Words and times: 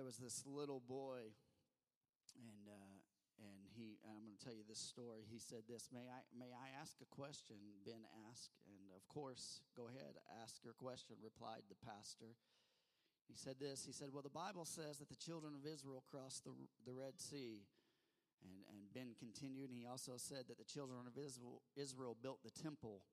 there 0.00 0.08
was 0.08 0.16
this 0.16 0.40
little 0.48 0.80
boy, 0.80 1.28
and 2.32 2.64
uh, 2.64 2.96
and 3.36 3.68
he. 3.76 4.00
And 4.00 4.16
I'm 4.16 4.24
going 4.24 4.32
to 4.32 4.40
tell 4.40 4.56
you 4.56 4.64
this 4.64 4.80
story. 4.80 5.28
He 5.28 5.36
said 5.36 5.68
this. 5.68 5.92
May 5.92 6.08
I 6.08 6.24
may 6.32 6.56
I 6.56 6.72
ask 6.80 6.96
a 7.04 7.10
question? 7.12 7.60
Ben 7.84 8.00
asked, 8.32 8.56
and 8.64 8.80
of 8.96 9.04
course, 9.12 9.60
go 9.76 9.92
ahead, 9.92 10.16
ask 10.40 10.64
your 10.64 10.72
question. 10.72 11.20
Replied 11.20 11.68
the 11.68 11.76
pastor. 11.84 12.32
He 13.28 13.36
said 13.36 13.60
this. 13.60 13.84
He 13.84 13.92
said, 13.92 14.08
"Well, 14.08 14.24
the 14.24 14.32
Bible 14.32 14.64
says 14.64 15.04
that 15.04 15.12
the 15.12 15.20
children 15.20 15.52
of 15.52 15.68
Israel 15.68 16.00
crossed 16.08 16.48
the 16.48 16.56
the 16.88 16.96
Red 16.96 17.20
Sea." 17.20 17.68
And, 18.40 18.64
and 18.72 18.80
Ben 18.96 19.12
continued, 19.20 19.68
and 19.68 19.76
he 19.76 19.84
also 19.84 20.16
said 20.16 20.48
that 20.48 20.56
the 20.56 20.64
children 20.64 21.04
of 21.04 21.12
Israel, 21.20 21.60
Israel 21.76 22.16
built 22.16 22.40
the 22.40 22.48
temple 22.48 23.04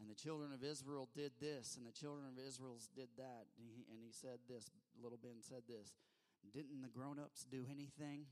and 0.00 0.08
the 0.08 0.16
children 0.16 0.48
of 0.56 0.64
Israel 0.64 1.12
did 1.12 1.36
this, 1.36 1.76
and 1.76 1.84
the 1.84 1.92
children 1.92 2.24
of 2.24 2.40
Israel 2.40 2.80
did 2.96 3.12
that. 3.20 3.44
And 3.60 3.68
he, 3.68 3.84
and 3.92 4.00
he 4.00 4.08
said 4.16 4.40
this, 4.48 4.72
little 4.96 5.20
Ben 5.20 5.44
said 5.44 5.68
this 5.68 5.92
Didn't 6.52 6.82
the 6.82 6.88
grown 6.88 7.18
ups 7.18 7.44
do 7.44 7.66
anything? 7.70 8.26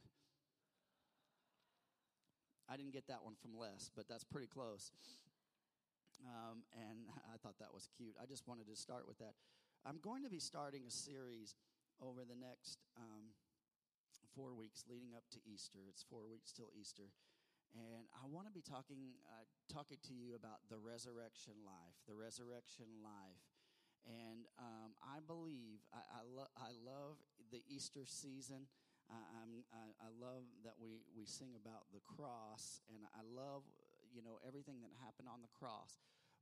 I 2.69 2.77
didn't 2.77 2.93
get 2.93 3.07
that 3.09 3.25
one 3.25 3.35
from 3.41 3.57
Les, 3.57 3.91
but 3.95 4.09
that's 4.09 4.25
pretty 4.25 4.49
close. 4.49 4.93
Um, 6.25 6.65
and 6.73 7.07
I 7.35 7.37
thought 7.39 7.59
that 7.61 7.73
was 7.73 7.89
cute. 7.97 8.15
I 8.21 8.27
just 8.27 8.49
wanted 8.49 8.67
to 8.69 8.77
start 8.77 9.07
with 9.07 9.19
that. 9.19 9.35
I'm 9.87 9.99
going 10.03 10.25
to 10.25 10.31
be 10.31 10.41
starting 10.41 10.83
a 10.87 10.91
series 10.91 11.55
over 12.03 12.25
the 12.29 12.37
next 12.37 12.79
um, 12.99 13.33
four 14.35 14.55
weeks 14.55 14.85
leading 14.89 15.15
up 15.15 15.25
to 15.33 15.39
Easter. 15.47 15.79
It's 15.89 16.03
four 16.03 16.29
weeks 16.29 16.53
till 16.53 16.71
Easter 16.79 17.11
and 17.75 18.09
I 18.17 18.25
want 18.25 18.49
to 18.49 18.55
be 18.55 18.65
talking 18.65 19.21
uh, 19.29 19.45
talking 19.69 19.99
to 20.09 20.15
you 20.15 20.33
about 20.33 20.65
the 20.73 20.81
resurrection 20.81 21.61
life, 21.67 21.97
the 22.09 22.17
resurrection 22.17 22.89
life, 23.05 23.45
and 24.09 24.49
um, 24.57 24.97
I 25.05 25.21
believe 25.21 25.85
I 25.93 26.01
I, 26.01 26.23
lo- 26.25 26.55
I, 26.57 26.73
love 26.81 27.21
the 27.51 27.63
Easter 27.69 28.05
season. 28.05 28.67
I, 29.11 29.17
I, 29.73 29.85
I 30.05 30.11
love 30.21 30.45
that 30.65 30.75
we, 30.81 31.01
we 31.17 31.25
sing 31.25 31.57
about 31.57 31.89
the 31.93 32.01
cross, 32.05 32.83
and 32.93 33.05
I 33.17 33.25
love 33.25 33.63
you 34.13 34.23
know 34.23 34.39
everything 34.47 34.81
that 34.83 34.91
happened 35.05 35.29
on 35.33 35.41
the 35.41 35.49
cross. 35.59 35.99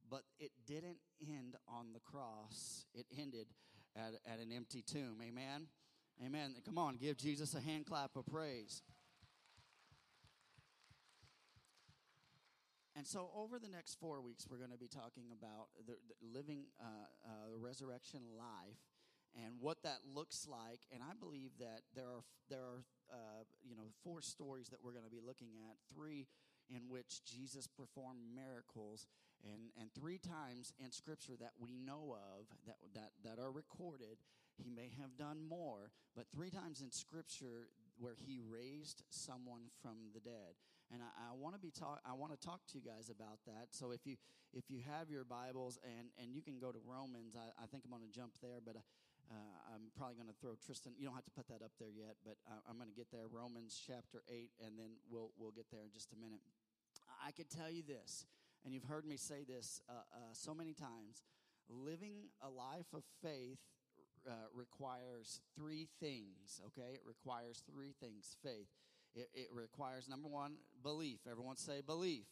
But 0.08 0.22
it 0.38 0.52
didn't 0.66 0.98
end 1.20 1.56
on 1.68 1.92
the 1.92 2.00
cross; 2.00 2.86
it 2.94 3.06
ended 3.18 3.46
at, 3.94 4.14
at 4.26 4.40
an 4.40 4.52
empty 4.52 4.82
tomb. 4.82 5.18
Amen. 5.22 5.68
Amen. 6.24 6.54
Come 6.64 6.78
on, 6.78 6.96
give 6.96 7.16
Jesus 7.16 7.54
a 7.54 7.60
hand 7.60 7.86
clap 7.86 8.16
of 8.16 8.26
praise. 8.26 8.82
And 12.96 13.06
so, 13.06 13.28
over 13.36 13.58
the 13.58 13.68
next 13.68 14.00
four 14.00 14.22
weeks, 14.22 14.46
we're 14.50 14.56
going 14.56 14.70
to 14.70 14.78
be 14.78 14.88
talking 14.88 15.28
about 15.30 15.68
the, 15.86 15.96
the 16.08 16.16
living 16.32 16.64
uh, 16.80 16.84
uh, 16.84 17.30
resurrection 17.60 18.20
life 18.38 18.80
and 19.36 19.54
what 19.60 19.82
that 19.82 20.00
looks 20.14 20.46
like. 20.48 20.80
And 20.92 21.02
I 21.02 21.14
believe 21.18 21.50
that 21.58 21.82
there 21.94 22.08
are 22.08 22.24
there 22.48 22.62
are 22.62 22.84
uh, 23.12 23.44
you 23.62 23.76
know 23.76 23.92
four 24.02 24.22
stories 24.22 24.68
that 24.68 24.78
we're 24.82 24.92
going 24.92 25.04
to 25.04 25.10
be 25.10 25.20
looking 25.24 25.54
at. 25.68 25.76
Three 25.92 26.26
in 26.68 26.88
which 26.88 27.24
Jesus 27.24 27.66
performed 27.66 28.20
miracles, 28.34 29.06
and 29.44 29.70
and 29.80 29.90
three 29.94 30.18
times 30.18 30.72
in 30.78 30.90
Scripture 30.90 31.34
that 31.40 31.52
we 31.58 31.76
know 31.76 32.16
of 32.16 32.46
that 32.66 32.78
that 32.94 33.10
that 33.24 33.42
are 33.42 33.52
recorded. 33.52 34.18
He 34.56 34.70
may 34.70 34.90
have 34.98 35.18
done 35.18 35.44
more, 35.46 35.92
but 36.16 36.24
three 36.34 36.48
times 36.48 36.80
in 36.80 36.90
Scripture 36.90 37.68
where 37.98 38.14
he 38.16 38.40
raised 38.40 39.02
someone 39.10 39.68
from 39.82 39.96
the 40.14 40.20
dead 40.20 40.56
and 40.92 41.02
I, 41.02 41.30
I 41.30 41.34
want 41.34 41.54
to 41.54 41.60
be 41.60 41.70
talk. 41.70 42.00
I 42.06 42.12
want 42.14 42.32
to 42.32 42.38
talk 42.38 42.60
to 42.72 42.78
you 42.78 42.84
guys 42.84 43.10
about 43.10 43.38
that. 43.46 43.68
So 43.70 43.90
if 43.90 44.06
you 44.06 44.16
if 44.52 44.70
you 44.70 44.80
have 44.86 45.10
your 45.10 45.24
Bibles 45.24 45.78
and 45.82 46.08
and 46.18 46.34
you 46.34 46.42
can 46.42 46.58
go 46.58 46.70
to 46.70 46.78
Romans, 46.86 47.36
I, 47.36 47.50
I 47.62 47.66
think 47.66 47.84
I'm 47.84 47.90
going 47.90 48.06
to 48.06 48.12
jump 48.12 48.32
there, 48.42 48.60
but. 48.64 48.76
Uh, 49.30 49.74
I'm 49.74 49.90
probably 49.98 50.14
going 50.14 50.28
to 50.30 50.38
throw 50.40 50.54
Tristan. 50.54 50.92
You 50.96 51.06
don't 51.06 51.14
have 51.14 51.24
to 51.26 51.34
put 51.34 51.48
that 51.48 51.62
up 51.64 51.72
there 51.78 51.90
yet, 51.90 52.16
but 52.24 52.36
I, 52.46 52.62
I'm 52.70 52.78
going 52.78 52.88
to 52.88 52.94
get 52.94 53.10
there. 53.10 53.26
Romans 53.26 53.74
chapter 53.74 54.22
eight, 54.30 54.50
and 54.62 54.78
then 54.78 54.98
we'll 55.10 55.30
we'll 55.38 55.50
get 55.50 55.66
there 55.70 55.82
in 55.82 55.90
just 55.90 56.12
a 56.12 56.16
minute. 56.16 56.40
I 57.24 57.32
could 57.32 57.50
tell 57.50 57.70
you 57.70 57.82
this, 57.82 58.26
and 58.64 58.72
you've 58.72 58.86
heard 58.86 59.04
me 59.04 59.16
say 59.16 59.42
this 59.42 59.80
uh, 59.88 59.92
uh, 60.14 60.32
so 60.32 60.54
many 60.54 60.74
times. 60.74 61.24
Living 61.68 62.30
a 62.40 62.48
life 62.48 62.86
of 62.94 63.02
faith 63.22 63.58
uh, 64.28 64.46
requires 64.54 65.40
three 65.56 65.88
things. 65.98 66.62
Okay, 66.66 66.94
it 66.94 67.02
requires 67.04 67.62
three 67.66 67.94
things: 67.98 68.36
faith. 68.42 68.70
It, 69.16 69.30
it 69.34 69.48
requires, 69.50 70.08
number 70.08 70.28
one, 70.28 70.56
belief. 70.82 71.20
Everyone 71.28 71.56
say 71.56 71.80
belief. 71.84 72.26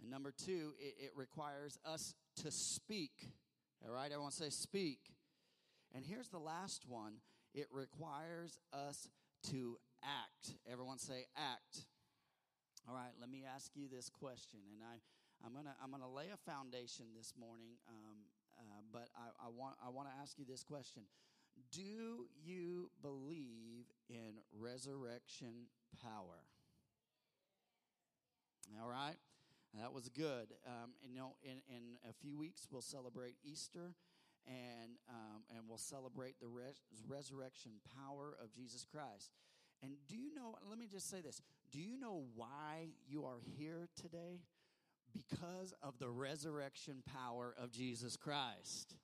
And 0.00 0.10
number 0.10 0.30
two, 0.30 0.74
it, 0.78 0.94
it 1.06 1.10
requires 1.16 1.78
us 1.84 2.14
to 2.42 2.50
speak. 2.50 3.30
All 3.84 3.90
right, 3.92 4.12
everyone 4.12 4.30
say 4.30 4.50
speak. 4.50 4.98
And 5.94 6.04
here's 6.04 6.28
the 6.28 6.38
last 6.38 6.84
one 6.88 7.14
it 7.54 7.66
requires 7.72 8.58
us 8.72 9.08
to 9.50 9.78
act. 10.02 10.54
Everyone 10.70 10.98
say 10.98 11.26
act. 11.36 11.86
All 12.88 12.94
right, 12.94 13.12
let 13.20 13.28
me 13.28 13.44
ask 13.44 13.72
you 13.74 13.86
this 13.90 14.08
question, 14.08 14.60
and 14.72 14.82
I, 14.82 14.96
I'm 15.44 15.52
gonna 15.52 15.74
I'm 15.82 15.90
gonna 15.90 16.10
lay 16.10 16.28
a 16.32 16.50
foundation 16.50 17.06
this 17.16 17.34
morning, 17.38 17.76
um, 17.88 18.18
uh, 18.58 18.82
but 18.92 19.08
I, 19.16 19.46
I 19.46 19.48
want 19.48 19.76
I 19.84 19.90
want 19.90 20.08
to 20.08 20.14
ask 20.22 20.38
you 20.38 20.44
this 20.48 20.62
question: 20.62 21.02
do 21.72 22.26
you 22.42 22.90
believe 23.02 23.86
in 24.08 24.40
resurrection 24.52 25.68
power? 26.02 26.46
All 28.80 28.88
right. 28.88 29.16
That 29.78 29.92
was 29.92 30.08
good. 30.08 30.50
Um, 30.66 30.94
and, 31.02 31.12
you 31.14 31.20
know, 31.20 31.36
in, 31.42 31.62
in 31.68 31.82
a 32.08 32.12
few 32.12 32.36
weeks, 32.36 32.66
we'll 32.70 32.82
celebrate 32.82 33.36
Easter 33.44 33.94
and, 34.50 34.92
um, 35.08 35.42
and 35.56 35.68
we'll 35.68 35.78
celebrate 35.78 36.34
the 36.40 36.48
res- 36.48 36.82
resurrection 37.08 37.72
power 37.96 38.36
of 38.42 38.52
Jesus 38.52 38.84
Christ. 38.84 39.30
And 39.82 39.92
do 40.08 40.16
you 40.16 40.34
know, 40.34 40.56
let 40.68 40.78
me 40.78 40.86
just 40.90 41.08
say 41.08 41.20
this 41.20 41.40
do 41.70 41.80
you 41.80 41.98
know 41.98 42.24
why 42.34 42.88
you 43.08 43.24
are 43.24 43.38
here 43.56 43.88
today? 44.00 44.40
Because 45.12 45.72
of 45.82 45.98
the 45.98 46.08
resurrection 46.08 47.02
power 47.04 47.54
of 47.60 47.72
Jesus 47.72 48.16
Christ. 48.16 48.96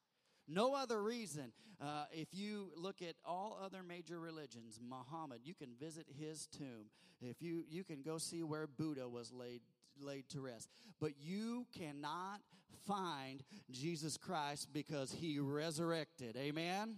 No 0.49 0.75
other 0.75 1.03
reason. 1.03 1.53
Uh, 1.81 2.05
if 2.13 2.29
you 2.33 2.71
look 2.77 3.03
at 3.03 3.15
all 3.25 3.59
other 3.63 3.83
major 3.83 4.21
religions, 4.21 4.81
Muhammad, 4.81 5.41
you 5.45 5.55
can 5.55 5.71
visit 5.79 6.07
his 6.19 6.47
tomb. 6.47 6.87
If 7.21 7.43
you 7.43 7.65
you 7.69 7.83
can 7.83 8.03
go 8.03 8.19
see 8.19 8.43
where 8.43 8.67
Buddha 8.67 9.09
was 9.09 9.33
laid 9.33 9.63
laid 10.01 10.29
to 10.31 10.41
rest, 10.41 10.69
but 11.01 11.13
you 11.19 11.67
cannot 11.77 12.41
find 12.87 13.43
Jesus 13.71 14.17
Christ 14.17 14.69
because 14.73 15.13
he 15.13 15.39
resurrected. 15.39 16.37
Amen. 16.37 16.97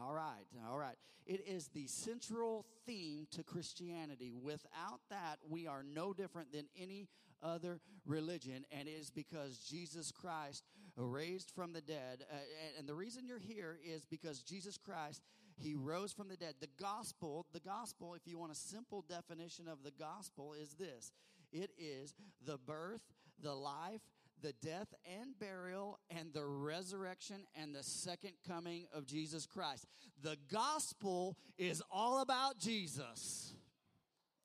All 0.00 0.14
right, 0.14 0.46
all 0.68 0.78
right. 0.78 0.96
It 1.26 1.46
is 1.46 1.68
the 1.68 1.86
central 1.86 2.66
theme 2.86 3.26
to 3.32 3.44
Christianity. 3.44 4.32
Without 4.32 5.00
that, 5.10 5.38
we 5.48 5.66
are 5.66 5.84
no 5.84 6.12
different 6.12 6.52
than 6.52 6.66
any 6.76 7.08
other 7.42 7.80
religion, 8.06 8.64
and 8.72 8.88
it 8.88 8.92
is 8.92 9.10
because 9.10 9.58
Jesus 9.58 10.10
Christ 10.10 10.64
raised 10.96 11.50
from 11.50 11.72
the 11.72 11.80
dead. 11.80 12.24
Uh, 12.30 12.36
and 12.78 12.88
the 12.88 12.94
reason 12.94 13.26
you're 13.26 13.38
here 13.38 13.78
is 13.84 14.04
because 14.04 14.40
Jesus 14.42 14.76
Christ, 14.76 15.22
he 15.56 15.74
rose 15.74 16.12
from 16.12 16.28
the 16.28 16.36
dead. 16.36 16.54
The 16.60 16.68
gospel, 16.80 17.46
the 17.52 17.60
gospel, 17.60 18.14
if 18.14 18.26
you 18.26 18.38
want 18.38 18.52
a 18.52 18.56
simple 18.56 19.04
definition 19.08 19.68
of 19.68 19.82
the 19.82 19.90
gospel, 19.92 20.54
is 20.60 20.74
this 20.74 21.12
it 21.52 21.70
is 21.78 22.14
the 22.44 22.58
birth, 22.58 23.02
the 23.40 23.54
life, 23.54 24.00
the 24.42 24.52
death 24.60 24.92
and 25.06 25.38
burial, 25.38 25.98
and 26.10 26.32
the 26.32 26.44
resurrection 26.44 27.44
and 27.54 27.74
the 27.74 27.82
second 27.82 28.32
coming 28.46 28.86
of 28.92 29.06
Jesus 29.06 29.46
Christ. 29.46 29.86
The 30.22 30.36
gospel 30.50 31.36
is 31.56 31.82
all 31.90 32.20
about 32.20 32.58
Jesus. 32.58 33.54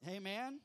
Amen. 0.07 0.59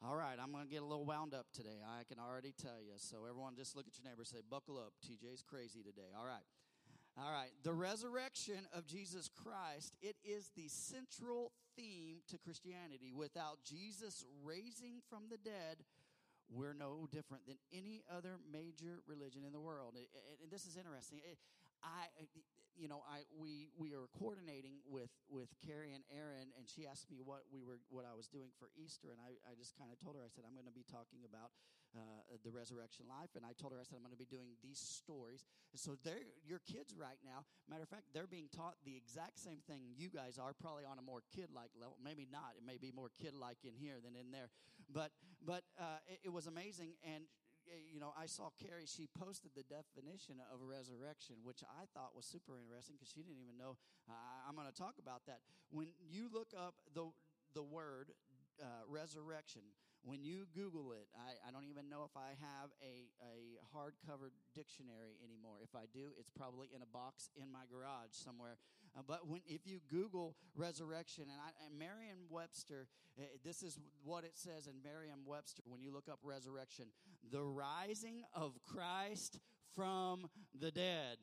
All 0.00 0.14
right, 0.14 0.36
I'm 0.40 0.52
going 0.52 0.64
to 0.64 0.70
get 0.70 0.80
a 0.82 0.86
little 0.86 1.04
wound 1.04 1.34
up 1.34 1.46
today. 1.52 1.82
I 1.84 2.04
can 2.04 2.18
already 2.20 2.54
tell 2.56 2.80
you. 2.80 2.92
So, 2.96 3.18
everyone, 3.28 3.56
just 3.56 3.74
look 3.74 3.86
at 3.88 3.98
your 3.98 4.08
neighbor 4.08 4.24
say, 4.24 4.38
Buckle 4.48 4.78
up. 4.78 4.92
TJ's 5.04 5.42
crazy 5.42 5.82
today. 5.82 6.14
All 6.16 6.24
right. 6.24 6.44
All 7.18 7.32
right. 7.32 7.50
The 7.64 7.74
resurrection 7.74 8.62
of 8.72 8.86
Jesus 8.86 9.28
Christ, 9.42 9.96
it 10.00 10.14
is 10.22 10.52
the 10.54 10.68
central 10.68 11.50
theme 11.74 12.22
to 12.30 12.38
Christianity. 12.38 13.10
Without 13.10 13.58
Jesus 13.66 14.24
raising 14.44 15.02
from 15.10 15.26
the 15.26 15.38
dead, 15.38 15.82
we're 16.46 16.78
no 16.78 17.10
different 17.10 17.42
than 17.50 17.58
any 17.74 18.06
other 18.06 18.38
major 18.46 19.02
religion 19.10 19.42
in 19.42 19.52
the 19.52 19.58
world. 19.58 19.98
And 19.98 20.50
this 20.50 20.62
is 20.64 20.78
interesting. 20.78 21.18
I, 21.82 22.06
you 22.78 22.86
know, 22.86 23.02
I 23.02 23.26
we 23.34 23.66
we 23.74 23.98
are 23.98 24.06
coordinating 24.14 24.78
with 24.86 25.10
with 25.26 25.50
Carrie 25.66 25.90
and 25.90 26.06
Aaron, 26.14 26.54
and 26.54 26.70
she 26.70 26.86
asked 26.86 27.10
me 27.10 27.18
what 27.18 27.42
we 27.50 27.66
were 27.66 27.82
what 27.90 28.06
I 28.06 28.14
was 28.14 28.30
doing 28.30 28.54
for 28.62 28.70
Easter, 28.78 29.10
and 29.10 29.18
I, 29.18 29.34
I 29.42 29.58
just 29.58 29.74
kind 29.74 29.90
of 29.90 29.98
told 29.98 30.14
her 30.14 30.22
I 30.22 30.30
said 30.30 30.46
I'm 30.46 30.54
going 30.54 30.70
to 30.70 30.74
be 30.74 30.86
talking 30.86 31.26
about 31.26 31.50
uh, 31.96 32.36
the 32.44 32.50
resurrection 32.50 33.06
life, 33.08 33.32
and 33.36 33.44
I 33.44 33.56
told 33.56 33.72
her 33.72 33.80
I 33.80 33.84
said 33.84 33.96
I'm 33.96 34.04
going 34.04 34.16
to 34.16 34.20
be 34.20 34.28
doing 34.28 34.56
these 34.62 34.78
stories. 34.78 35.44
And 35.72 35.80
so 35.80 35.96
they're 36.04 36.20
your 36.44 36.60
kids 36.64 36.94
right 36.96 37.18
now. 37.24 37.44
Matter 37.68 37.82
of 37.84 37.88
fact, 37.88 38.12
they're 38.12 38.28
being 38.28 38.48
taught 38.52 38.76
the 38.84 38.96
exact 38.96 39.38
same 39.38 39.64
thing 39.66 39.80
you 39.96 40.08
guys 40.08 40.36
are, 40.36 40.52
probably 40.52 40.84
on 40.84 40.98
a 40.98 41.04
more 41.04 41.22
kid 41.34 41.48
like 41.54 41.70
level. 41.78 41.96
Maybe 42.02 42.28
not. 42.30 42.56
It 42.56 42.64
may 42.64 42.76
be 42.76 42.92
more 42.92 43.10
kid 43.20 43.32
like 43.34 43.64
in 43.64 43.76
here 43.76 44.00
than 44.02 44.16
in 44.16 44.30
there, 44.30 44.48
but 44.92 45.12
but 45.44 45.64
uh, 45.80 46.00
it, 46.06 46.28
it 46.28 46.32
was 46.32 46.46
amazing 46.46 46.96
and 47.04 47.24
you 47.92 48.00
know, 48.00 48.12
I 48.16 48.26
saw 48.26 48.50
Carrie, 48.56 48.88
she 48.88 49.08
posted 49.18 49.52
the 49.54 49.64
definition 49.64 50.40
of 50.52 50.60
resurrection, 50.64 51.36
which 51.44 51.60
I 51.62 51.84
thought 51.92 52.16
was 52.16 52.24
super 52.24 52.56
interesting 52.56 52.96
because 52.96 53.12
she 53.12 53.20
didn't 53.20 53.40
even 53.42 53.56
know. 53.58 53.76
Uh, 54.08 54.48
I'm 54.48 54.56
going 54.56 54.68
to 54.68 54.74
talk 54.76 54.96
about 55.00 55.26
that. 55.26 55.40
When 55.70 55.88
you 56.00 56.28
look 56.32 56.52
up 56.56 56.80
the, 56.94 57.12
the 57.54 57.62
word 57.62 58.12
uh, 58.60 58.88
resurrection, 58.88 59.62
when 60.04 60.22
you 60.22 60.46
Google 60.54 60.92
it, 60.92 61.08
I, 61.16 61.48
I 61.48 61.50
don't 61.50 61.66
even 61.66 61.88
know 61.88 62.04
if 62.04 62.16
I 62.16 62.36
have 62.40 62.70
a, 62.82 63.10
a 63.20 63.58
hardcover 63.74 64.30
dictionary 64.54 65.18
anymore. 65.22 65.58
If 65.62 65.74
I 65.74 65.84
do, 65.92 66.14
it's 66.18 66.30
probably 66.30 66.68
in 66.74 66.82
a 66.82 66.86
box 66.86 67.30
in 67.36 67.50
my 67.50 67.66
garage 67.70 68.12
somewhere. 68.12 68.56
Uh, 68.96 69.02
but 69.06 69.28
when 69.28 69.40
if 69.46 69.66
you 69.66 69.80
Google 69.90 70.36
resurrection, 70.54 71.24
and, 71.24 71.40
I, 71.40 71.50
and 71.66 71.78
Merriam-Webster, 71.78 72.86
uh, 73.18 73.22
this 73.44 73.62
is 73.62 73.78
what 74.04 74.24
it 74.24 74.32
says 74.34 74.66
in 74.66 74.74
Merriam-Webster 74.82 75.62
when 75.66 75.82
you 75.82 75.92
look 75.92 76.08
up 76.08 76.20
resurrection: 76.22 76.86
the 77.30 77.42
rising 77.42 78.22
of 78.34 78.58
Christ 78.62 79.38
from 79.74 80.26
the 80.58 80.70
dead. 80.70 81.18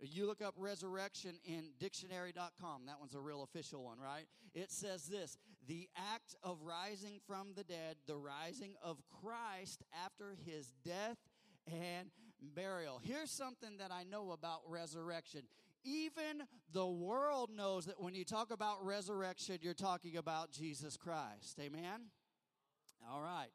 You 0.00 0.26
look 0.26 0.42
up 0.42 0.54
resurrection 0.58 1.36
in 1.44 1.70
dictionary.com. 1.78 2.86
That 2.86 3.00
one's 3.00 3.14
a 3.14 3.20
real 3.20 3.42
official 3.42 3.84
one, 3.84 3.98
right? 3.98 4.26
It 4.54 4.70
says 4.70 5.06
this 5.06 5.38
the 5.66 5.88
act 6.14 6.34
of 6.42 6.58
rising 6.62 7.20
from 7.26 7.48
the 7.56 7.64
dead, 7.64 7.96
the 8.06 8.16
rising 8.16 8.74
of 8.82 9.02
Christ 9.22 9.82
after 10.04 10.36
his 10.44 10.72
death 10.84 11.18
and 11.66 12.10
burial. 12.54 13.00
Here's 13.02 13.30
something 13.30 13.78
that 13.78 13.90
I 13.90 14.04
know 14.04 14.32
about 14.32 14.60
resurrection. 14.68 15.42
Even 15.84 16.44
the 16.72 16.86
world 16.86 17.50
knows 17.54 17.86
that 17.86 18.00
when 18.00 18.14
you 18.14 18.24
talk 18.24 18.50
about 18.50 18.84
resurrection, 18.84 19.58
you're 19.62 19.74
talking 19.74 20.16
about 20.16 20.50
Jesus 20.50 20.96
Christ. 20.96 21.58
Amen? 21.60 22.10
All 23.10 23.20
right. 23.20 23.48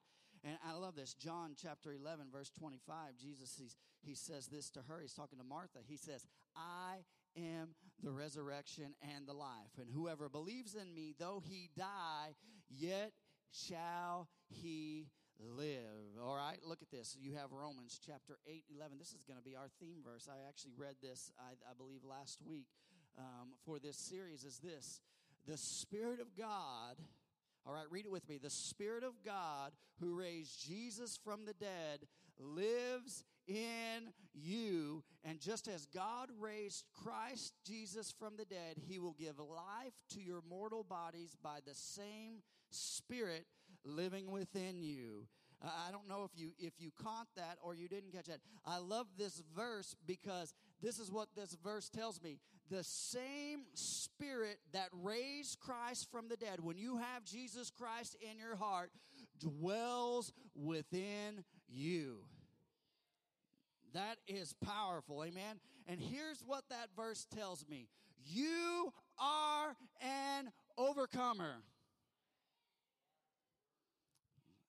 And 0.43 0.57
I 0.65 0.73
love 0.73 0.95
this. 0.95 1.13
John 1.13 1.55
chapter 1.61 1.93
11, 1.93 2.27
verse 2.31 2.49
25, 2.57 3.17
Jesus, 3.21 3.55
he's, 3.57 3.75
he 4.01 4.15
says 4.15 4.47
this 4.47 4.69
to 4.71 4.81
her. 4.87 4.99
He's 5.01 5.13
talking 5.13 5.37
to 5.39 5.43
Martha. 5.43 5.79
He 5.87 5.97
says, 5.97 6.25
I 6.55 6.97
am 7.37 7.69
the 8.01 8.11
resurrection 8.11 8.93
and 9.15 9.27
the 9.27 9.33
life. 9.33 9.77
And 9.77 9.89
whoever 9.93 10.29
believes 10.29 10.75
in 10.75 10.93
me, 10.93 11.13
though 11.19 11.43
he 11.45 11.69
die, 11.77 12.35
yet 12.69 13.11
shall 13.51 14.29
he 14.47 15.07
live. 15.39 16.19
All 16.21 16.35
right, 16.35 16.59
look 16.63 16.81
at 16.81 16.91
this. 16.91 17.15
You 17.19 17.33
have 17.35 17.51
Romans 17.51 17.99
chapter 18.05 18.37
8, 18.47 18.63
11. 18.75 18.97
This 18.97 19.13
is 19.13 19.23
going 19.23 19.37
to 19.37 19.43
be 19.43 19.55
our 19.55 19.69
theme 19.79 19.99
verse. 20.03 20.27
I 20.29 20.47
actually 20.47 20.73
read 20.77 20.95
this, 21.01 21.31
I, 21.39 21.51
I 21.69 21.73
believe, 21.77 22.01
last 22.03 22.39
week 22.45 22.67
um, 23.17 23.49
for 23.65 23.79
this 23.79 23.97
series. 23.97 24.43
Is 24.43 24.59
this 24.59 25.01
the 25.47 25.57
Spirit 25.57 26.19
of 26.19 26.35
God? 26.37 26.95
All 27.65 27.73
right, 27.73 27.89
read 27.89 28.05
it 28.05 28.11
with 28.11 28.27
me. 28.27 28.37
The 28.37 28.49
Spirit 28.49 29.03
of 29.03 29.13
God 29.23 29.71
who 29.99 30.15
raised 30.15 30.65
Jesus 30.65 31.19
from 31.23 31.45
the 31.45 31.53
dead 31.53 32.07
lives 32.39 33.23
in 33.47 34.13
you. 34.33 35.03
And 35.23 35.39
just 35.39 35.67
as 35.67 35.85
God 35.87 36.29
raised 36.39 36.85
Christ 36.93 37.53
Jesus 37.65 38.13
from 38.17 38.37
the 38.37 38.45
dead, 38.45 38.77
he 38.87 38.99
will 38.99 39.15
give 39.19 39.39
life 39.39 39.93
to 40.13 40.21
your 40.21 40.41
mortal 40.49 40.83
bodies 40.83 41.35
by 41.41 41.59
the 41.65 41.75
same 41.75 42.41
Spirit 42.71 43.45
living 43.83 44.31
within 44.31 44.81
you. 44.81 45.27
I 45.61 45.91
don't 45.91 46.07
know 46.07 46.23
if 46.23 46.39
you 46.39 46.51
if 46.57 46.73
you 46.77 46.91
caught 47.03 47.27
that 47.35 47.57
or 47.61 47.75
you 47.75 47.89
didn't 47.89 48.13
catch 48.13 48.27
that. 48.27 48.39
I 48.65 48.77
love 48.77 49.07
this 49.17 49.43
verse 49.53 49.93
because 50.05 50.53
this 50.81 50.99
is 50.99 51.11
what 51.11 51.27
this 51.35 51.57
verse 51.61 51.89
tells 51.89 52.21
me. 52.21 52.39
The 52.69 52.83
same 52.83 53.61
spirit 53.73 54.59
that 54.73 54.89
raised 55.01 55.59
Christ 55.59 56.07
from 56.11 56.27
the 56.27 56.35
dead, 56.37 56.59
when 56.61 56.77
you 56.77 56.97
have 56.97 57.25
Jesus 57.25 57.71
Christ 57.71 58.15
in 58.21 58.37
your 58.37 58.55
heart, 58.55 58.91
dwells 59.39 60.33
within 60.55 61.43
you. 61.67 62.17
That 63.93 64.17
is 64.27 64.53
powerful. 64.63 65.23
Amen. 65.23 65.59
And 65.87 65.99
here's 65.99 66.43
what 66.45 66.63
that 66.69 66.89
verse 66.95 67.25
tells 67.35 67.65
me. 67.67 67.87
You 68.23 68.93
are 69.17 69.75
an 70.01 70.51
overcomer. 70.77 71.55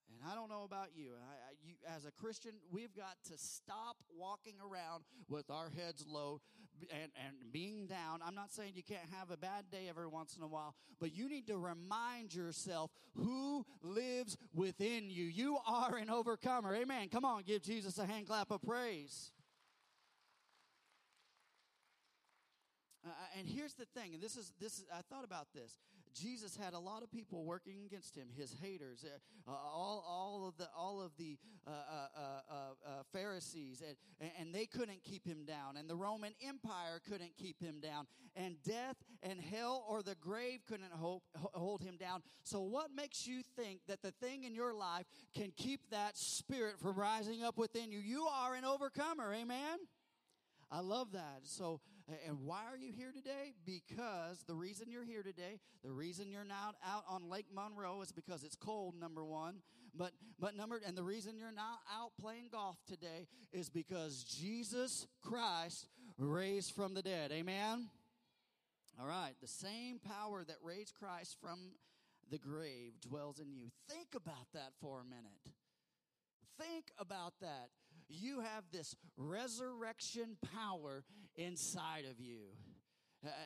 And 0.08 0.30
I 0.30 0.34
don't 0.34 0.48
know 0.48 0.64
about 0.64 0.88
you. 0.94 1.12
I, 1.18 1.32
I, 1.32 1.52
you. 1.62 1.74
As 1.96 2.04
a 2.04 2.10
Christian, 2.10 2.52
we've 2.70 2.94
got 2.94 3.16
to 3.30 3.36
stop 3.36 3.96
walking 4.16 4.54
around 4.60 5.04
with 5.28 5.50
our 5.50 5.70
heads 5.70 6.04
low 6.08 6.40
and, 6.90 7.10
and 7.26 7.52
being 7.52 7.86
down. 7.86 8.20
I'm 8.24 8.34
not 8.34 8.52
saying 8.52 8.72
you 8.74 8.82
can't 8.82 9.08
have 9.18 9.30
a 9.30 9.36
bad 9.36 9.70
day 9.70 9.86
every 9.88 10.06
once 10.06 10.36
in 10.36 10.42
a 10.42 10.48
while, 10.48 10.74
but 11.00 11.14
you 11.14 11.28
need 11.28 11.46
to 11.48 11.56
remind 11.56 12.34
yourself 12.34 12.90
who 13.14 13.64
lives 13.82 14.36
within 14.54 15.10
you. 15.10 15.24
You 15.24 15.58
are 15.66 15.96
an 15.96 16.10
overcomer. 16.10 16.74
Amen. 16.74 17.08
Come 17.08 17.24
on, 17.24 17.42
give 17.42 17.62
Jesus 17.62 17.98
a 17.98 18.06
hand 18.06 18.26
clap 18.26 18.50
of 18.50 18.62
praise. 18.62 19.32
Uh, 23.04 23.08
and 23.38 23.48
here's 23.48 23.74
the 23.74 23.86
thing, 23.86 24.12
and 24.14 24.22
this 24.22 24.36
is 24.36 24.52
this 24.60 24.78
is 24.78 24.84
I 24.92 25.00
thought 25.08 25.24
about 25.24 25.48
this. 25.54 25.78
Jesus 26.14 26.56
had 26.56 26.74
a 26.74 26.78
lot 26.78 27.02
of 27.02 27.10
people 27.10 27.44
working 27.44 27.84
against 27.86 28.16
him, 28.16 28.28
his 28.36 28.54
haters, 28.62 29.04
uh, 29.04 29.50
uh 29.50 29.54
all, 29.54 30.04
all 30.06 30.48
of 30.48 30.56
the, 30.56 30.68
all 30.76 31.00
of 31.00 31.12
the 31.18 31.38
uh, 31.66 31.70
uh, 31.70 32.20
uh, 32.20 32.54
uh 32.54 32.90
Pharisees, 33.12 33.82
and, 34.20 34.30
and 34.38 34.54
they 34.54 34.66
couldn't 34.66 35.02
keep 35.02 35.26
him 35.26 35.44
down, 35.44 35.76
and 35.76 35.88
the 35.88 35.96
Roman 35.96 36.32
Empire 36.46 37.00
couldn't 37.08 37.36
keep 37.36 37.60
him 37.62 37.80
down, 37.80 38.06
and 38.36 38.56
death 38.62 38.96
and 39.22 39.40
hell 39.40 39.84
or 39.88 40.02
the 40.02 40.14
grave 40.16 40.60
couldn't 40.66 40.92
hold, 40.92 41.22
hold 41.36 41.82
him 41.82 41.96
down. 41.96 42.22
So, 42.42 42.60
what 42.60 42.88
makes 42.94 43.26
you 43.26 43.42
think 43.56 43.80
that 43.88 44.02
the 44.02 44.12
thing 44.12 44.44
in 44.44 44.54
your 44.54 44.74
life 44.74 45.06
can 45.34 45.52
keep 45.56 45.90
that 45.90 46.16
spirit 46.16 46.78
from 46.78 46.96
rising 46.96 47.42
up 47.42 47.58
within 47.58 47.90
you? 47.92 47.98
You 47.98 48.24
are 48.24 48.54
an 48.54 48.64
overcomer, 48.64 49.32
amen? 49.32 49.78
I 50.70 50.80
love 50.80 51.12
that. 51.12 51.40
So, 51.42 51.80
and 52.26 52.38
why 52.44 52.62
are 52.70 52.76
you 52.76 52.92
here 52.92 53.12
today? 53.12 53.52
Because 53.64 54.44
the 54.46 54.54
reason 54.54 54.90
you're 54.90 55.04
here 55.04 55.22
today, 55.22 55.58
the 55.82 55.90
reason 55.90 56.30
you're 56.30 56.44
not 56.44 56.76
out 56.86 57.04
on 57.08 57.28
Lake 57.28 57.46
Monroe 57.54 58.00
is 58.02 58.12
because 58.12 58.44
it's 58.44 58.56
cold, 58.56 58.94
number 58.98 59.24
one. 59.24 59.56
But, 59.94 60.12
but 60.38 60.56
number, 60.56 60.80
and 60.86 60.96
the 60.96 61.02
reason 61.02 61.36
you're 61.36 61.52
not 61.52 61.80
out 61.92 62.12
playing 62.20 62.48
golf 62.52 62.76
today 62.86 63.26
is 63.52 63.68
because 63.68 64.24
Jesus 64.24 65.06
Christ 65.20 65.88
raised 66.16 66.74
from 66.74 66.94
the 66.94 67.02
dead. 67.02 67.32
Amen? 67.32 67.88
All 69.00 69.06
right. 69.06 69.34
The 69.40 69.48
same 69.48 69.98
power 69.98 70.44
that 70.44 70.56
raised 70.62 70.94
Christ 70.94 71.36
from 71.40 71.72
the 72.30 72.38
grave 72.38 72.92
dwells 73.00 73.40
in 73.40 73.52
you. 73.52 73.70
Think 73.88 74.08
about 74.14 74.46
that 74.54 74.72
for 74.80 75.00
a 75.00 75.04
minute. 75.04 75.54
Think 76.58 76.92
about 76.98 77.34
that 77.40 77.70
you 78.10 78.40
have 78.40 78.64
this 78.72 78.94
resurrection 79.16 80.36
power 80.54 81.04
inside 81.36 82.04
of 82.10 82.20
you. 82.20 82.40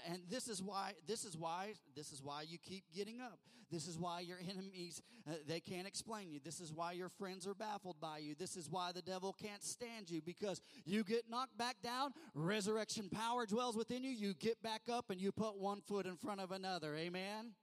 And 0.09 0.21
this 0.31 0.47
is 0.47 0.63
why 0.63 0.93
this 1.07 1.25
is 1.25 1.37
why 1.37 1.75
this 1.97 2.13
is 2.13 2.23
why 2.23 2.43
you 2.43 2.59
keep 2.59 2.85
getting 2.95 3.21
up. 3.21 3.41
This 3.71 3.89
is 3.89 3.99
why 3.99 4.21
your 4.21 4.39
enemies 4.49 5.03
uh, 5.29 5.33
they 5.49 5.59
can't 5.59 5.87
explain 5.87 6.31
you. 6.31 6.39
This 6.39 6.61
is 6.61 6.73
why 6.73 6.93
your 6.93 7.09
friends 7.09 7.47
are 7.47 7.55
baffled 7.55 8.01
by 8.01 8.19
you. 8.19 8.37
This 8.39 8.57
is 8.57 8.71
why 8.71 8.93
the 8.93 9.03
devil 9.03 9.33
can't 9.33 9.65
stand 9.65 10.11
you 10.11 10.23
because 10.23 10.61
you 10.85 11.03
get 11.03 11.25
knocked 11.29 11.59
back 11.59 11.77
down 11.83 12.13
resurrection 12.35 13.09
power 13.09 13.47
dwells 13.47 13.77
within 13.77 14.05
you. 14.05 14.11
You 14.11 14.35
get 14.35 14.63
back 14.63 14.83
up 14.89 15.11
and 15.11 15.21
you 15.21 15.33
put 15.33 15.59
one 15.59 15.81
foot 15.81 16.07
in 16.07 16.17
front 16.17 16.41
of 16.41 16.53
another. 16.53 16.95
Amen 16.95 17.55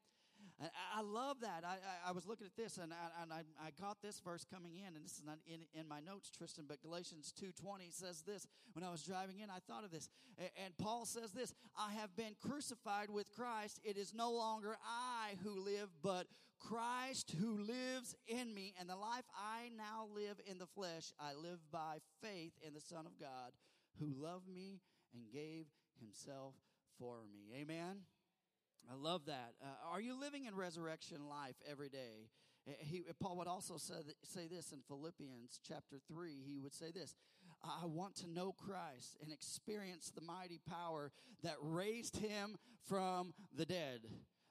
I 0.95 1.01
love 1.01 1.41
that. 1.41 1.63
I, 1.65 1.73
I, 1.73 2.09
I 2.09 2.11
was 2.11 2.27
looking 2.27 2.45
at 2.45 2.55
this 2.55 2.77
and, 2.77 2.93
I, 2.93 3.23
and 3.23 3.33
I, 3.33 3.41
I 3.65 3.71
caught 3.79 4.01
this 4.01 4.19
verse 4.19 4.45
coming 4.45 4.73
in, 4.75 4.95
and 4.95 5.03
this 5.03 5.13
is 5.13 5.23
not 5.25 5.37
in, 5.47 5.61
in 5.73 5.87
my 5.87 5.99
notes, 5.99 6.29
Tristan, 6.29 6.65
but 6.67 6.81
Galatians 6.81 7.33
2.20 7.41 7.91
says 7.91 8.21
this. 8.21 8.45
When 8.73 8.83
I 8.83 8.91
was 8.91 9.01
driving 9.01 9.39
in, 9.39 9.49
I 9.49 9.59
thought 9.67 9.83
of 9.83 9.91
this. 9.91 10.09
And 10.63 10.77
Paul 10.77 11.05
says 11.05 11.31
this, 11.31 11.53
I 11.77 11.93
have 11.93 12.15
been 12.15 12.35
crucified 12.39 13.09
with 13.09 13.31
Christ. 13.31 13.79
It 13.83 13.97
is 13.97 14.13
no 14.13 14.31
longer 14.31 14.77
I 14.85 15.35
who 15.43 15.59
live, 15.59 15.89
but 16.03 16.27
Christ 16.59 17.33
who 17.39 17.57
lives 17.57 18.15
in 18.27 18.53
me. 18.53 18.73
And 18.79 18.89
the 18.89 18.95
life 18.95 19.25
I 19.35 19.69
now 19.75 20.07
live 20.13 20.39
in 20.45 20.59
the 20.59 20.67
flesh, 20.67 21.11
I 21.19 21.33
live 21.33 21.59
by 21.71 21.97
faith 22.21 22.53
in 22.65 22.73
the 22.73 22.81
Son 22.81 23.05
of 23.05 23.19
God 23.19 23.51
who 23.99 24.13
loved 24.21 24.47
me 24.47 24.79
and 25.13 25.23
gave 25.31 25.65
himself 25.99 26.55
for 26.99 27.17
me. 27.31 27.59
Amen. 27.59 28.01
I 28.89 28.95
love 28.95 29.25
that. 29.25 29.53
Uh, 29.61 29.67
are 29.91 30.01
you 30.01 30.19
living 30.19 30.45
in 30.45 30.55
resurrection 30.55 31.27
life 31.29 31.55
every 31.69 31.89
day? 31.89 32.29
He, 32.79 33.01
Paul 33.19 33.37
would 33.37 33.47
also 33.47 33.77
say, 33.77 33.95
say 34.23 34.47
this 34.47 34.71
in 34.71 34.79
Philippians 34.87 35.59
chapter 35.67 35.97
3. 36.07 36.43
He 36.45 36.59
would 36.59 36.73
say 36.73 36.91
this 36.91 37.15
I 37.63 37.85
want 37.85 38.15
to 38.17 38.29
know 38.29 38.53
Christ 38.53 39.17
and 39.21 39.31
experience 39.31 40.11
the 40.13 40.21
mighty 40.21 40.59
power 40.69 41.11
that 41.43 41.55
raised 41.61 42.17
him 42.17 42.57
from 42.87 43.33
the 43.55 43.65
dead. 43.65 44.01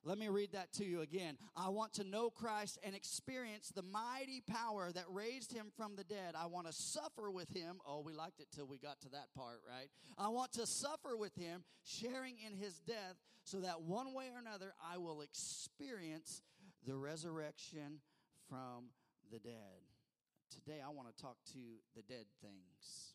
Let 0.03 0.17
me 0.17 0.29
read 0.29 0.53
that 0.53 0.73
to 0.75 0.85
you 0.85 1.03
again. 1.03 1.37
I 1.55 1.69
want 1.69 1.93
to 1.95 2.05
know 2.05 2.31
Christ 2.31 2.79
and 2.83 2.95
experience 2.95 3.69
the 3.69 3.83
mighty 3.83 4.41
power 4.41 4.91
that 4.93 5.05
raised 5.11 5.53
him 5.53 5.67
from 5.77 5.95
the 5.95 6.05
dead. 6.05 6.35
I 6.35 6.47
want 6.47 6.67
to 6.69 6.73
suffer 6.73 7.31
with 7.31 7.55
him. 7.55 7.81
Oh, 7.87 8.01
we 8.01 8.15
liked 8.15 8.41
it 8.41 8.47
till 8.55 8.67
we 8.67 8.79
got 8.79 9.01
to 9.03 9.11
that 9.11 9.27
part, 9.37 9.61
right? 9.69 9.89
I 10.17 10.29
want 10.29 10.53
to 10.53 10.67
suffer 10.67 11.17
with 11.19 11.35
him, 11.35 11.65
sharing 11.83 12.37
in 12.45 12.55
his 12.55 12.81
death, 12.81 13.17
so 13.45 13.61
that 13.61 13.83
one 13.83 14.15
way 14.15 14.27
or 14.35 14.41
another 14.41 14.73
I 14.83 14.97
will 14.97 15.21
experience 15.21 16.43
the 16.87 16.97
resurrection 16.97 18.01
from 18.49 18.91
the 19.31 19.39
dead. 19.39 19.85
today 20.51 20.81
I 20.85 20.91
want 20.91 21.15
to 21.15 21.23
talk 21.23 21.37
to 21.53 21.59
the 21.95 22.03
dead 22.03 22.27
things. 22.43 23.15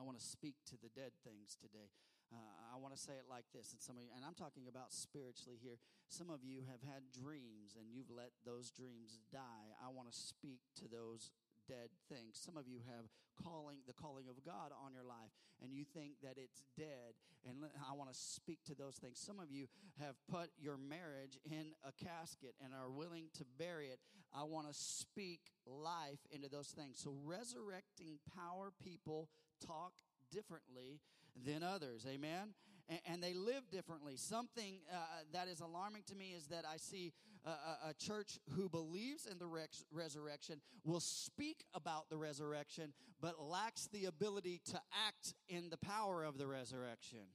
I 0.00 0.02
want 0.04 0.18
to 0.18 0.24
speak 0.24 0.54
to 0.70 0.76
the 0.80 0.88
dead 0.88 1.12
things 1.24 1.56
today. 1.60 1.90
Uh, 2.32 2.74
I 2.74 2.80
want 2.80 2.96
to 2.96 3.00
say 3.00 3.12
it 3.12 3.28
like 3.28 3.44
this, 3.52 3.76
and 3.76 3.80
some 3.80 4.00
of 4.00 4.02
you, 4.02 4.08
and 4.16 4.24
I'm 4.24 4.34
talking 4.34 4.64
about 4.64 4.92
spiritually 4.92 5.60
here. 5.60 5.76
Some 6.08 6.32
of 6.32 6.40
you 6.40 6.64
have 6.72 6.80
had 6.80 7.12
dreams, 7.12 7.76
and 7.76 7.92
you've 7.92 8.08
let 8.08 8.32
those 8.48 8.72
dreams 8.72 9.20
die. 9.28 9.76
I 9.84 9.92
want 9.92 10.08
to 10.08 10.16
speak 10.16 10.64
to 10.80 10.88
those 10.88 11.30
dead 11.68 11.92
things. 12.08 12.40
Some 12.40 12.56
of 12.56 12.66
you 12.66 12.80
have 12.88 13.06
calling 13.36 13.78
the 13.86 13.92
calling 13.92 14.28
of 14.28 14.40
God 14.44 14.72
on 14.72 14.92
your 14.92 15.04
life, 15.04 15.32
and 15.62 15.72
you 15.72 15.84
think 15.84 16.16
that 16.22 16.40
it's 16.40 16.64
dead. 16.76 17.14
And 17.44 17.64
I 17.88 17.94
want 17.94 18.12
to 18.12 18.18
speak 18.18 18.64
to 18.66 18.74
those 18.74 18.96
things. 18.96 19.18
Some 19.18 19.40
of 19.40 19.50
you 19.50 19.66
have 20.00 20.14
put 20.30 20.50
your 20.58 20.76
marriage 20.76 21.38
in 21.44 21.74
a 21.84 21.92
casket 21.92 22.54
and 22.64 22.72
are 22.72 22.90
willing 22.90 23.28
to 23.38 23.44
bury 23.58 23.88
it. 23.88 23.98
I 24.32 24.44
want 24.44 24.68
to 24.68 24.74
speak 24.74 25.40
life 25.66 26.20
into 26.30 26.48
those 26.48 26.68
things. 26.68 26.98
So 27.02 27.14
resurrecting 27.24 28.18
power 28.36 28.72
people 28.82 29.28
talk 29.64 29.92
differently 30.30 31.00
than 31.44 31.62
others. 31.62 32.06
Amen? 32.08 32.54
And, 32.88 32.98
and 33.06 33.22
they 33.22 33.34
live 33.34 33.70
differently. 33.70 34.14
Something 34.16 34.80
uh, 34.92 34.96
that 35.32 35.48
is 35.48 35.60
alarming 35.60 36.02
to 36.08 36.14
me 36.14 36.34
is 36.36 36.46
that 36.46 36.64
I 36.70 36.76
see 36.76 37.12
a, 37.44 37.90
a 37.90 37.94
church 37.98 38.38
who 38.54 38.68
believes 38.68 39.26
in 39.26 39.38
the 39.38 39.46
res- 39.46 39.84
resurrection 39.90 40.60
will 40.84 41.00
speak 41.00 41.64
about 41.74 42.08
the 42.10 42.16
resurrection, 42.16 42.92
but 43.20 43.40
lacks 43.40 43.88
the 43.92 44.04
ability 44.06 44.60
to 44.66 44.80
act 45.06 45.34
in 45.48 45.70
the 45.70 45.78
power 45.78 46.24
of 46.24 46.38
the 46.38 46.46
resurrection. 46.46 47.26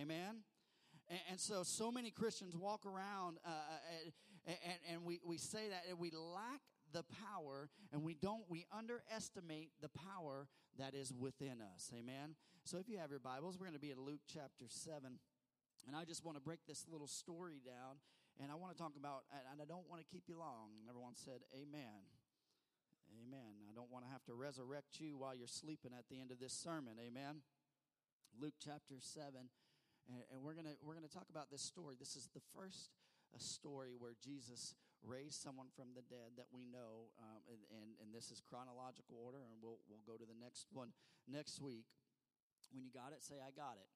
Amen? 0.00 0.42
And, 1.30 1.38
so, 1.38 1.62
so 1.62 1.90
many 1.90 2.10
Christians 2.10 2.56
walk 2.56 2.86
around 2.86 3.36
uh, 3.44 3.50
and, 4.46 4.56
and, 4.64 4.78
and 4.92 5.04
we, 5.04 5.20
we 5.24 5.36
say 5.36 5.68
that 5.68 5.82
and 5.90 5.98
we 5.98 6.10
lack 6.10 6.60
the 6.92 7.04
power 7.26 7.68
and 7.92 8.02
we 8.02 8.14
don't 8.14 8.44
we 8.48 8.66
underestimate 8.76 9.70
the 9.80 9.88
power 9.88 10.46
that 10.78 10.94
is 10.94 11.12
within 11.12 11.60
us. 11.60 11.90
Amen? 11.92 12.34
So 12.64 12.78
if 12.78 12.88
you 12.88 12.98
have 12.98 13.10
your 13.10 13.20
bibles 13.20 13.58
we're 13.58 13.66
going 13.66 13.78
to 13.78 13.82
be 13.82 13.90
in 13.90 14.00
luke 14.00 14.22
chapter 14.26 14.70
7 14.70 15.18
and 15.86 15.96
i 15.96 16.04
just 16.04 16.24
want 16.24 16.38
to 16.38 16.42
break 16.42 16.60
this 16.68 16.86
little 16.86 17.08
story 17.08 17.58
down 17.58 17.98
and 18.38 18.52
i 18.52 18.54
want 18.54 18.70
to 18.70 18.78
talk 18.78 18.94
about 18.94 19.26
and 19.50 19.60
i 19.60 19.66
don't 19.66 19.88
want 19.90 20.00
to 20.00 20.06
keep 20.06 20.24
you 20.28 20.38
long. 20.38 20.70
Everyone 20.88 21.14
said 21.18 21.42
amen. 21.50 22.06
Amen. 23.12 23.68
I 23.68 23.74
don't 23.74 23.90
want 23.92 24.06
to 24.06 24.10
have 24.10 24.24
to 24.24 24.34
resurrect 24.34 25.00
you 25.00 25.18
while 25.18 25.34
you're 25.34 25.50
sleeping 25.50 25.92
at 25.92 26.08
the 26.08 26.20
end 26.20 26.30
of 26.30 26.40
this 26.40 26.54
sermon. 26.54 26.96
Amen? 26.96 27.44
Luke 28.40 28.56
chapter 28.62 28.96
7 28.96 29.28
and, 30.08 30.42
we're 30.42 30.54
going 30.54 30.66
to 30.66 30.76
we're 30.82 30.94
going 30.94 31.06
to 31.06 31.12
talk 31.12 31.28
about 31.30 31.50
this 31.50 31.62
story. 31.62 31.94
This 31.98 32.16
is 32.16 32.28
the 32.34 32.42
first 32.54 32.90
uh, 33.34 33.38
story 33.38 33.94
where 33.98 34.14
Jesus 34.22 34.74
raised 35.02 35.42
someone 35.42 35.70
from 35.74 35.94
the 35.98 36.06
dead 36.06 36.38
that 36.38 36.50
we 36.54 36.62
know, 36.66 37.10
um, 37.18 37.42
and, 37.50 37.62
and, 37.74 37.90
and 37.98 38.08
this 38.14 38.30
is 38.30 38.38
chronological 38.38 39.18
order, 39.18 39.42
and 39.42 39.58
we'll, 39.58 39.82
we'll 39.90 40.02
go 40.06 40.14
to 40.14 40.26
the 40.26 40.38
next 40.38 40.70
one 40.70 40.94
next 41.26 41.58
week. 41.58 41.86
When 42.70 42.86
you 42.86 42.94
got 42.94 43.12
it, 43.12 43.20
say, 43.20 43.42
I 43.42 43.50
got 43.52 43.76
it. 43.76 43.90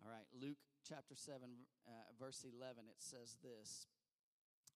All 0.00 0.10
right, 0.10 0.26
Luke 0.32 0.60
chapter 0.86 1.16
7, 1.16 1.42
uh, 1.88 2.12
verse 2.20 2.44
11, 2.44 2.86
it 2.86 3.00
says 3.02 3.40
this. 3.42 3.88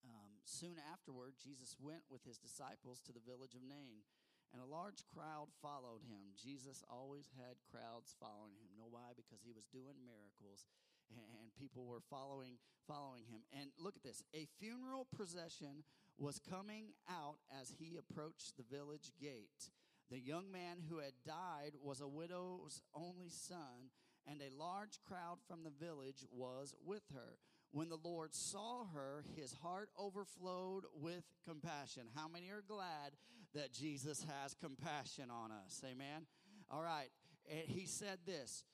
Um, 0.02 0.38
Soon 0.48 0.80
afterward, 0.80 1.36
Jesus 1.36 1.76
went 1.76 2.06
with 2.08 2.24
his 2.24 2.40
disciples 2.40 3.04
to 3.04 3.12
the 3.12 3.24
village 3.24 3.52
of 3.52 3.60
Nain, 3.60 4.00
and 4.48 4.64
a 4.64 4.68
large 4.68 5.04
crowd 5.12 5.52
followed 5.60 6.00
him. 6.08 6.32
Jesus 6.32 6.80
always 6.88 7.28
had 7.36 7.60
crowds 7.68 8.16
following 8.16 8.56
him. 8.56 8.72
Know 8.80 8.88
why? 8.88 9.12
Because 9.12 9.44
he 9.44 9.52
was 9.52 9.68
doing 9.68 10.00
miracles 10.00 10.64
and 11.10 11.54
people 11.58 11.84
were 11.86 12.02
following 12.10 12.58
following 12.86 13.24
him. 13.30 13.42
And 13.52 13.70
look 13.78 13.96
at 13.96 14.02
this. 14.02 14.22
A 14.34 14.46
funeral 14.58 15.06
procession 15.14 15.84
was 16.18 16.40
coming 16.50 16.86
out 17.08 17.36
as 17.60 17.72
he 17.78 17.96
approached 17.98 18.56
the 18.56 18.76
village 18.76 19.12
gate. 19.20 19.70
The 20.10 20.18
young 20.18 20.50
man 20.50 20.78
who 20.88 20.98
had 20.98 21.12
died 21.26 21.72
was 21.82 22.00
a 22.00 22.08
widow's 22.08 22.80
only 22.94 23.28
son 23.28 23.92
and 24.26 24.40
a 24.40 24.56
large 24.56 25.00
crowd 25.06 25.38
from 25.46 25.62
the 25.62 25.84
village 25.84 26.24
was 26.32 26.74
with 26.84 27.02
her. 27.14 27.36
When 27.70 27.90
the 27.90 27.98
lord 28.02 28.34
saw 28.34 28.86
her 28.94 29.22
his 29.36 29.52
heart 29.62 29.90
overflowed 29.98 30.84
with 30.94 31.24
compassion. 31.46 32.04
How 32.14 32.26
many 32.26 32.48
are 32.48 32.64
glad 32.66 33.12
that 33.54 33.72
jesus 33.72 34.24
has 34.42 34.54
compassion 34.54 35.30
on 35.30 35.52
us? 35.52 35.82
Amen? 35.84 36.26
All 36.70 36.82
right. 36.82 37.10
And 37.50 37.68
he 37.68 37.86
said 37.86 38.20
this 38.26 38.64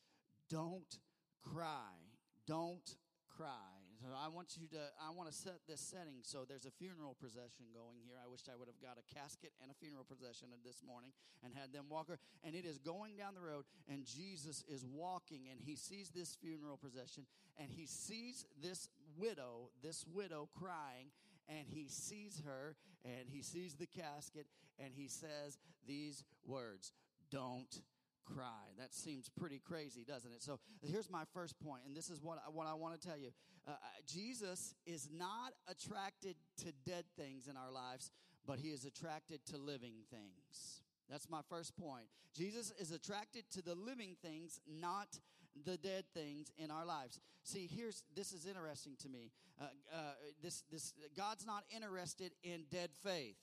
don't 0.48 0.98
cry 1.42 2.03
don't 2.46 2.96
cry. 3.36 3.74
So 4.04 4.12
I 4.12 4.28
want 4.28 4.60
you 4.60 4.68
to, 4.76 4.82
I 5.00 5.16
want 5.16 5.30
to 5.30 5.34
set 5.34 5.64
this 5.66 5.80
setting. 5.80 6.20
So 6.22 6.44
there's 6.46 6.66
a 6.66 6.70
funeral 6.70 7.16
procession 7.18 7.72
going 7.72 8.04
here. 8.04 8.16
I 8.20 8.28
wish 8.28 8.42
I 8.52 8.56
would 8.56 8.68
have 8.68 8.80
got 8.82 9.00
a 9.00 9.14
casket 9.14 9.52
and 9.62 9.70
a 9.70 9.74
funeral 9.74 10.04
procession 10.04 10.48
this 10.64 10.82
morning 10.86 11.12
and 11.42 11.54
had 11.54 11.72
them 11.72 11.86
walk 11.88 12.08
her. 12.08 12.18
And 12.44 12.54
it 12.54 12.66
is 12.66 12.78
going 12.78 13.16
down 13.16 13.34
the 13.34 13.40
road, 13.40 13.64
and 13.88 14.04
Jesus 14.04 14.62
is 14.68 14.84
walking, 14.84 15.48
and 15.50 15.58
he 15.58 15.74
sees 15.74 16.10
this 16.10 16.36
funeral 16.36 16.76
procession, 16.76 17.24
and 17.56 17.70
he 17.70 17.86
sees 17.86 18.44
this 18.60 18.88
widow, 19.16 19.70
this 19.82 20.04
widow 20.12 20.48
crying, 20.52 21.08
and 21.48 21.64
he 21.66 21.86
sees 21.88 22.42
her, 22.44 22.76
and 23.04 23.28
he 23.28 23.42
sees 23.42 23.74
the 23.74 23.86
casket, 23.86 24.46
and 24.78 24.92
he 24.92 25.08
says 25.08 25.58
these 25.86 26.24
words 26.44 26.92
Don't 27.30 27.80
cry. 28.24 28.64
That 28.78 28.94
seems 28.94 29.28
pretty 29.28 29.60
crazy, 29.64 30.04
doesn't 30.04 30.32
it? 30.32 30.42
So 30.42 30.58
here's 30.82 31.10
my 31.10 31.24
first 31.32 31.58
point, 31.60 31.82
and 31.86 31.96
this 31.96 32.10
is 32.10 32.20
what 32.22 32.38
I, 32.46 32.50
what 32.50 32.66
I 32.66 32.74
want 32.74 33.00
to 33.00 33.06
tell 33.06 33.18
you. 33.18 33.30
Uh, 33.66 33.72
uh, 33.72 33.74
Jesus 34.06 34.74
is 34.86 35.08
not 35.12 35.52
attracted 35.68 36.36
to 36.58 36.72
dead 36.84 37.04
things 37.16 37.48
in 37.48 37.56
our 37.56 37.70
lives, 37.70 38.10
but 38.46 38.58
he 38.58 38.68
is 38.68 38.84
attracted 38.84 39.44
to 39.46 39.56
living 39.56 40.04
things. 40.10 40.82
That's 41.10 41.28
my 41.28 41.40
first 41.48 41.76
point. 41.76 42.06
Jesus 42.36 42.72
is 42.78 42.90
attracted 42.90 43.44
to 43.52 43.62
the 43.62 43.74
living 43.74 44.16
things, 44.22 44.60
not 44.68 45.18
the 45.64 45.76
dead 45.76 46.04
things 46.14 46.50
in 46.58 46.70
our 46.70 46.84
lives. 46.84 47.20
See, 47.44 47.68
here's 47.72 48.02
this 48.16 48.32
is 48.32 48.46
interesting 48.46 48.96
to 49.02 49.08
me. 49.08 49.30
Uh, 49.60 49.64
uh, 49.92 49.98
this 50.42 50.64
this 50.70 50.92
God's 51.16 51.46
not 51.46 51.64
interested 51.74 52.32
in 52.42 52.64
dead 52.70 52.90
faith. 53.02 53.36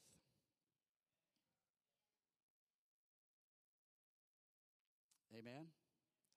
Amen. 5.37 5.67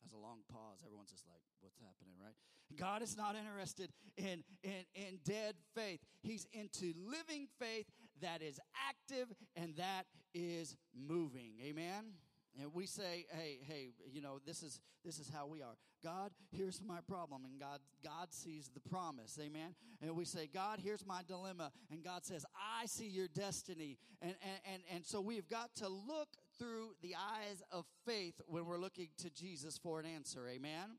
That's 0.02 0.14
a 0.14 0.18
long 0.18 0.40
pause. 0.52 0.82
Everyone's 0.84 1.10
just 1.10 1.26
like, 1.26 1.40
what's 1.60 1.78
happening, 1.78 2.14
right? 2.20 2.34
God 2.76 3.02
is 3.02 3.16
not 3.16 3.36
interested 3.36 3.90
in, 4.16 4.42
in, 4.62 4.84
in 4.94 5.18
dead 5.24 5.54
faith. 5.74 6.00
He's 6.22 6.46
into 6.52 6.92
living 6.96 7.46
faith 7.58 7.86
that 8.20 8.42
is 8.42 8.58
active 8.88 9.32
and 9.56 9.76
that 9.76 10.04
is 10.34 10.76
moving. 10.94 11.52
Amen. 11.62 12.14
And 12.60 12.72
we 12.72 12.86
say, 12.86 13.26
hey, 13.30 13.58
hey, 13.66 13.88
you 14.12 14.20
know, 14.20 14.38
this 14.46 14.62
is 14.62 14.80
this 15.04 15.18
is 15.18 15.28
how 15.28 15.46
we 15.46 15.60
are. 15.60 15.74
God, 16.02 16.30
here's 16.50 16.80
my 16.80 17.00
problem. 17.06 17.44
And 17.44 17.60
God, 17.60 17.80
God 18.02 18.32
sees 18.32 18.70
the 18.72 18.80
promise. 18.88 19.38
Amen. 19.42 19.74
And 20.00 20.14
we 20.16 20.24
say, 20.24 20.48
God, 20.52 20.78
here's 20.82 21.04
my 21.04 21.22
dilemma. 21.26 21.72
And 21.90 22.02
God 22.02 22.24
says, 22.24 22.46
I 22.56 22.86
see 22.86 23.08
your 23.08 23.26
destiny. 23.28 23.98
And 24.22 24.34
and 24.42 24.60
and, 24.72 24.82
and 24.94 25.06
so 25.06 25.20
we've 25.20 25.48
got 25.48 25.74
to 25.76 25.88
look 25.88 26.28
through 26.58 26.94
the 27.02 27.14
eyes 27.14 27.62
of 27.70 27.84
faith 28.06 28.40
when 28.46 28.64
we're 28.66 28.78
looking 28.78 29.08
to 29.18 29.30
Jesus 29.30 29.78
for 29.78 30.00
an 30.00 30.06
answer. 30.06 30.46
Amen. 30.48 30.98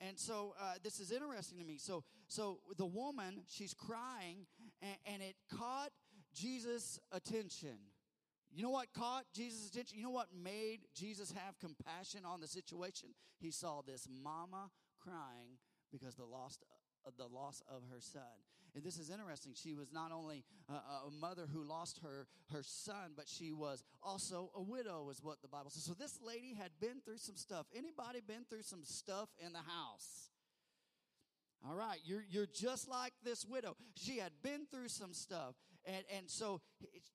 And 0.00 0.18
so 0.18 0.54
uh, 0.60 0.74
this 0.82 1.00
is 1.00 1.10
interesting 1.10 1.58
to 1.58 1.64
me. 1.64 1.78
So 1.78 2.04
so 2.28 2.60
the 2.76 2.86
woman, 2.86 3.42
she's 3.48 3.74
crying, 3.74 4.46
and, 4.82 4.96
and 5.06 5.22
it 5.22 5.34
caught 5.56 5.90
Jesus' 6.34 7.00
attention. 7.10 7.78
You 8.52 8.62
know 8.62 8.70
what 8.70 8.92
caught 8.92 9.24
Jesus' 9.34 9.68
attention? 9.68 9.98
You 9.98 10.04
know 10.04 10.10
what 10.10 10.28
made 10.34 10.80
Jesus 10.94 11.32
have 11.32 11.58
compassion 11.58 12.20
on 12.24 12.40
the 12.40 12.46
situation? 12.46 13.10
He 13.40 13.50
saw 13.50 13.82
this 13.82 14.06
mama 14.22 14.70
crying 15.00 15.58
because 15.90 16.14
the 16.14 16.24
lost 16.24 16.64
uh, 17.06 17.10
the 17.16 17.26
loss 17.26 17.62
of 17.68 17.82
her 17.90 18.00
son. 18.00 18.22
And 18.78 18.86
this 18.86 18.96
is 18.96 19.10
interesting. 19.10 19.54
She 19.56 19.74
was 19.74 19.92
not 19.92 20.12
only 20.12 20.44
a, 20.68 21.08
a, 21.08 21.10
mother 21.10 21.48
who 21.52 21.64
lost 21.64 21.98
her 22.04 22.28
her 22.52 22.62
son, 22.62 23.14
but 23.16 23.26
she 23.26 23.52
was 23.52 23.82
also 24.04 24.50
a 24.54 24.62
widow, 24.62 25.08
is 25.10 25.20
what 25.20 25.42
the 25.42 25.48
Bible 25.48 25.70
says. 25.70 25.82
So 25.82 25.94
this 25.94 26.20
lady 26.24 26.54
had 26.54 26.70
been 26.80 27.00
through 27.04 27.18
some 27.18 27.34
stuff. 27.34 27.66
Anybody 27.76 28.20
been 28.24 28.44
through 28.48 28.62
some 28.62 28.84
stuff 28.84 29.30
in 29.44 29.52
the 29.52 29.58
house? 29.58 30.30
All 31.68 31.74
right, 31.74 31.98
you're, 32.04 32.22
you're 32.30 32.46
just 32.46 32.88
like 32.88 33.12
this 33.24 33.44
widow. 33.44 33.74
She 33.96 34.18
had 34.18 34.30
been 34.44 34.66
through 34.72 34.88
some 34.88 35.12
stuff. 35.12 35.56
And, 35.84 36.04
and 36.16 36.30
so 36.30 36.60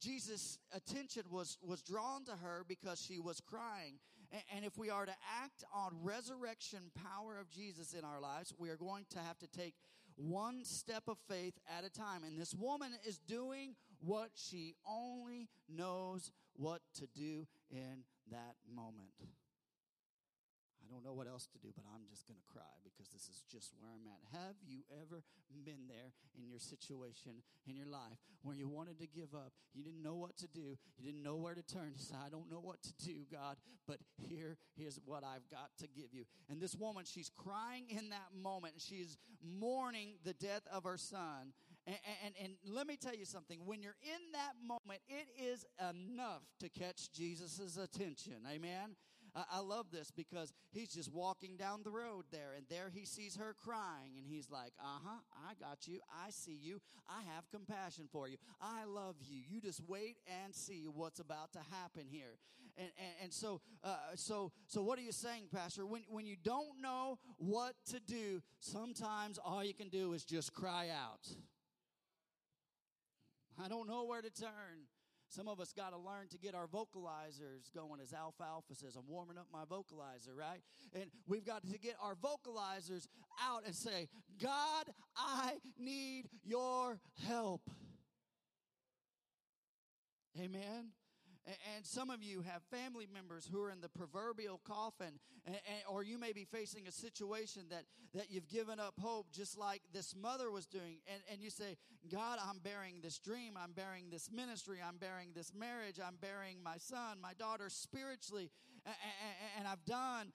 Jesus' 0.01 0.59
attention 0.75 1.23
was, 1.31 1.57
was 1.63 1.81
drawn 1.81 2.25
to 2.25 2.31
her 2.31 2.65
because 2.67 3.01
she 3.01 3.19
was 3.19 3.39
crying. 3.39 3.99
And, 4.33 4.41
and 4.53 4.65
if 4.65 4.77
we 4.77 4.89
are 4.89 5.05
to 5.05 5.15
act 5.41 5.63
on 5.73 5.93
resurrection 6.03 6.91
power 7.09 7.39
of 7.39 7.49
Jesus 7.49 7.93
in 7.93 8.03
our 8.03 8.19
lives, 8.19 8.53
we 8.57 8.69
are 8.69 8.75
going 8.75 9.05
to 9.11 9.19
have 9.19 9.39
to 9.39 9.47
take 9.47 9.75
one 10.15 10.63
step 10.63 11.03
of 11.07 11.17
faith 11.29 11.53
at 11.77 11.83
a 11.85 11.89
time. 11.89 12.23
And 12.23 12.39
this 12.39 12.53
woman 12.53 12.91
is 13.07 13.17
doing 13.17 13.75
what 13.99 14.29
she 14.35 14.75
only 14.87 15.49
knows 15.69 16.31
what 16.55 16.81
to 16.95 17.07
do 17.15 17.47
in 17.71 18.03
that 18.31 18.55
moment. 18.73 19.11
I 20.83 20.91
don't 20.91 21.03
know 21.03 21.13
what 21.13 21.27
else 21.27 21.47
to 21.47 21.57
do, 21.59 21.69
but 21.75 21.85
I'm 21.95 22.03
just 22.09 22.27
going 22.27 22.37
to 22.37 22.47
cry 22.51 22.75
because 22.83 23.07
this 23.07 23.29
is 23.29 23.43
just 23.49 23.71
where 23.79 23.89
I'm 23.89 24.03
at. 24.05 24.19
Have 24.37 24.55
you 24.67 24.83
ever 25.01 25.23
been 25.63 25.87
there 25.87 26.11
in 26.35 26.49
your 26.49 26.59
situation 26.59 27.41
in 27.65 27.75
your 27.75 27.87
life 27.87 28.19
where 28.43 28.55
you 28.55 28.67
wanted 28.67 28.99
to 28.99 29.07
give 29.07 29.33
up? 29.33 29.53
You 29.73 29.83
didn't 29.83 30.03
know 30.03 30.15
what 30.15 30.35
to 30.37 30.47
do. 30.47 30.77
You 30.99 31.05
didn't 31.05 31.23
know 31.23 31.37
where 31.37 31.55
to 31.55 31.63
turn. 31.63 31.93
You 31.95 32.03
said, 32.03 32.17
I 32.25 32.29
don't 32.29 32.51
know 32.51 32.59
what 32.59 32.83
to 32.83 32.93
do, 32.99 33.23
God, 33.31 33.55
but 33.87 33.97
here 34.17 34.57
is 34.77 34.99
what 35.05 35.23
I've 35.23 35.47
got 35.49 35.71
to 35.79 35.87
give 35.87 36.13
you. 36.13 36.25
And 36.49 36.61
this 36.61 36.75
woman, 36.75 37.05
she's 37.07 37.31
crying 37.31 37.85
in 37.89 38.09
that 38.09 38.35
moment. 38.35 38.75
She's 38.77 39.17
mourning 39.41 40.15
the 40.23 40.33
death 40.33 40.63
of 40.71 40.83
her 40.83 40.97
son. 40.97 41.53
And, 41.85 41.97
and, 42.25 42.33
and, 42.41 42.53
let 42.73 42.87
me 42.87 42.95
tell 42.95 43.13
you 43.13 43.25
something. 43.25 43.59
When 43.65 43.81
you're 43.81 43.97
in 44.01 44.31
that 44.31 44.53
moment, 44.65 45.01
it 45.07 45.27
is 45.41 45.65
enough 45.81 46.43
to 46.61 46.69
catch 46.69 47.11
Jesus' 47.11 47.77
attention. 47.77 48.35
Amen. 48.49 48.95
I, 49.35 49.59
love 49.59 49.87
this 49.91 50.11
because 50.11 50.53
he's 50.71 50.89
just 50.89 51.11
walking 51.11 51.57
down 51.57 51.81
the 51.83 51.89
road 51.89 52.25
there, 52.31 52.53
and 52.55 52.65
there 52.69 52.91
he 52.93 53.05
sees 53.05 53.35
her 53.37 53.55
crying, 53.63 54.11
and 54.17 54.27
he's 54.27 54.49
like, 54.49 54.73
Uh 54.79 54.99
huh, 55.03 55.19
I 55.49 55.53
got 55.59 55.87
you. 55.87 55.99
I 56.23 56.29
see 56.29 56.57
you. 56.61 56.79
I 57.09 57.21
have 57.33 57.49
compassion 57.51 58.07
for 58.11 58.27
you. 58.27 58.37
I 58.61 58.85
love 58.85 59.15
you. 59.21 59.41
You 59.47 59.59
just 59.59 59.81
wait 59.87 60.17
and 60.43 60.53
see 60.53 60.85
what's 60.93 61.19
about 61.19 61.51
to 61.53 61.59
happen 61.71 62.03
here. 62.09 62.37
And, 62.77 62.89
and, 62.97 63.13
and 63.23 63.33
so, 63.33 63.61
uh, 63.83 63.97
so, 64.15 64.51
so, 64.67 64.81
what 64.81 64.97
are 64.97 65.03
you 65.03 65.11
saying, 65.11 65.49
Pastor? 65.53 65.85
When, 65.85 66.01
when 66.09 66.25
you 66.25 66.35
don't 66.43 66.81
know 66.81 67.19
what 67.37 67.73
to 67.91 67.99
do, 67.99 68.41
sometimes 68.59 69.39
all 69.43 69.63
you 69.63 69.75
can 69.75 69.89
do 69.89 70.13
is 70.13 70.23
just 70.23 70.53
cry 70.53 70.89
out. 70.89 71.27
I 73.63 73.67
don't 73.67 73.87
know 73.87 74.05
where 74.05 74.21
to 74.21 74.31
turn. 74.31 74.87
Some 75.33 75.47
of 75.47 75.59
us 75.59 75.73
got 75.73 75.89
to 75.89 75.97
learn 75.97 76.27
to 76.29 76.37
get 76.37 76.53
our 76.53 76.67
vocalizers 76.67 77.73
going, 77.73 77.99
as 77.99 78.13
Alfalfa 78.13 78.75
says. 78.75 78.95
I'm 78.95 79.07
warming 79.07 79.39
up 79.39 79.47
my 79.51 79.65
vocalizer, 79.65 80.37
right? 80.37 80.59
And 80.93 81.05
we've 81.27 81.43
got 81.43 81.65
to 81.71 81.79
get 81.79 81.95
our 81.99 82.13
vocalizers 82.13 83.07
out 83.41 83.63
and 83.65 83.73
say, 83.73 84.09
God, 84.39 84.85
I 85.17 85.53
need 85.79 86.29
your 86.43 86.99
help. 87.27 87.67
Amen. 90.39 90.91
And 91.45 91.85
some 91.85 92.09
of 92.09 92.23
you 92.23 92.41
have 92.41 92.61
family 92.71 93.05
members 93.13 93.49
who 93.51 93.61
are 93.61 93.69
in 93.69 93.81
the 93.81 93.89
proverbial 93.89 94.61
coffin, 94.65 95.19
or 95.89 96.01
you 96.01 96.17
may 96.17 96.31
be 96.31 96.45
facing 96.45 96.87
a 96.87 96.91
situation 96.91 97.63
that, 97.69 97.83
that 98.13 98.31
you've 98.31 98.47
given 98.47 98.79
up 98.79 98.93
hope, 99.01 99.27
just 99.33 99.57
like 99.57 99.81
this 99.91 100.15
mother 100.15 100.49
was 100.49 100.65
doing. 100.65 100.99
And, 101.05 101.21
and 101.29 101.41
you 101.41 101.49
say, 101.49 101.75
God, 102.09 102.39
I'm 102.41 102.59
bearing 102.59 103.01
this 103.01 103.19
dream, 103.19 103.55
I'm 103.61 103.73
bearing 103.73 104.05
this 104.09 104.31
ministry, 104.31 104.79
I'm 104.85 104.97
bearing 104.97 105.29
this 105.35 105.53
marriage, 105.53 105.99
I'm 105.99 106.15
bearing 106.21 106.63
my 106.63 106.77
son, 106.77 107.19
my 107.21 107.33
daughter 107.33 107.69
spiritually, 107.69 108.49
and 109.57 109.67
I've 109.67 109.83
done 109.83 110.31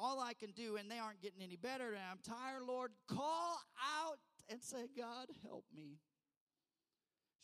all 0.00 0.18
I 0.18 0.34
can 0.34 0.50
do, 0.50 0.76
and 0.76 0.90
they 0.90 0.98
aren't 0.98 1.22
getting 1.22 1.42
any 1.42 1.56
better, 1.56 1.92
and 1.92 2.02
I'm 2.10 2.18
tired, 2.24 2.62
Lord. 2.66 2.90
Call 3.06 3.60
out 4.02 4.18
and 4.48 4.60
say, 4.60 4.88
God, 4.96 5.28
help 5.44 5.64
me. 5.72 5.98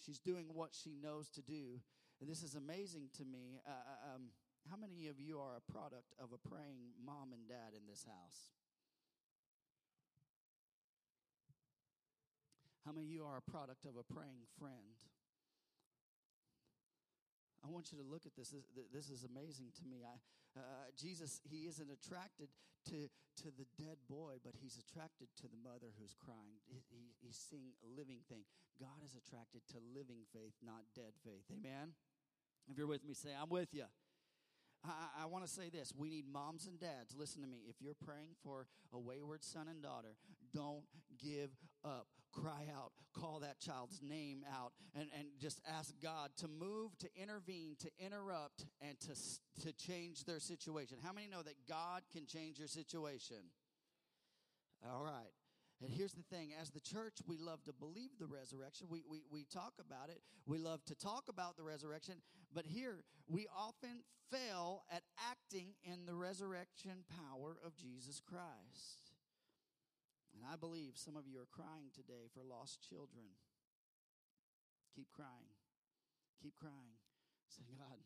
She's 0.05 0.19
doing 0.19 0.47
what 0.53 0.71
she 0.73 0.97
knows 1.01 1.29
to 1.31 1.43
do 1.43 1.79
and 2.23 2.31
this 2.31 2.47
is 2.47 2.55
amazing 2.55 3.11
to 3.19 3.27
me. 3.27 3.59
Uh, 3.67 3.75
uh, 3.75 4.15
um, 4.15 4.31
how 4.71 4.79
many 4.79 5.11
of 5.11 5.19
you 5.19 5.43
are 5.43 5.59
a 5.59 5.65
product 5.75 6.15
of 6.23 6.31
a 6.31 6.39
praying 6.39 6.95
mom 7.03 7.35
and 7.35 7.51
dad 7.51 7.75
in 7.75 7.83
this 7.91 8.07
house? 8.07 8.55
How 12.87 12.95
many 12.95 13.11
of 13.11 13.11
you 13.11 13.27
are 13.27 13.43
a 13.43 13.51
product 13.51 13.91
of 13.91 13.99
a 13.99 14.07
praying 14.07 14.47
friend? 14.55 14.95
I 17.67 17.75
want 17.75 17.91
you 17.91 17.99
to 17.99 18.07
look 18.07 18.23
at 18.23 18.39
this. 18.39 18.55
This, 18.95 19.11
is 19.11 19.27
amazing 19.27 19.75
to 19.83 19.85
me. 19.91 20.07
I, 20.07 20.15
uh, 20.55 20.95
Jesus, 20.95 21.43
he 21.43 21.67
isn't 21.67 21.91
attracted 21.91 22.55
to, 22.91 23.11
to 23.43 23.49
the 23.51 23.67
dead 23.75 23.99
boy, 24.07 24.39
but 24.47 24.55
he's 24.55 24.79
attracted 24.79 25.27
to 25.43 25.51
the 25.51 25.59
mother 25.59 25.91
who's 25.99 26.15
crying. 26.15 26.63
He, 26.71 27.19
he's 27.19 27.39
seeing 27.39 27.75
a 27.83 27.89
living 27.91 28.23
thing. 28.31 28.47
God 28.79 29.03
is 29.03 29.19
attracted 29.19 29.67
to 29.75 29.83
living 29.91 30.23
faith, 30.31 30.55
not 30.63 30.87
dead 30.95 31.19
faith. 31.27 31.47
Amen? 31.51 31.95
If 32.71 32.79
you're 32.79 32.87
with 32.87 33.05
me, 33.05 33.15
say, 33.15 33.31
I'm 33.41 33.49
with 33.49 33.69
you. 33.73 33.85
I, 34.85 35.23
I 35.23 35.27
want 35.27 35.45
to 35.45 35.51
say 35.51 35.69
this. 35.69 35.93
We 35.97 36.11
need 36.11 36.25
moms 36.31 36.67
and 36.67 36.79
dads. 36.79 37.15
Listen 37.17 37.43
to 37.43 37.49
me. 37.49 37.59
If 37.69 37.77
you're 37.81 37.95
praying 37.95 38.35
for 38.43 38.67
a 38.93 38.99
wayward 38.99 39.45
son 39.45 39.69
and 39.69 39.83
daughter, 39.83 40.17
don't 40.55 40.85
give 41.19 41.51
up. 41.85 42.07
Cry 42.33 42.67
out. 42.75 42.93
Call 43.15 43.41
that 43.41 43.61
child's 43.61 44.01
name 44.03 44.45
out 44.51 44.73
and, 44.95 45.09
and 45.19 45.29
just 45.39 45.61
ask 45.69 45.93
God 46.03 46.31
to 46.39 46.49
move, 46.49 46.97
to 46.99 47.09
intervene, 47.15 47.77
to 47.81 47.91
interrupt, 47.99 48.65
and 48.81 48.99
to, 49.01 49.65
to 49.67 49.73
change 49.75 50.25
their 50.25 50.41
situation. 50.41 50.97
How 51.05 51.13
many 51.13 51.27
know 51.27 51.43
that 51.43 51.57
God 51.69 52.03
can 52.11 52.27
change 52.27 52.59
your 52.59 52.69
situation? 52.69 53.37
All 54.91 55.05
right. 55.05 55.33
And 55.83 55.93
here's 55.93 56.13
the 56.13 56.23
thing 56.23 56.51
as 56.61 56.71
the 56.71 56.81
church, 56.81 57.19
we 57.27 57.37
love 57.39 57.63
to 57.65 57.73
believe 57.73 58.11
the 58.19 58.27
resurrection. 58.27 58.87
We, 58.89 59.03
we, 59.09 59.23
we 59.31 59.45
talk 59.45 59.75
about 59.81 60.11
it. 60.11 60.21
We 60.47 60.59
love 60.59 60.85
to 60.87 60.95
talk 60.95 61.25
about 61.29 61.57
the 61.57 61.65
resurrection. 61.65 62.15
But 62.55 62.67
here, 62.67 63.05
we 63.29 63.47
often 63.57 64.05
fail 64.31 64.85
at 64.91 65.03
acting 65.31 65.75
in 65.85 66.07
the 66.07 66.15
resurrection 66.15 67.05
power 67.09 67.57
of 67.65 67.77
Jesus 67.77 68.21
Christ. 68.21 69.13
And 70.35 70.45
I 70.51 70.57
believe 70.57 70.93
some 70.97 71.17
of 71.17 71.29
you 71.29 71.39
are 71.39 71.51
crying 71.53 71.93
today 71.95 72.29
for 72.33 72.43
lost 72.45 72.81
children. 72.89 73.37
Keep 74.97 75.13
crying. 75.13 75.57
Keep 76.43 76.57
crying. 76.57 76.97
Say, 77.49 77.63
God, 77.77 78.01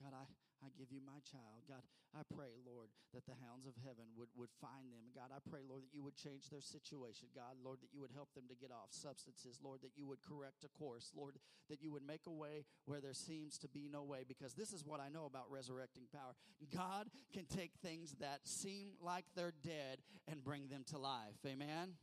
God, 0.00 0.12
I, 0.12 0.24
I 0.64 0.72
give 0.72 0.88
you 0.88 1.04
my 1.04 1.20
child. 1.20 1.68
God, 1.68 1.84
I 2.16 2.24
pray, 2.24 2.56
Lord, 2.64 2.88
that 3.12 3.28
the 3.28 3.36
hounds 3.44 3.68
of 3.68 3.76
heaven 3.84 4.08
would, 4.16 4.32
would 4.32 4.48
find 4.64 4.88
them. 4.88 5.12
God, 5.12 5.28
I 5.28 5.44
pray, 5.44 5.60
Lord, 5.60 5.84
that 5.84 5.92
you 5.92 6.00
would 6.00 6.16
change 6.16 6.48
their 6.48 6.64
situation. 6.64 7.28
God, 7.36 7.60
Lord, 7.60 7.84
that 7.84 7.92
you 7.92 8.00
would 8.00 8.16
help 8.16 8.32
them 8.32 8.48
to 8.48 8.56
get 8.56 8.72
off 8.72 8.96
substances. 8.96 9.60
Lord, 9.60 9.84
that 9.84 9.92
you 9.92 10.08
would 10.08 10.24
correct 10.24 10.64
a 10.64 10.72
course. 10.72 11.12
Lord, 11.12 11.36
that 11.68 11.84
you 11.84 11.92
would 11.92 12.06
make 12.06 12.24
a 12.24 12.32
way 12.32 12.64
where 12.88 13.04
there 13.04 13.12
seems 13.12 13.60
to 13.60 13.68
be 13.68 13.92
no 13.92 14.02
way. 14.02 14.24
Because 14.24 14.54
this 14.56 14.72
is 14.72 14.84
what 14.84 15.00
I 15.00 15.12
know 15.12 15.28
about 15.28 15.52
resurrecting 15.52 16.08
power 16.08 16.32
God 16.72 17.12
can 17.32 17.44
take 17.44 17.72
things 17.82 18.16
that 18.20 18.40
seem 18.44 18.96
like 19.00 19.24
they're 19.36 19.52
dead 19.62 20.00
and 20.26 20.42
bring 20.42 20.68
them 20.68 20.84
to 20.88 20.98
life. 20.98 21.36
Amen? 21.46 21.94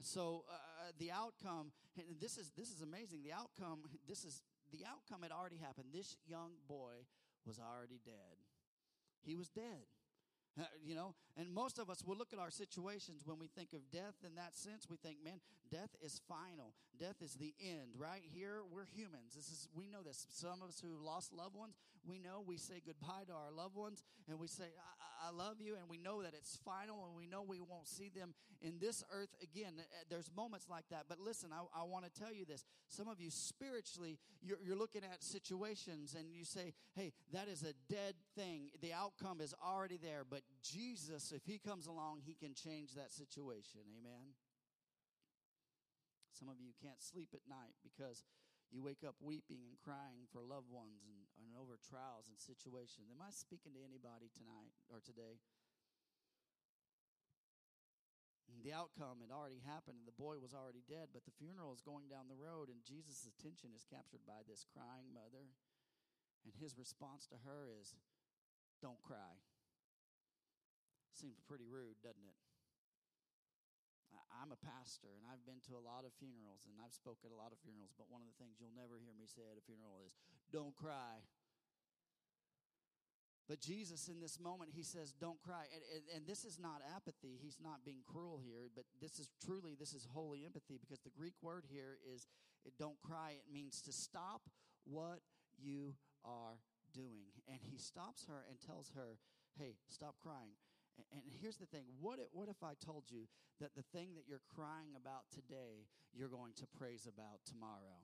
So 0.00 0.44
uh, 0.48 0.92
the 0.98 1.10
outcome, 1.10 1.72
and 1.96 2.20
this 2.20 2.38
is 2.38 2.52
this 2.56 2.70
is 2.70 2.82
amazing. 2.82 3.22
The 3.24 3.32
outcome, 3.32 3.80
this 4.06 4.24
is 4.24 4.42
the 4.70 4.84
outcome 4.86 5.22
had 5.22 5.32
already 5.32 5.56
happened. 5.56 5.88
This 5.92 6.16
young 6.26 6.52
boy 6.68 7.04
was 7.48 7.58
already 7.58 7.98
dead. 8.04 8.36
He 9.24 9.34
was 9.34 9.48
dead. 9.48 9.88
You 10.84 10.94
know, 10.94 11.14
and 11.36 11.52
most 11.52 11.78
of 11.78 11.90
us 11.90 12.02
will 12.04 12.16
look 12.16 12.32
at 12.32 12.38
our 12.38 12.50
situations 12.50 13.22
when 13.24 13.38
we 13.38 13.46
think 13.46 13.72
of 13.72 13.90
death 13.90 14.14
in 14.24 14.34
that 14.36 14.56
sense. 14.56 14.86
We 14.88 14.96
think, 14.96 15.18
man, 15.22 15.40
death 15.70 15.90
is 16.02 16.20
final. 16.26 16.74
Death 16.98 17.16
is 17.22 17.34
the 17.34 17.54
end, 17.60 17.94
right? 17.96 18.22
Here, 18.34 18.60
we're 18.72 18.86
humans. 18.86 19.34
This 19.36 19.48
is, 19.48 19.68
we 19.74 19.86
know 19.86 20.02
this. 20.02 20.26
Some 20.30 20.62
of 20.62 20.68
us 20.68 20.80
who 20.80 20.96
lost 21.04 21.32
loved 21.32 21.56
ones, 21.56 21.76
we 22.06 22.18
know 22.18 22.42
we 22.44 22.56
say 22.56 22.80
goodbye 22.84 23.24
to 23.28 23.34
our 23.34 23.52
loved 23.54 23.76
ones 23.76 24.02
and 24.28 24.38
we 24.38 24.48
say, 24.48 24.64
I, 24.64 25.28
I 25.28 25.30
love 25.30 25.60
you. 25.60 25.76
And 25.76 25.88
we 25.88 25.98
know 25.98 26.22
that 26.22 26.32
it's 26.34 26.56
final 26.64 27.06
and 27.06 27.14
we 27.16 27.26
know 27.26 27.42
we 27.42 27.60
won't 27.60 27.86
see 27.86 28.08
them 28.08 28.34
in 28.62 28.78
this 28.80 29.04
earth 29.12 29.34
again. 29.42 29.74
Uh, 29.78 29.82
there's 30.10 30.30
moments 30.34 30.66
like 30.70 30.84
that. 30.90 31.04
But 31.08 31.20
listen, 31.20 31.50
I, 31.52 31.80
I 31.80 31.84
want 31.84 32.04
to 32.04 32.10
tell 32.10 32.32
you 32.32 32.44
this. 32.44 32.64
Some 32.88 33.08
of 33.08 33.20
you 33.20 33.30
spiritually, 33.30 34.18
you're, 34.42 34.58
you're 34.64 34.76
looking 34.76 35.02
at 35.04 35.22
situations 35.22 36.16
and 36.18 36.32
you 36.32 36.44
say, 36.44 36.72
hey, 36.94 37.12
that 37.32 37.48
is 37.48 37.62
a 37.62 37.74
dead 37.92 38.14
thing. 38.38 38.70
The 38.78 38.94
outcome 38.94 39.42
is 39.42 39.50
already 39.58 39.98
there. 39.98 40.22
But 40.22 40.46
Jesus, 40.62 41.34
if 41.34 41.42
he 41.42 41.58
comes 41.58 41.90
along, 41.90 42.22
he 42.22 42.38
can 42.38 42.54
change 42.54 42.94
that 42.94 43.10
situation. 43.10 43.82
Amen. 43.98 44.38
Some 46.30 46.46
of 46.46 46.62
you 46.62 46.70
can't 46.78 47.02
sleep 47.02 47.34
at 47.34 47.42
night 47.50 47.74
because 47.82 48.22
you 48.70 48.78
wake 48.78 49.02
up 49.02 49.18
weeping 49.18 49.66
and 49.66 49.74
crying 49.82 50.30
for 50.30 50.38
loved 50.38 50.70
ones 50.70 51.02
and, 51.02 51.18
and 51.42 51.50
over 51.58 51.82
trials 51.82 52.30
and 52.30 52.38
situations. 52.38 53.10
Am 53.10 53.18
I 53.18 53.34
speaking 53.34 53.74
to 53.74 53.82
anybody 53.82 54.30
tonight 54.30 54.70
or 54.86 55.02
today? 55.02 55.42
The 58.62 58.74
outcome 58.74 59.22
had 59.22 59.30
already 59.30 59.62
happened, 59.62 60.02
and 60.02 60.08
the 60.08 60.18
boy 60.18 60.42
was 60.42 60.50
already 60.50 60.82
dead, 60.84 61.14
but 61.14 61.22
the 61.22 61.38
funeral 61.38 61.70
is 61.70 61.84
going 61.84 62.10
down 62.10 62.26
the 62.26 62.36
road, 62.36 62.68
and 62.68 62.82
Jesus' 62.82 63.22
attention 63.22 63.70
is 63.70 63.86
captured 63.86 64.26
by 64.26 64.42
this 64.44 64.66
crying 64.66 65.14
mother. 65.14 65.46
And 66.42 66.52
his 66.58 66.74
response 66.74 67.28
to 67.30 67.38
her 67.46 67.70
is, 67.70 67.94
Don't 68.80 69.00
cry. 69.02 69.34
Seems 71.14 71.42
pretty 71.46 71.66
rude, 71.66 71.98
doesn't 72.02 72.22
it? 72.22 72.38
I'm 74.38 74.54
a 74.54 74.60
pastor 74.60 75.10
and 75.18 75.26
I've 75.26 75.42
been 75.42 75.58
to 75.66 75.74
a 75.74 75.82
lot 75.82 76.06
of 76.06 76.14
funerals 76.14 76.62
and 76.70 76.78
I've 76.78 76.94
spoken 76.94 77.26
at 77.26 77.34
a 77.34 77.40
lot 77.40 77.50
of 77.50 77.58
funerals, 77.58 77.90
but 77.98 78.06
one 78.06 78.22
of 78.22 78.30
the 78.30 78.38
things 78.38 78.62
you'll 78.62 78.76
never 78.76 78.94
hear 79.02 79.10
me 79.18 79.26
say 79.26 79.42
at 79.50 79.58
a 79.58 79.64
funeral 79.66 79.98
is, 80.06 80.14
don't 80.54 80.78
cry. 80.78 81.26
But 83.48 83.64
Jesus, 83.64 84.06
in 84.12 84.20
this 84.20 84.38
moment, 84.38 84.76
he 84.76 84.84
says, 84.84 85.16
Don't 85.16 85.40
cry. 85.40 85.64
And, 85.72 85.80
and, 85.88 86.04
and, 86.16 86.22
this 86.28 86.44
is 86.44 86.60
not 86.60 86.84
apathy. 86.94 87.40
He's 87.40 87.56
not 87.56 87.80
being 87.80 88.04
cruel 88.04 88.38
here, 88.44 88.68
but 88.76 88.84
this 89.00 89.18
is 89.18 89.32
truly, 89.42 89.72
this 89.72 89.94
is 89.94 90.06
holy 90.12 90.44
empathy 90.44 90.76
because 90.76 91.00
the 91.00 91.16
Greek 91.16 91.32
word 91.40 91.64
here 91.66 91.96
is 92.04 92.28
don't 92.78 93.00
cry. 93.00 93.32
It 93.40 93.48
means 93.50 93.80
to 93.82 93.92
stop 93.92 94.42
what 94.84 95.20
you 95.56 95.94
are 96.24 96.60
doing. 96.92 97.30
And 97.48 97.58
he 97.60 97.78
stops 97.78 98.26
her 98.28 98.44
and 98.48 98.60
tells 98.60 98.92
her, 98.94 99.18
hey, 99.58 99.76
stop 99.88 100.16
crying. 100.22 100.56
And 101.12 101.22
here's 101.40 101.56
the 101.56 101.66
thing 101.66 101.84
what 102.00 102.18
if, 102.18 102.26
what 102.32 102.48
if 102.48 102.62
I 102.62 102.74
told 102.84 103.04
you 103.08 103.28
that 103.60 103.74
the 103.76 103.84
thing 103.94 104.14
that 104.16 104.24
you're 104.26 104.42
crying 104.54 104.94
about 104.96 105.30
today, 105.32 105.86
you're 106.12 106.28
going 106.28 106.54
to 106.56 106.66
praise 106.78 107.06
about 107.06 107.40
tomorrow? 107.46 108.02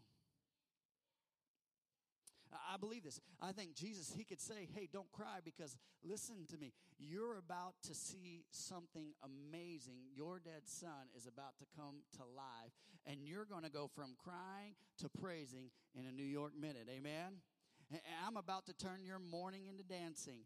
I 2.73 2.77
believe 2.77 3.03
this. 3.03 3.21
I 3.43 3.53
think 3.53 3.75
Jesus, 3.75 4.13
he 4.17 4.25
could 4.25 4.41
say, 4.41 4.69
Hey, 4.75 4.89
don't 4.93 5.11
cry 5.13 5.39
because 5.45 5.77
listen 6.05 6.47
to 6.51 6.59
me. 6.59 6.73
You're 6.99 7.39
about 7.39 7.75
to 7.85 7.95
see 7.95 8.45
something 8.51 9.13
amazing. 9.25 9.99
Your 10.15 10.39
dead 10.39 10.63
son 10.67 11.11
is 11.17 11.27
about 11.27 11.59
to 11.59 11.65
come 11.77 12.03
to 12.17 12.23
life, 12.23 12.73
and 13.07 13.19
you're 13.23 13.45
going 13.45 13.65
to 13.65 13.71
go 13.71 13.91
from 13.93 14.15
crying 14.23 14.75
to 14.99 15.09
praising 15.09 15.71
in 15.95 16.07
a 16.07 16.13
New 16.13 16.25
York 16.25 16.53
minute. 16.59 16.89
Amen? 16.89 17.41
And 17.95 18.17
I'm 18.27 18.37
about 18.37 18.67
to 18.67 18.73
turn 18.73 19.05
your 19.05 19.19
mourning 19.19 19.67
into 19.67 19.83
dancing. 19.83 20.41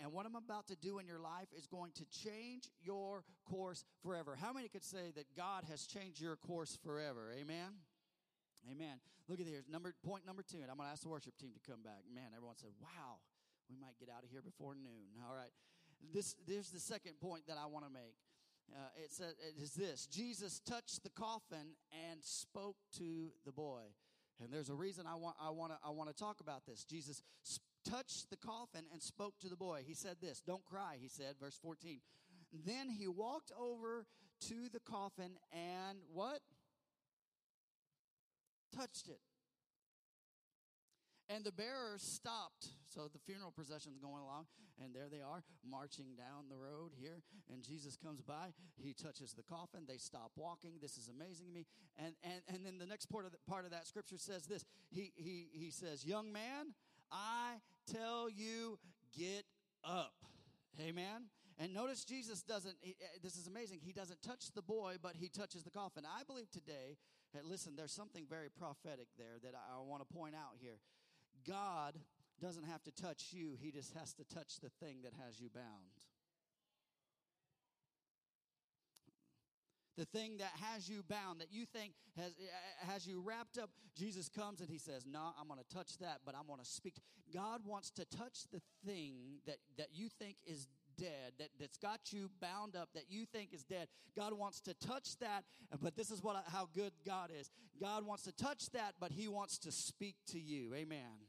And 0.00 0.12
what 0.12 0.24
I'm 0.24 0.36
about 0.36 0.66
to 0.68 0.76
do 0.76 0.98
in 0.98 1.06
your 1.06 1.20
life 1.20 1.48
is 1.56 1.66
going 1.66 1.92
to 1.96 2.04
change 2.06 2.70
your 2.80 3.24
course 3.44 3.84
forever. 4.02 4.36
How 4.40 4.52
many 4.52 4.68
could 4.68 4.84
say 4.84 5.12
that 5.14 5.26
God 5.36 5.64
has 5.68 5.86
changed 5.86 6.20
your 6.20 6.36
course 6.36 6.78
forever? 6.82 7.32
Amen? 7.38 7.84
Amen. 8.70 8.96
Look 9.28 9.40
at 9.40 9.46
here. 9.46 9.62
Number 9.70 9.94
point 10.04 10.26
number 10.26 10.42
two, 10.42 10.58
and 10.62 10.70
I'm 10.70 10.76
going 10.78 10.88
to 10.88 10.92
ask 10.92 11.02
the 11.02 11.08
worship 11.08 11.36
team 11.36 11.50
to 11.52 11.70
come 11.70 11.82
back. 11.82 12.04
Man, 12.14 12.32
everyone 12.34 12.56
said, 12.56 12.70
"Wow, 12.80 13.20
we 13.68 13.76
might 13.76 13.98
get 13.98 14.08
out 14.08 14.24
of 14.24 14.30
here 14.30 14.42
before 14.42 14.74
noon." 14.74 15.20
All 15.28 15.34
right. 15.34 15.52
This 16.12 16.34
there's 16.46 16.70
the 16.70 16.80
second 16.80 17.20
point 17.20 17.46
that 17.48 17.56
I 17.62 17.66
want 17.66 17.84
to 17.84 17.92
make. 17.92 18.16
Uh, 18.72 18.88
it 18.96 19.12
says 19.12 19.34
it 19.40 19.60
is 19.60 19.74
this: 19.74 20.06
Jesus 20.06 20.60
touched 20.60 21.02
the 21.02 21.10
coffin 21.10 21.76
and 22.08 22.22
spoke 22.22 22.76
to 22.98 23.32
the 23.44 23.52
boy. 23.52 23.82
And 24.42 24.52
there's 24.52 24.68
a 24.68 24.74
reason 24.74 25.06
I 25.06 25.14
want 25.14 25.36
I 25.40 25.50
want 25.50 25.72
to 25.72 25.78
I 25.84 25.90
want 25.90 26.10
to 26.10 26.16
talk 26.16 26.40
about 26.40 26.66
this. 26.66 26.84
Jesus 26.84 27.22
touched 27.88 28.30
the 28.30 28.36
coffin 28.36 28.84
and 28.92 29.02
spoke 29.02 29.38
to 29.40 29.48
the 29.48 29.56
boy. 29.56 29.82
He 29.86 29.94
said 29.94 30.16
this, 30.20 30.40
"Don't 30.40 30.64
cry," 30.64 30.96
he 31.00 31.08
said, 31.08 31.36
verse 31.40 31.58
14. 31.62 32.00
Then 32.64 32.88
he 32.88 33.08
walked 33.08 33.52
over 33.58 34.06
to 34.48 34.68
the 34.72 34.80
coffin 34.80 35.32
and 35.52 35.98
what? 36.12 36.40
touched 38.74 39.08
it. 39.08 39.20
And 41.28 41.44
the 41.44 41.52
bearers 41.52 42.02
stopped. 42.02 42.68
So 42.84 43.08
the 43.12 43.18
funeral 43.18 43.50
procession's 43.50 43.98
going 43.98 44.22
along, 44.22 44.46
and 44.82 44.94
there 44.94 45.08
they 45.10 45.22
are 45.22 45.42
marching 45.68 46.14
down 46.16 46.48
the 46.50 46.56
road 46.56 46.92
here. 46.94 47.22
And 47.52 47.62
Jesus 47.62 47.96
comes 47.96 48.20
by. 48.20 48.52
He 48.76 48.92
touches 48.92 49.32
the 49.32 49.42
coffin. 49.42 49.84
They 49.88 49.96
stop 49.96 50.32
walking. 50.36 50.74
This 50.80 50.96
is 50.96 51.08
amazing 51.08 51.46
to 51.46 51.52
me. 51.52 51.66
And 51.96 52.14
and 52.22 52.42
and 52.48 52.64
then 52.64 52.78
the 52.78 52.86
next 52.86 53.06
part 53.06 53.24
of 53.24 53.32
the, 53.32 53.38
part 53.48 53.64
of 53.64 53.70
that 53.70 53.86
scripture 53.86 54.18
says 54.18 54.46
this. 54.46 54.64
He 54.90 55.12
he 55.16 55.48
he 55.52 55.70
says, 55.70 56.04
"Young 56.04 56.30
man, 56.30 56.74
I 57.10 57.54
tell 57.90 58.28
you, 58.28 58.78
get 59.16 59.44
up." 59.82 60.14
Amen. 60.80 61.30
And 61.58 61.72
notice 61.72 62.04
Jesus 62.04 62.42
doesn't. 62.42 62.76
He, 62.80 62.96
eh, 63.00 63.18
this 63.22 63.36
is 63.36 63.46
amazing. 63.46 63.80
He 63.82 63.92
doesn't 63.92 64.22
touch 64.22 64.52
the 64.54 64.62
boy, 64.62 64.96
but 65.00 65.16
he 65.16 65.28
touches 65.28 65.62
the 65.62 65.70
coffin. 65.70 66.04
I 66.04 66.24
believe 66.24 66.50
today 66.50 66.98
Hey, 67.34 67.40
listen, 67.42 67.74
there's 67.74 67.90
something 67.90 68.26
very 68.30 68.48
prophetic 68.48 69.08
there 69.18 69.42
that 69.42 69.54
I, 69.58 69.74
I 69.74 69.82
want 69.82 70.06
to 70.06 70.14
point 70.14 70.36
out 70.36 70.54
here. 70.60 70.78
God 71.46 71.98
doesn't 72.40 72.64
have 72.64 72.82
to 72.84 72.90
touch 72.92 73.28
you, 73.32 73.56
He 73.60 73.70
just 73.70 73.94
has 73.94 74.12
to 74.14 74.24
touch 74.24 74.60
the 74.60 74.70
thing 74.84 74.98
that 75.02 75.12
has 75.24 75.40
you 75.40 75.48
bound. 75.54 76.04
the 79.96 80.04
thing 80.04 80.38
that 80.38 80.50
has 80.60 80.88
you 80.88 81.02
bound, 81.08 81.40
that 81.40 81.52
you 81.52 81.64
think 81.66 81.92
has, 82.16 82.32
has 82.88 83.06
you 83.06 83.20
wrapped 83.20 83.58
up, 83.58 83.70
Jesus 83.96 84.28
comes 84.28 84.60
and 84.60 84.68
he 84.68 84.78
says, 84.78 85.06
No, 85.10 85.30
I'm 85.40 85.46
going 85.46 85.60
to 85.60 85.76
touch 85.76 85.98
that, 85.98 86.20
but 86.24 86.34
I'm 86.34 86.46
going 86.46 86.60
to 86.60 86.66
speak. 86.66 86.94
God 87.32 87.60
wants 87.64 87.90
to 87.92 88.04
touch 88.04 88.44
the 88.52 88.60
thing 88.86 89.38
that, 89.46 89.58
that 89.78 89.88
you 89.92 90.08
think 90.08 90.36
is 90.46 90.66
dead, 90.98 91.32
that, 91.38 91.48
that's 91.58 91.78
got 91.78 92.12
you 92.12 92.30
bound 92.40 92.76
up, 92.76 92.88
that 92.94 93.04
you 93.08 93.24
think 93.24 93.52
is 93.52 93.64
dead. 93.64 93.88
God 94.16 94.32
wants 94.32 94.60
to 94.62 94.74
touch 94.74 95.16
that, 95.20 95.44
but 95.80 95.96
this 95.96 96.10
is 96.10 96.22
what 96.22 96.42
how 96.52 96.68
good 96.74 96.92
God 97.06 97.30
is. 97.38 97.50
God 97.80 98.04
wants 98.04 98.24
to 98.24 98.32
touch 98.32 98.70
that, 98.70 98.94
but 99.00 99.12
He 99.12 99.28
wants 99.28 99.58
to 99.58 99.72
speak 99.72 100.16
to 100.28 100.40
you. 100.40 100.74
Amen. 100.74 101.26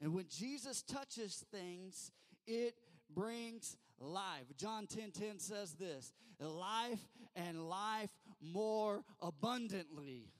And 0.00 0.14
when 0.14 0.26
Jesus 0.28 0.82
touches 0.82 1.44
things, 1.50 2.10
it 2.46 2.74
brings 3.14 3.76
life. 3.98 4.44
John 4.56 4.86
10 4.86 5.12
10 5.12 5.38
says 5.38 5.74
this 5.74 6.12
life 6.40 7.00
and 7.36 7.68
life 7.68 8.10
more 8.40 9.02
abundantly. 9.22 10.32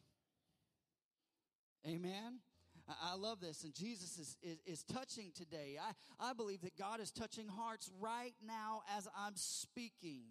Amen. 1.86 2.40
I 3.02 3.14
love 3.14 3.40
this. 3.40 3.64
And 3.64 3.74
Jesus 3.74 4.18
is, 4.18 4.36
is, 4.42 4.58
is, 4.66 4.82
touching 4.82 5.32
today. 5.34 5.78
I, 5.80 6.30
I 6.30 6.32
believe 6.34 6.60
that 6.62 6.76
God 6.76 7.00
is 7.00 7.10
touching 7.10 7.48
hearts 7.48 7.90
right 7.98 8.34
now 8.46 8.82
as 8.96 9.08
I'm 9.16 9.36
speaking. 9.36 10.24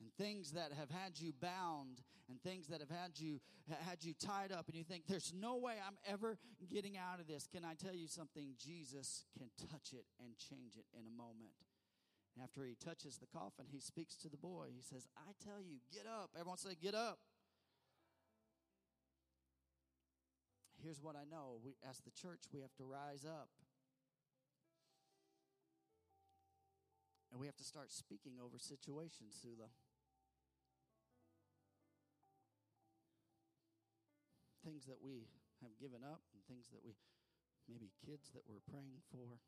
And 0.00 0.12
things 0.14 0.52
that 0.52 0.70
have 0.78 0.90
had 0.90 1.18
you 1.18 1.32
bound 1.40 2.02
and 2.28 2.40
things 2.42 2.68
that 2.68 2.80
have 2.80 2.90
had 2.90 3.18
you 3.18 3.40
had 3.68 4.04
you 4.04 4.14
tied 4.14 4.52
up 4.52 4.68
and 4.68 4.76
you 4.76 4.84
think 4.84 5.04
there's 5.08 5.32
no 5.34 5.56
way 5.56 5.74
I'm 5.84 5.98
ever 6.06 6.38
getting 6.72 6.96
out 6.96 7.20
of 7.20 7.26
this. 7.26 7.48
Can 7.50 7.64
I 7.64 7.74
tell 7.74 7.94
you 7.94 8.06
something? 8.06 8.54
Jesus 8.56 9.24
can 9.36 9.50
touch 9.70 9.92
it 9.92 10.06
and 10.22 10.38
change 10.38 10.76
it 10.76 10.86
in 10.94 11.04
a 11.06 11.10
moment. 11.10 11.52
After 12.40 12.64
he 12.64 12.76
touches 12.76 13.18
the 13.18 13.26
coffin, 13.26 13.66
he 13.70 13.80
speaks 13.80 14.14
to 14.18 14.28
the 14.28 14.36
boy. 14.36 14.68
He 14.72 14.82
says, 14.82 15.08
I 15.16 15.32
tell 15.44 15.60
you, 15.60 15.78
get 15.92 16.06
up. 16.06 16.30
Everyone 16.38 16.58
say, 16.58 16.76
get 16.80 16.94
up. 16.94 17.18
here's 20.82 21.02
what 21.02 21.16
I 21.16 21.24
know 21.28 21.58
we, 21.64 21.74
as 21.88 21.98
the 21.98 22.10
church, 22.10 22.48
we 22.52 22.60
have 22.60 22.74
to 22.76 22.84
rise 22.84 23.24
up. 23.24 23.48
And 27.30 27.40
we 27.40 27.46
have 27.46 27.56
to 27.56 27.64
start 27.64 27.92
speaking 27.92 28.34
over 28.42 28.58
situations, 28.58 29.36
Selah. 29.42 29.68
Things 34.68 34.84
that 34.84 35.00
we 35.00 35.24
have 35.64 35.72
given 35.80 36.04
up 36.04 36.20
and 36.36 36.44
things 36.44 36.68
that 36.76 36.84
we, 36.84 36.92
maybe 37.64 37.88
kids 38.04 38.28
that 38.36 38.44
we're 38.44 38.60
praying 38.68 39.00
for. 39.08 39.40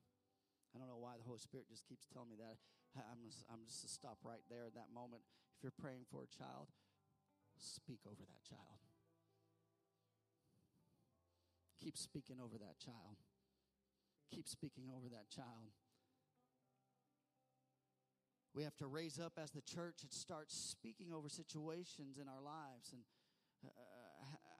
I 0.73 0.81
don't 0.81 0.89
know 0.89 0.97
why 0.97 1.21
the 1.21 1.29
Holy 1.29 1.37
Spirit 1.45 1.69
just 1.69 1.85
keeps 1.85 2.09
telling 2.09 2.33
me 2.33 2.41
that. 2.41 2.57
I'm 2.97 3.21
just, 3.21 3.45
I'm 3.53 3.61
just 3.69 3.85
to 3.85 3.89
stop 3.93 4.17
right 4.25 4.41
there 4.49 4.65
at 4.65 4.73
that 4.81 4.89
moment. 4.89 5.21
If 5.53 5.61
you're 5.61 5.77
praying 5.77 6.09
for 6.09 6.25
a 6.25 6.31
child, 6.33 6.73
speak 7.61 8.01
over 8.09 8.25
that 8.25 8.43
child. 8.49 8.81
Keep 11.85 12.01
speaking 12.01 12.41
over 12.41 12.57
that 12.57 12.81
child. 12.81 13.21
Keep 14.33 14.49
speaking 14.49 14.89
over 14.89 15.13
that 15.13 15.29
child. 15.29 15.77
We 18.57 18.65
have 18.65 18.77
to 18.81 18.89
raise 18.89 19.21
up 19.21 19.37
as 19.37 19.53
the 19.53 19.61
church 19.61 20.01
and 20.01 20.11
start 20.11 20.49
speaking 20.49 21.13
over 21.13 21.29
situations 21.29 22.17
in 22.17 22.25
our 22.25 22.41
lives. 22.41 22.97
And 22.97 23.05
uh, 23.69 24.00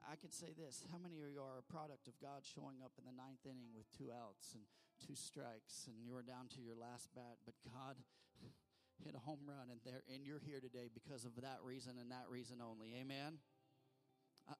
I 0.05 0.15
could 0.17 0.33
say 0.33 0.53
this 0.57 0.83
how 0.91 0.97
many 0.97 1.21
of 1.21 1.29
you 1.29 1.41
are 1.41 1.61
a 1.61 1.67
product 1.71 2.07
of 2.07 2.17
God 2.21 2.41
showing 2.41 2.81
up 2.83 2.93
in 2.97 3.05
the 3.05 3.15
ninth 3.15 3.45
inning 3.45 3.73
with 3.75 3.89
two 3.93 4.09
outs 4.09 4.53
and 4.57 4.63
two 5.01 5.15
strikes, 5.15 5.89
and 5.89 5.97
you 6.01 6.13
were 6.13 6.25
down 6.25 6.49
to 6.57 6.61
your 6.61 6.77
last 6.77 7.09
bat, 7.13 7.41
but 7.45 7.57
God 7.65 7.97
hit 9.05 9.15
a 9.15 9.21
home 9.21 9.45
run, 9.45 9.69
and, 9.69 9.81
there, 9.85 10.05
and 10.13 10.25
you're 10.25 10.41
here 10.41 10.61
today 10.61 10.89
because 10.93 11.25
of 11.25 11.33
that 11.41 11.59
reason 11.65 11.97
and 11.99 12.11
that 12.11 12.29
reason 12.29 12.61
only? 12.61 12.93
Amen? 12.97 13.41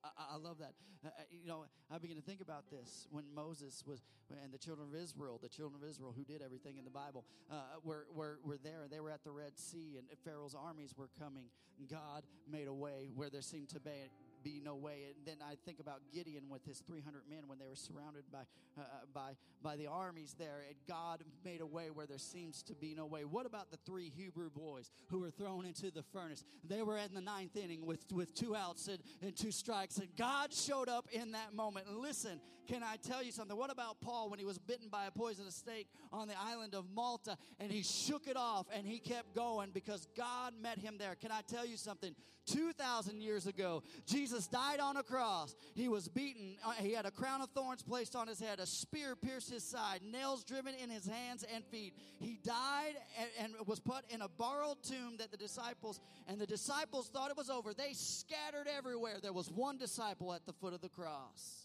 I, 0.04 0.36
I, 0.36 0.38
love 0.38 0.60
that. 0.60 0.74
Uh, 1.04 1.10
uh, 1.10 1.24
you 1.30 1.48
know, 1.48 1.66
I 1.90 1.98
begin 1.98 2.16
to 2.16 2.24
think 2.24 2.42
about 2.42 2.70
this 2.70 3.08
when 3.12 3.26
Moses 3.34 3.84
was, 3.86 4.02
and 4.44 4.54
the 4.54 4.58
children 4.58 4.88
of 4.88 4.96
Israel, 4.96 5.40
the 5.42 5.50
children 5.50 5.82
of 5.82 5.90
Israel 5.90 6.14
who 6.16 6.24
did 6.24 6.42
everything 6.42 6.78
in 6.78 6.86
the 6.86 6.92
Bible, 6.92 7.26
uh, 7.52 7.56
were, 7.84 8.06
were, 8.14 8.40
were 8.44 8.58
there. 8.58 8.84
And 8.84 8.92
they 8.92 9.00
were 9.00 9.10
at 9.10 9.24
the 9.24 9.32
Red 9.32 9.58
Sea, 9.58 9.98
and 9.98 10.08
Pharaoh's 10.24 10.56
armies 10.56 10.94
were 10.98 11.10
coming. 11.20 11.46
God 11.90 12.24
made 12.50 12.68
a 12.68 12.74
way 12.74 13.10
where 13.14 13.30
there 13.30 13.42
seemed 13.42 13.70
to 13.70 13.80
be 13.80 14.10
be 14.44 14.62
no 14.64 14.76
way. 14.76 15.06
And 15.08 15.26
then 15.26 15.38
I 15.46 15.56
think 15.66 15.80
about 15.80 16.02
Gideon 16.14 16.44
with 16.50 16.66
his 16.66 16.80
300 16.80 17.22
men 17.30 17.48
when 17.48 17.60
they 17.60 17.68
were 17.68 17.76
surrounded 17.76 18.24
by, 18.32 18.40
uh, 18.78 18.82
uh, 18.82 18.86
by, 19.14 19.32
by 19.62 19.76
the 19.76 19.88
armies 19.88 20.36
there, 20.38 20.64
and 20.68 20.76
God 20.88 21.24
made 21.44 21.62
a 21.62 21.66
way 21.66 21.90
where 21.90 22.06
there 22.06 22.18
seems 22.18 22.64
to 22.64 22.76
be 22.76 22.94
no 22.96 23.06
way. 23.06 23.26
What 23.26 23.46
about 23.46 23.72
the 23.72 23.78
three 23.86 24.12
Hebrew 24.16 24.50
boys 24.50 24.90
who 25.10 25.20
were 25.20 25.32
thrown 25.32 25.66
into 25.66 25.92
the 25.92 26.04
furnace? 26.04 26.44
They 26.64 26.82
were 26.82 26.98
in 26.98 27.14
the 27.14 27.22
ninth 27.22 27.56
inning 27.56 27.86
with, 27.86 28.12
with 28.12 28.34
two 28.34 28.56
outs 28.56 28.88
and, 28.88 29.00
and 29.22 29.36
two 29.36 29.52
strikes, 29.52 29.98
and 29.98 30.08
God 30.18 30.54
showed 30.54 30.90
up 30.90 31.08
in 31.12 31.32
that 31.32 31.54
moment. 31.54 31.92
Listen, 31.92 32.40
can 32.68 32.84
I 32.84 32.96
tell 32.96 33.22
you 33.24 33.32
something? 33.32 33.58
What 33.58 33.72
about 33.72 34.00
Paul 34.02 34.30
when 34.30 34.40
he 34.40 34.46
was 34.46 34.58
bitten 34.58 34.88
by 34.90 35.06
a 35.06 35.12
poisonous 35.12 35.56
snake 35.56 35.88
on 36.14 36.28
the 36.28 36.40
island 36.40 36.74
of 36.74 36.86
Malta 36.94 37.38
and 37.60 37.72
he 37.72 37.84
shook 37.84 38.28
it 38.28 38.38
off 38.38 38.68
and 38.74 38.86
he 38.86 39.00
kept 39.00 39.36
going 39.36 39.72
because 39.74 40.08
God 40.16 40.54
met 40.62 40.78
him 40.80 40.98
there? 40.98 41.16
Can 41.16 41.32
I 41.32 41.42
tell 41.42 41.66
you 41.66 41.76
something? 41.76 42.16
2,000 42.48 43.22
years 43.22 43.46
ago, 43.46 43.84
Jesus 44.06 44.31
died 44.48 44.80
on 44.80 44.98
a 44.98 45.04
cross. 45.04 45.56
He 45.76 45.88
was 45.88 46.08
beaten. 46.08 46.56
Uh, 46.66 46.72
he 46.74 46.94
had 46.94 47.06
a 47.06 47.12
crown 47.12 47.42
of 47.42 47.50
thorns 47.50 47.84
placed 47.84 48.16
on 48.16 48.28
his 48.28 48.40
head, 48.40 48.60
a 48.60 48.66
spear 48.66 49.16
pierced 49.16 49.52
his 49.52 49.64
side, 49.64 50.02
nails 50.04 50.44
driven 50.44 50.74
in 50.76 50.90
his 50.90 51.06
hands 51.06 51.46
and 51.54 51.64
feet. 51.66 51.94
He 52.20 52.40
died 52.44 52.94
and, 53.20 53.54
and 53.58 53.68
was 53.68 53.80
put 53.80 54.04
in 54.10 54.22
a 54.22 54.28
borrowed 54.28 54.84
tomb 54.84 55.18
that 55.18 55.32
the 55.32 55.38
disciples, 55.38 56.00
and 56.28 56.40
the 56.40 56.48
disciples 56.48 57.10
thought 57.10 57.30
it 57.30 57.38
was 57.38 57.50
over. 57.50 57.74
They 57.74 57.94
scattered 57.94 58.68
everywhere. 58.68 59.18
There 59.22 59.34
was 59.34 59.50
one 59.50 59.78
disciple 59.78 60.34
at 60.34 60.46
the 60.46 60.54
foot 60.54 60.74
of 60.74 60.82
the 60.82 60.90
cross. 60.90 61.61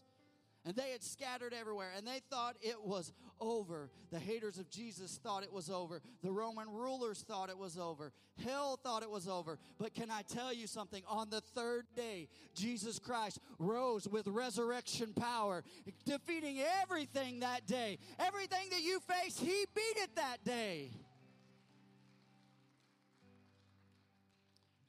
And 0.66 0.74
they 0.74 0.90
had 0.90 1.04
scattered 1.04 1.54
everywhere, 1.54 1.92
and 1.96 2.04
they 2.04 2.20
thought 2.28 2.56
it 2.60 2.82
was 2.82 3.12
over. 3.40 3.88
The 4.10 4.18
haters 4.18 4.58
of 4.58 4.68
Jesus 4.68 5.20
thought 5.22 5.44
it 5.44 5.52
was 5.52 5.70
over. 5.70 6.02
The 6.24 6.32
Roman 6.32 6.68
rulers 6.68 7.24
thought 7.26 7.50
it 7.50 7.56
was 7.56 7.78
over. 7.78 8.12
Hell 8.44 8.76
thought 8.82 9.04
it 9.04 9.10
was 9.10 9.28
over. 9.28 9.60
But 9.78 9.94
can 9.94 10.10
I 10.10 10.22
tell 10.22 10.52
you 10.52 10.66
something? 10.66 11.04
On 11.06 11.30
the 11.30 11.40
third 11.40 11.86
day, 11.94 12.26
Jesus 12.52 12.98
Christ 12.98 13.38
rose 13.60 14.08
with 14.08 14.26
resurrection 14.26 15.12
power, 15.14 15.62
defeating 16.04 16.58
everything 16.82 17.40
that 17.40 17.68
day. 17.68 17.98
Everything 18.18 18.68
that 18.72 18.82
you 18.82 18.98
face, 18.98 19.38
He 19.38 19.66
beat 19.72 20.02
it 20.02 20.16
that 20.16 20.42
day. 20.44 20.90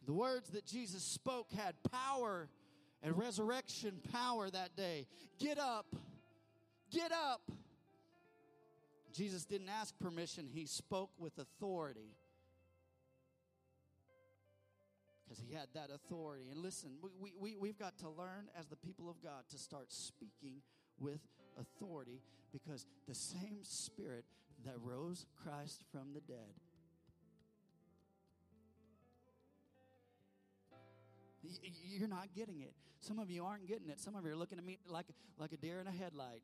The 0.07 0.13
words 0.13 0.49
that 0.51 0.65
Jesus 0.65 1.03
spoke 1.03 1.51
had 1.51 1.75
power 1.91 2.49
and 3.03 3.17
resurrection 3.17 3.99
power 4.11 4.49
that 4.49 4.75
day. 4.75 5.07
Get 5.39 5.59
up. 5.59 5.85
Get 6.91 7.11
up. 7.11 7.41
Jesus 9.13 9.45
didn't 9.45 9.69
ask 9.69 9.97
permission, 9.99 10.47
he 10.47 10.65
spoke 10.65 11.09
with 11.17 11.37
authority. 11.39 12.13
Because 15.23 15.43
he 15.45 15.53
had 15.53 15.67
that 15.73 15.89
authority. 15.93 16.49
And 16.51 16.61
listen, 16.61 16.91
we, 17.19 17.33
we, 17.39 17.55
we've 17.57 17.79
got 17.79 17.97
to 17.99 18.09
learn 18.09 18.47
as 18.57 18.67
the 18.67 18.75
people 18.75 19.09
of 19.09 19.21
God 19.21 19.43
to 19.49 19.57
start 19.57 19.91
speaking 19.91 20.61
with 20.99 21.19
authority 21.59 22.21
because 22.53 22.85
the 23.07 23.15
same 23.15 23.59
spirit 23.63 24.25
that 24.65 24.75
rose 24.81 25.25
Christ 25.43 25.83
from 25.91 26.13
the 26.13 26.21
dead 26.21 26.53
You're 31.83 32.07
not 32.07 32.27
getting 32.35 32.61
it. 32.61 32.73
Some 32.99 33.19
of 33.19 33.29
you 33.29 33.45
aren't 33.45 33.67
getting 33.67 33.89
it. 33.89 33.99
Some 33.99 34.15
of 34.15 34.25
you 34.25 34.31
are 34.31 34.35
looking 34.35 34.57
at 34.57 34.65
me 34.65 34.79
like, 34.87 35.05
like 35.37 35.53
a 35.53 35.57
deer 35.57 35.79
in 35.79 35.87
a 35.87 35.91
headlight. 35.91 36.41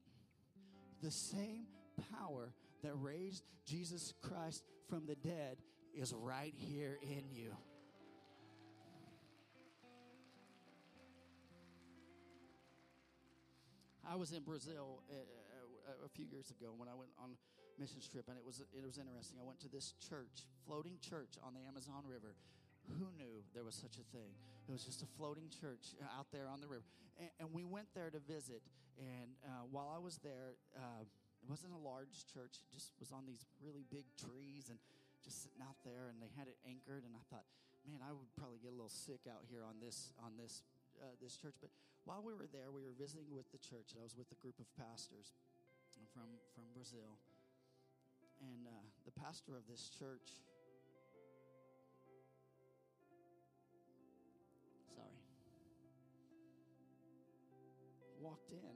The 1.02 1.12
same 1.12 1.66
power 2.12 2.54
that 2.84 2.94
raised 2.94 3.44
Jesus 3.66 4.14
Christ 4.22 4.64
from 4.90 5.06
the 5.06 5.16
dead 5.16 5.58
is 5.96 6.14
right 6.14 6.54
here 6.56 7.00
in 7.02 7.24
you. 7.32 7.56
I 14.10 14.16
was 14.16 14.32
in 14.32 14.44
Brazil 14.44 15.02
a, 15.10 15.16
uh, 15.16 15.18
uh, 15.18 16.06
a, 16.06 16.10
few 16.10 16.26
years 16.26 16.52
ago 16.52 16.74
when 16.76 16.88
I 16.90 16.94
went 16.94 17.10
on 17.18 17.32
a 17.32 17.82
mission 17.82 17.98
trip, 18.12 18.26
and 18.28 18.38
it 18.38 18.46
was 18.46 18.62
it 18.76 18.84
was 18.84 18.98
interesting. 18.98 19.40
I 19.40 19.48
went 19.48 19.60
to 19.62 19.70
this 19.70 19.94
church, 20.08 20.46
floating 20.68 21.00
church 21.02 21.40
on 21.42 21.54
the 21.54 21.62
Amazon 21.66 22.04
River. 22.06 22.36
Who 23.00 23.08
knew 23.16 23.44
there 23.54 23.64
was 23.64 23.76
such 23.76 23.96
a 23.98 24.06
thing? 24.12 24.32
It 24.68 24.72
was 24.72 24.84
just 24.84 25.04
a 25.04 25.10
floating 25.18 25.52
church 25.52 25.96
out 26.18 26.28
there 26.32 26.48
on 26.48 26.62
the 26.62 26.68
river. 26.68 26.84
And, 27.20 27.30
and 27.40 27.48
we 27.52 27.64
went 27.64 27.88
there 27.96 28.10
to 28.10 28.20
visit. 28.20 28.64
And 29.00 29.36
uh, 29.44 29.68
while 29.72 29.92
I 29.92 30.00
was 30.00 30.20
there, 30.22 30.56
uh, 30.76 31.04
it 31.04 31.48
wasn't 31.50 31.74
a 31.76 31.82
large 31.82 32.24
church, 32.32 32.62
it 32.64 32.70
just 32.72 32.96
was 33.00 33.12
on 33.12 33.28
these 33.28 33.44
really 33.60 33.84
big 33.92 34.08
trees 34.16 34.72
and 34.72 34.80
just 35.24 35.44
sitting 35.44 35.60
out 35.60 35.76
there. 35.84 36.12
And 36.12 36.22
they 36.24 36.32
had 36.36 36.48
it 36.48 36.56
anchored. 36.64 37.04
And 37.04 37.16
I 37.16 37.24
thought, 37.28 37.44
man, 37.84 38.00
I 38.04 38.16
would 38.16 38.32
probably 38.40 38.64
get 38.64 38.72
a 38.72 38.78
little 38.78 38.92
sick 38.92 39.28
out 39.28 39.44
here 39.48 39.68
on 39.68 39.80
this, 39.84 40.16
on 40.24 40.40
this, 40.40 40.64
uh, 41.04 41.16
this 41.20 41.36
church. 41.36 41.56
But 41.60 41.72
while 42.08 42.24
we 42.24 42.32
were 42.32 42.48
there, 42.52 42.72
we 42.72 42.84
were 42.84 42.96
visiting 42.96 43.28
with 43.32 43.52
the 43.52 43.60
church. 43.60 43.92
And 43.96 44.00
I 44.00 44.06
was 44.08 44.16
with 44.16 44.32
a 44.32 44.40
group 44.40 44.60
of 44.60 44.68
pastors 44.80 45.36
from, 46.16 46.28
from 46.56 46.68
Brazil. 46.72 47.20
And 48.44 48.68
uh, 48.68 48.84
the 49.08 49.16
pastor 49.16 49.56
of 49.56 49.68
this 49.68 49.92
church, 49.92 50.44
walked 58.24 58.56
in 58.56 58.76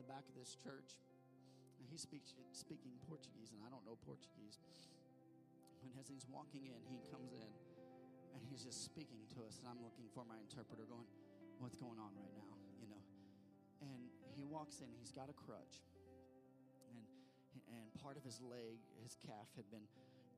the 0.00 0.06
back 0.08 0.24
of 0.24 0.34
this 0.40 0.56
church, 0.56 0.96
and 1.76 1.84
he 1.84 2.00
speaks 2.00 2.32
speaking 2.56 2.96
Portuguese, 3.04 3.52
and 3.52 3.60
I 3.60 3.68
don't 3.68 3.84
know 3.84 4.00
Portuguese. 4.08 4.56
And 5.84 5.92
as 6.00 6.08
he's 6.08 6.24
walking 6.24 6.64
in, 6.64 6.80
he 6.88 7.04
comes 7.12 7.36
in, 7.36 7.52
and 8.32 8.40
he's 8.48 8.64
just 8.64 8.80
speaking 8.80 9.28
to 9.36 9.44
us, 9.44 9.60
and 9.60 9.68
I'm 9.68 9.84
looking 9.84 10.08
for 10.16 10.24
my 10.24 10.40
interpreter, 10.40 10.88
going, 10.88 11.06
"What's 11.60 11.76
going 11.76 12.00
on 12.00 12.16
right 12.16 12.32
now?" 12.32 12.56
You 12.80 12.88
know. 12.88 13.04
And 13.84 14.08
he 14.32 14.48
walks 14.48 14.80
in. 14.80 14.88
He's 14.96 15.12
got 15.12 15.28
a 15.28 15.36
crutch, 15.36 15.84
and 16.88 17.04
and 17.68 17.92
part 18.00 18.16
of 18.16 18.24
his 18.24 18.40
leg, 18.40 18.80
his 19.04 19.20
calf, 19.20 19.52
had 19.60 19.68
been 19.68 19.84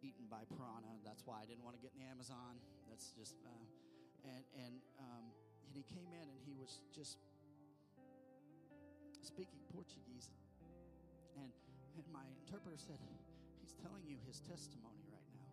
eaten 0.02 0.26
by 0.26 0.42
piranha. 0.50 0.98
That's 1.06 1.22
why 1.26 1.42
I 1.42 1.46
didn't 1.46 1.62
want 1.62 1.78
to 1.78 1.82
get 1.82 1.94
in 1.94 2.02
the 2.02 2.10
Amazon. 2.10 2.58
That's 2.90 3.14
just, 3.14 3.38
uh, 3.46 3.64
and 4.26 4.42
and 4.58 4.74
um, 4.98 5.30
and 5.66 5.72
he 5.74 5.86
came 5.86 6.10
in 6.10 6.26
and 6.26 6.40
he 6.42 6.54
was 6.58 6.82
just 6.90 7.22
speaking 9.22 9.60
Portuguese. 9.72 10.30
And, 11.36 11.50
and 11.96 12.04
my 12.12 12.24
interpreter 12.44 12.78
said, 12.78 12.98
He's 13.60 13.74
telling 13.84 14.06
you 14.08 14.16
his 14.24 14.40
testimony 14.48 15.04
right 15.12 15.28
now. 15.36 15.50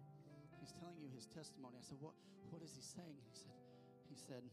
He's 0.63 0.71
telling 0.79 0.97
you 1.01 1.11
his 1.11 1.27
testimony. 1.27 1.75
I 1.75 1.85
said, 1.85 1.99
What, 1.99 2.15
what 2.49 2.61
is 2.63 2.73
he 2.73 2.83
saying? 2.83 3.19
He 3.27 3.35
said, 3.35 3.59
He 4.07 4.17
said, 4.17 4.43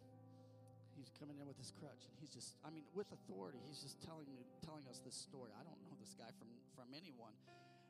He's 0.97 1.11
coming 1.17 1.41
in 1.41 1.49
with 1.49 1.57
his 1.57 1.73
crutch, 1.73 2.05
and 2.05 2.15
he's 2.21 2.31
just, 2.31 2.61
I 2.63 2.69
mean, 2.69 2.85
with 2.93 3.09
authority, 3.11 3.59
he's 3.65 3.81
just 3.81 3.99
telling 4.05 4.29
me, 4.29 4.45
telling 4.61 4.85
us 4.93 5.01
this 5.01 5.17
story. 5.17 5.51
I 5.57 5.65
don't 5.65 5.81
know 5.89 5.97
this 5.97 6.13
guy 6.13 6.29
from, 6.37 6.53
from 6.77 6.93
anyone. 6.93 7.33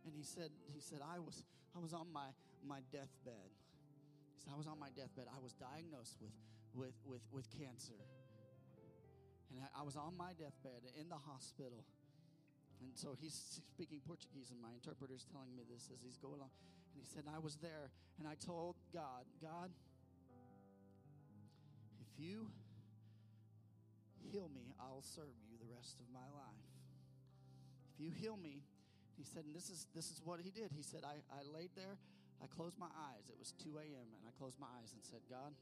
And 0.06 0.14
he 0.14 0.22
said, 0.22 0.50
he 0.70 0.78
said, 0.78 1.02
I 1.02 1.18
was, 1.18 1.42
I 1.74 1.82
was 1.82 1.92
on 1.92 2.10
my, 2.14 2.30
my 2.62 2.78
deathbed. 2.94 3.50
He 4.34 4.38
said, 4.38 4.54
I 4.54 4.58
was 4.58 4.70
on 4.70 4.78
my 4.78 4.90
deathbed. 4.94 5.26
I 5.30 5.38
was 5.42 5.54
diagnosed 5.58 6.18
with, 6.22 6.34
with, 6.74 6.94
with, 7.04 7.22
with 7.30 7.46
cancer. 7.50 7.98
And 9.52 9.60
I 9.76 9.84
was 9.84 9.96
on 9.96 10.16
my 10.16 10.32
deathbed 10.32 10.88
in 10.96 11.12
the 11.12 11.20
hospital. 11.20 11.84
And 12.80 12.96
so 12.96 13.14
he's 13.20 13.60
speaking 13.76 14.00
Portuguese, 14.02 14.50
and 14.50 14.58
my 14.58 14.72
interpreter's 14.72 15.28
telling 15.28 15.54
me 15.54 15.62
this 15.68 15.92
as 15.92 16.00
he's 16.02 16.16
going 16.16 16.40
along. 16.40 16.50
And 16.96 16.98
he 16.98 17.06
said, 17.06 17.28
I 17.28 17.38
was 17.38 17.60
there, 17.60 17.92
and 18.18 18.26
I 18.26 18.34
told 18.40 18.76
God, 18.92 19.28
God, 19.40 19.70
if 22.00 22.10
you 22.18 22.48
heal 24.32 24.48
me, 24.48 24.72
I'll 24.80 25.04
serve 25.04 25.36
you 25.46 25.60
the 25.60 25.70
rest 25.70 26.00
of 26.00 26.08
my 26.12 26.26
life. 26.32 26.66
If 27.94 28.00
you 28.00 28.10
heal 28.10 28.36
me, 28.36 28.64
he 29.16 29.24
said, 29.24 29.44
and 29.44 29.54
this 29.54 29.68
is 29.68 29.86
this 29.94 30.10
is 30.10 30.20
what 30.24 30.40
he 30.40 30.50
did. 30.50 30.72
He 30.72 30.82
said, 30.82 31.04
I, 31.04 31.20
I 31.30 31.44
laid 31.52 31.70
there, 31.76 32.00
I 32.42 32.46
closed 32.48 32.78
my 32.78 32.90
eyes. 33.12 33.28
It 33.28 33.38
was 33.38 33.52
2 33.62 33.78
a.m. 33.78 34.08
and 34.16 34.22
I 34.26 34.32
closed 34.34 34.58
my 34.58 34.66
eyes 34.80 34.90
and 34.96 35.04
said, 35.04 35.20
God, 35.28 35.52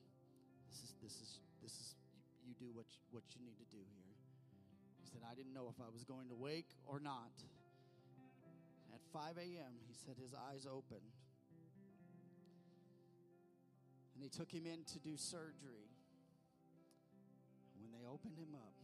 this 0.71 0.81
is 0.81 0.95
this 1.03 1.15
is 1.21 1.31
this 1.61 1.75
is 1.75 1.95
you 2.51 2.59
do 2.59 2.75
what 2.75 2.87
you, 2.91 3.01
what 3.15 3.23
you 3.31 3.41
need 3.47 3.59
to 3.63 3.69
do 3.71 3.79
here. 3.79 4.15
He 4.99 5.07
said, 5.07 5.23
I 5.23 5.35
didn't 5.35 5.55
know 5.55 5.71
if 5.71 5.79
I 5.79 5.87
was 5.87 6.03
going 6.03 6.29
to 6.29 6.35
wake 6.35 6.75
or 6.85 6.99
not. 6.99 7.31
At 8.93 9.01
5 9.13 9.39
a.m., 9.39 9.79
he 9.87 9.95
said 9.95 10.19
his 10.19 10.35
eyes 10.35 10.67
opened. 10.67 11.15
And 14.15 14.19
they 14.19 14.29
took 14.29 14.51
him 14.51 14.67
in 14.67 14.83
to 14.93 14.99
do 14.99 15.17
surgery. 15.17 15.95
When 17.79 17.93
they 17.95 18.07
opened 18.07 18.37
him 18.37 18.55
up, 18.55 18.75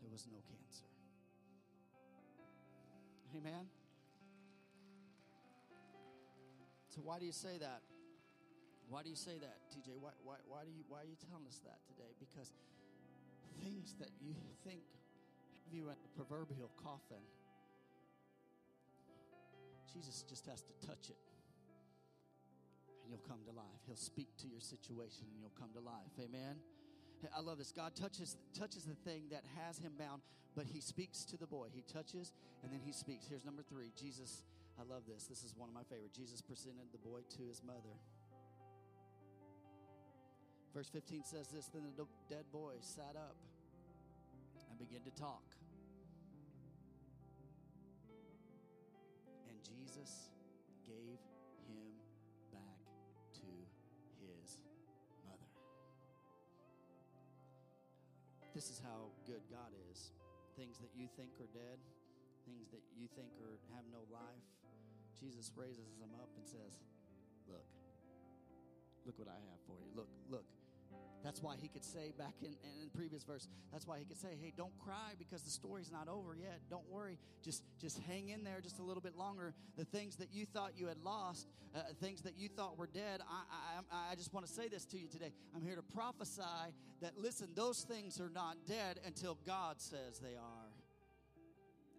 there 0.00 0.10
was 0.10 0.26
no 0.30 0.38
cancer. 0.46 0.86
Amen? 3.36 3.66
So, 6.94 7.00
why 7.02 7.18
do 7.18 7.26
you 7.26 7.32
say 7.32 7.58
that? 7.58 7.82
Why 8.88 9.02
do 9.02 9.08
you 9.08 9.16
say 9.16 9.38
that, 9.40 9.58
TJ? 9.72 9.96
Why, 9.98 10.12
why, 10.22 10.36
why, 10.46 10.62
do 10.64 10.70
you, 10.70 10.84
why 10.88 11.02
are 11.02 11.08
you 11.08 11.16
telling 11.30 11.46
us 11.48 11.60
that 11.64 11.80
today? 11.88 12.12
Because 12.20 12.52
things 13.62 13.96
that 13.98 14.10
you 14.20 14.34
think 14.62 14.84
have 15.64 15.72
you 15.72 15.88
in 15.88 15.96
a 15.96 16.10
proverbial 16.16 16.70
coffin, 16.76 17.22
Jesus 19.92 20.24
just 20.28 20.46
has 20.46 20.60
to 20.62 20.74
touch 20.86 21.08
it 21.08 21.16
and 23.04 23.12
you'll 23.12 23.28
come 23.28 23.40
to 23.44 23.52
life. 23.52 23.80
He'll 23.86 23.96
speak 23.96 24.28
to 24.40 24.46
your 24.48 24.60
situation 24.60 25.28
and 25.32 25.36
you'll 25.40 25.56
come 25.58 25.70
to 25.74 25.80
life. 25.80 26.12
Amen. 26.20 26.56
I 27.32 27.40
love 27.40 27.56
this. 27.56 27.72
God 27.72 27.96
touches 27.96 28.36
touches 28.52 28.84
the 28.84 28.96
thing 29.08 29.24
that 29.30 29.44
has 29.64 29.78
him 29.78 29.92
bound, 29.98 30.20
but 30.54 30.66
he 30.66 30.80
speaks 30.80 31.24
to 31.26 31.36
the 31.36 31.46
boy. 31.46 31.68
He 31.72 31.82
touches 31.82 32.32
and 32.62 32.72
then 32.72 32.80
he 32.84 32.92
speaks. 32.92 33.26
Here's 33.28 33.44
number 33.44 33.62
3. 33.62 33.92
Jesus, 33.96 34.44
I 34.78 34.82
love 34.82 35.02
this. 35.08 35.24
This 35.24 35.44
is 35.44 35.54
one 35.56 35.68
of 35.68 35.74
my 35.74 35.84
favorite. 35.84 36.12
Jesus 36.12 36.42
presented 36.42 36.92
the 36.92 36.98
boy 36.98 37.20
to 37.36 37.42
his 37.48 37.62
mother. 37.64 37.96
Verse 40.74 40.90
15 40.90 41.22
says 41.22 41.46
this 41.54 41.70
Then 41.72 41.86
the 41.96 42.06
dead 42.28 42.44
boy 42.50 42.74
sat 42.80 43.14
up 43.14 43.36
and 44.68 44.76
began 44.76 45.02
to 45.06 45.14
talk. 45.14 45.46
And 49.46 49.54
Jesus 49.62 50.34
gave 50.82 51.22
him 51.70 51.86
back 52.50 52.82
to 53.38 53.46
his 54.18 54.58
mother. 55.22 55.46
This 58.52 58.66
is 58.66 58.82
how 58.82 59.14
good 59.30 59.46
God 59.46 59.70
is. 59.94 60.10
Things 60.58 60.78
that 60.82 60.90
you 60.98 61.06
think 61.14 61.30
are 61.38 61.50
dead, 61.54 61.78
things 62.42 62.66
that 62.74 62.82
you 62.98 63.06
think 63.14 63.30
are 63.46 63.62
have 63.78 63.86
no 63.94 64.02
life, 64.10 64.46
Jesus 65.14 65.54
raises 65.54 65.94
them 66.02 66.10
up 66.18 66.30
and 66.34 66.46
says, 66.46 66.82
"Look, 67.46 67.66
look 69.06 69.18
what 69.18 69.28
I 69.28 69.38
have 69.38 69.60
for 69.66 69.78
you. 69.78 69.90
Look, 69.94 70.08
look, 70.30 70.46
That's 71.24 71.42
why 71.42 71.56
he 71.58 71.68
could 71.68 71.84
say 71.84 72.12
back 72.18 72.34
in, 72.42 72.48
in 72.48 72.84
the 72.84 72.90
previous 72.96 73.24
verse, 73.24 73.48
that's 73.72 73.86
why 73.86 73.98
he 73.98 74.04
could 74.04 74.18
say, 74.18 74.36
hey, 74.40 74.52
don't 74.54 74.78
cry 74.78 75.14
because 75.18 75.42
the 75.42 75.50
story's 75.50 75.90
not 75.90 76.06
over 76.06 76.36
yet. 76.36 76.60
Don't 76.68 76.88
worry. 76.90 77.18
Just, 77.42 77.62
just 77.80 77.98
hang 78.06 78.28
in 78.28 78.44
there 78.44 78.60
just 78.62 78.78
a 78.78 78.82
little 78.82 79.00
bit 79.00 79.16
longer. 79.16 79.54
The 79.78 79.86
things 79.86 80.16
that 80.16 80.28
you 80.32 80.44
thought 80.44 80.72
you 80.76 80.86
had 80.86 80.98
lost, 80.98 81.48
uh, 81.74 81.80
things 81.98 82.20
that 82.22 82.36
you 82.36 82.48
thought 82.48 82.76
were 82.76 82.86
dead, 82.86 83.22
I, 83.22 83.80
I, 83.90 84.12
I 84.12 84.14
just 84.16 84.34
want 84.34 84.46
to 84.46 84.52
say 84.52 84.68
this 84.68 84.84
to 84.86 84.98
you 84.98 85.08
today. 85.08 85.32
I'm 85.56 85.62
here 85.62 85.76
to 85.76 85.82
prophesy 85.82 86.42
that, 87.00 87.12
listen, 87.16 87.48
those 87.54 87.80
things 87.80 88.20
are 88.20 88.30
not 88.30 88.56
dead 88.68 89.00
until 89.06 89.38
God 89.46 89.80
says 89.80 90.18
they 90.20 90.36
are. 90.36 90.72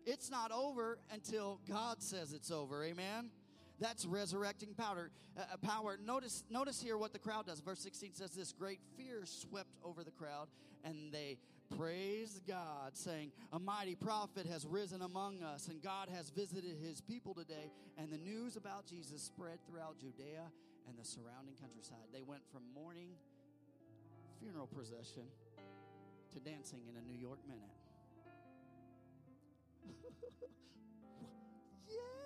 It's 0.05 0.29
not 0.29 0.51
over 0.51 0.99
until 1.11 1.59
God 1.67 2.03
says 2.03 2.31
it's 2.31 2.51
over. 2.51 2.83
Amen? 2.85 3.31
That's 3.79 4.05
resurrecting 4.05 4.73
power. 4.73 5.09
Uh, 5.37 5.41
uh, 5.53 5.57
power. 5.57 5.97
Notice, 6.03 6.43
notice 6.49 6.81
here 6.81 6.97
what 6.97 7.13
the 7.13 7.19
crowd 7.19 7.47
does. 7.47 7.59
Verse 7.59 7.79
16 7.79 8.13
says, 8.13 8.31
This 8.31 8.53
great 8.53 8.79
fear 8.97 9.21
swept 9.25 9.77
over 9.83 10.03
the 10.03 10.11
crowd, 10.11 10.47
and 10.83 11.11
they 11.11 11.37
praised 11.77 12.41
God, 12.47 12.91
saying, 12.93 13.31
A 13.51 13.59
mighty 13.59 13.95
prophet 13.95 14.45
has 14.45 14.65
risen 14.65 15.01
among 15.01 15.43
us, 15.43 15.67
and 15.67 15.81
God 15.81 16.09
has 16.13 16.29
visited 16.29 16.77
his 16.81 17.01
people 17.01 17.33
today. 17.33 17.71
And 17.97 18.11
the 18.11 18.17
news 18.17 18.55
about 18.55 18.85
Jesus 18.85 19.21
spread 19.21 19.59
throughout 19.67 19.99
Judea 19.99 20.43
and 20.87 20.97
the 20.97 21.05
surrounding 21.05 21.55
countryside. 21.59 22.07
They 22.13 22.21
went 22.21 22.43
from 22.51 22.61
mourning, 22.73 23.09
funeral 24.39 24.67
procession, 24.67 25.23
to 26.33 26.39
dancing 26.39 26.79
in 26.89 26.95
a 26.95 27.01
New 27.01 27.19
York 27.19 27.39
minute. 27.47 27.63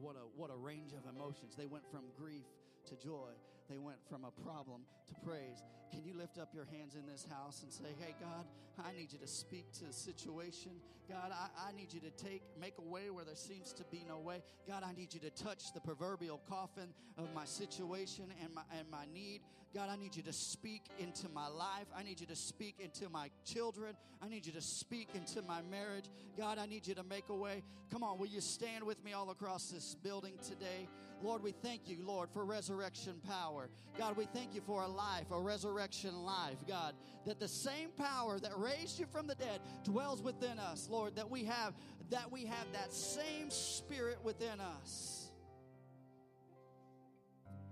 what 0.00 0.16
a 0.16 0.24
what 0.36 0.50
a 0.50 0.56
range 0.56 0.92
of 0.92 1.02
emotions. 1.14 1.54
They 1.56 1.66
went 1.66 1.84
from 1.90 2.02
grief 2.18 2.44
to 2.86 2.96
joy. 2.96 3.32
They 3.68 3.78
went 3.78 3.98
from 4.08 4.24
a 4.24 4.30
problem 4.42 4.82
to 5.08 5.14
praise. 5.26 5.62
Can 5.90 6.04
you 6.04 6.14
lift 6.14 6.38
up 6.38 6.54
your 6.54 6.66
hands 6.66 6.94
in 6.94 7.06
this 7.06 7.26
house 7.30 7.62
and 7.62 7.72
say, 7.72 7.94
Hey, 7.98 8.14
God, 8.20 8.44
I 8.84 8.92
need 8.92 9.12
you 9.12 9.18
to 9.18 9.26
speak 9.26 9.72
to 9.78 9.84
the 9.84 9.92
situation. 9.92 10.72
God, 11.08 11.32
I, 11.32 11.68
I 11.68 11.72
need 11.72 11.92
you 11.92 12.00
to 12.00 12.10
take, 12.10 12.42
make 12.60 12.74
a 12.78 12.82
way 12.82 13.10
where 13.10 13.24
there 13.24 13.36
seems 13.36 13.72
to 13.74 13.84
be 13.84 14.04
no 14.08 14.18
way. 14.18 14.42
God, 14.68 14.82
I 14.84 14.92
need 14.92 15.14
you 15.14 15.20
to 15.20 15.30
touch 15.30 15.72
the 15.72 15.80
proverbial 15.80 16.40
coffin 16.48 16.88
of 17.16 17.32
my 17.34 17.44
situation 17.44 18.24
and 18.42 18.52
my, 18.54 18.62
and 18.78 18.90
my 18.90 19.04
need. 19.14 19.40
God, 19.74 19.88
I 19.90 19.96
need 19.96 20.16
you 20.16 20.22
to 20.22 20.32
speak 20.32 20.82
into 20.98 21.28
my 21.28 21.48
life. 21.48 21.86
I 21.96 22.02
need 22.02 22.20
you 22.20 22.26
to 22.26 22.36
speak 22.36 22.76
into 22.80 23.08
my 23.08 23.30
children. 23.44 23.94
I 24.22 24.28
need 24.28 24.46
you 24.46 24.52
to 24.52 24.60
speak 24.60 25.08
into 25.14 25.42
my 25.42 25.62
marriage. 25.70 26.06
God, 26.36 26.58
I 26.58 26.66
need 26.66 26.86
you 26.86 26.94
to 26.94 27.04
make 27.04 27.28
a 27.28 27.34
way. 27.34 27.62
Come 27.90 28.02
on, 28.02 28.18
will 28.18 28.26
you 28.26 28.40
stand 28.40 28.84
with 28.84 29.02
me 29.04 29.12
all 29.12 29.30
across 29.30 29.70
this 29.70 29.94
building 30.02 30.34
today? 30.42 30.88
Lord, 31.26 31.42
we 31.42 31.50
thank 31.50 31.88
you, 31.88 31.98
Lord, 32.06 32.30
for 32.30 32.44
resurrection 32.44 33.14
power. 33.28 33.68
God, 33.98 34.16
we 34.16 34.26
thank 34.26 34.54
you 34.54 34.60
for 34.60 34.82
a 34.82 34.86
life, 34.86 35.24
a 35.32 35.40
resurrection 35.40 36.14
life, 36.24 36.58
God, 36.68 36.94
that 37.26 37.40
the 37.40 37.48
same 37.48 37.90
power 37.98 38.38
that 38.38 38.52
raised 38.56 39.00
you 39.00 39.06
from 39.06 39.26
the 39.26 39.34
dead 39.34 39.60
dwells 39.82 40.22
within 40.22 40.60
us, 40.60 40.86
Lord, 40.88 41.16
that 41.16 41.28
we 41.28 41.42
have 41.42 41.74
that 42.10 42.30
we 42.30 42.44
have 42.44 42.66
that 42.72 42.92
same 42.92 43.50
spirit 43.50 44.18
within 44.22 44.60
us. 44.60 45.32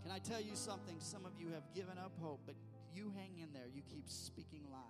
Can 0.03 0.11
I 0.11 0.19
tell 0.19 0.40
you 0.40 0.57
something? 0.57 0.97
Some 0.99 1.25
of 1.25 1.33
you 1.38 1.51
have 1.51 1.73
given 1.77 1.97
up 1.97 2.11
hope, 2.21 2.40
but 2.47 2.57
you 2.93 3.12
hang 3.17 3.38
in 3.40 3.53
there. 3.53 3.69
You 3.73 3.83
keep 3.88 4.09
speaking 4.09 4.64
life. 4.73 4.83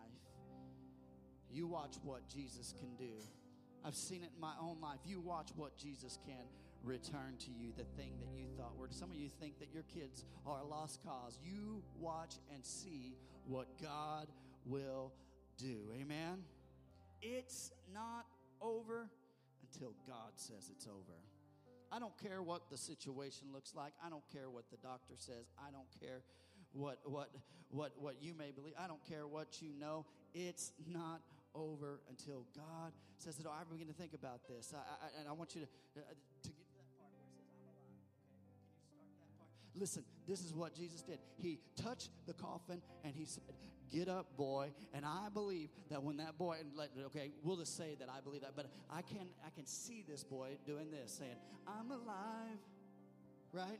You 1.52 1.66
watch 1.66 1.96
what 2.02 2.26
Jesus 2.30 2.72
can 2.80 2.96
do. 2.96 3.12
I've 3.84 3.94
seen 3.94 4.22
it 4.22 4.30
in 4.34 4.40
my 4.40 4.54
own 4.58 4.80
life. 4.80 5.00
You 5.04 5.20
watch 5.20 5.50
what 5.54 5.76
Jesus 5.76 6.18
can 6.26 6.46
return 6.84 7.36
to 7.38 7.50
you 7.50 7.72
the 7.76 7.84
thing 7.96 8.12
that 8.20 8.38
you 8.38 8.46
thought 8.56 8.76
were. 8.78 8.88
Some 8.90 9.10
of 9.10 9.16
you 9.16 9.28
think 9.40 9.58
that 9.58 9.72
your 9.72 9.84
kids 9.84 10.24
are 10.46 10.60
a 10.60 10.64
lost 10.64 11.00
cause. 11.04 11.38
You 11.42 11.82
watch 11.98 12.36
and 12.52 12.64
see 12.64 13.16
what 13.46 13.66
God 13.82 14.28
will 14.66 15.12
do. 15.58 15.78
Amen? 16.00 16.42
It's 17.22 17.72
not 17.92 18.26
over 18.60 19.08
until 19.62 19.94
God 20.06 20.32
says 20.36 20.70
it's 20.70 20.86
over. 20.86 21.18
I 21.90 21.98
don't 21.98 22.16
care 22.18 22.42
what 22.42 22.70
the 22.70 22.76
situation 22.76 23.48
looks 23.52 23.74
like. 23.74 23.92
I 24.04 24.10
don't 24.10 24.24
care 24.32 24.50
what 24.50 24.64
the 24.70 24.76
doctor 24.78 25.14
says. 25.16 25.46
I 25.58 25.70
don't 25.70 25.88
care 26.00 26.22
what 26.72 26.98
what 27.04 27.30
what 27.70 27.92
what 27.98 28.16
you 28.20 28.34
may 28.34 28.50
believe. 28.50 28.74
I 28.78 28.88
don't 28.88 29.04
care 29.08 29.26
what 29.26 29.62
you 29.62 29.70
know. 29.78 30.04
It's 30.34 30.72
not 30.90 31.20
over 31.54 32.00
until 32.10 32.46
God 32.56 32.92
says 33.18 33.38
it. 33.38 33.46
I 33.46 33.62
begin 33.70 33.86
to 33.86 33.94
think 33.94 34.12
about 34.12 34.46
this, 34.48 34.74
I, 34.74 34.78
I, 34.78 35.20
and 35.20 35.28
I 35.28 35.32
want 35.32 35.54
you 35.54 35.62
to 35.62 35.68
uh, 36.00 36.14
to 36.42 36.50
Listen, 39.74 40.04
this 40.28 40.44
is 40.44 40.54
what 40.54 40.74
Jesus 40.74 41.02
did. 41.02 41.18
He 41.36 41.58
touched 41.82 42.10
the 42.26 42.32
coffin 42.32 42.80
and 43.02 43.14
he 43.14 43.24
said, 43.24 43.42
Get 43.92 44.08
up, 44.08 44.36
boy. 44.36 44.70
And 44.92 45.04
I 45.04 45.28
believe 45.32 45.68
that 45.90 46.02
when 46.02 46.16
that 46.16 46.38
boy, 46.38 46.56
and 46.60 46.70
let, 46.74 46.90
okay, 47.06 47.30
we'll 47.42 47.56
just 47.56 47.76
say 47.76 47.96
that 48.00 48.08
I 48.08 48.20
believe 48.20 48.40
that, 48.42 48.56
but 48.56 48.66
I 48.90 49.02
can, 49.02 49.28
I 49.46 49.50
can 49.50 49.66
see 49.66 50.04
this 50.08 50.24
boy 50.24 50.56
doing 50.66 50.90
this, 50.90 51.12
saying, 51.12 51.36
I'm 51.66 51.90
alive, 51.90 52.58
right? 53.52 53.78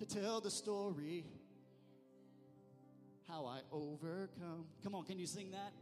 To 0.00 0.06
tell 0.06 0.40
the 0.40 0.50
story 0.50 1.24
how 3.28 3.46
I 3.46 3.60
overcome. 3.70 4.66
Come 4.82 4.94
on, 4.94 5.04
can 5.04 5.18
you 5.18 5.26
sing 5.26 5.50
that? 5.52 5.72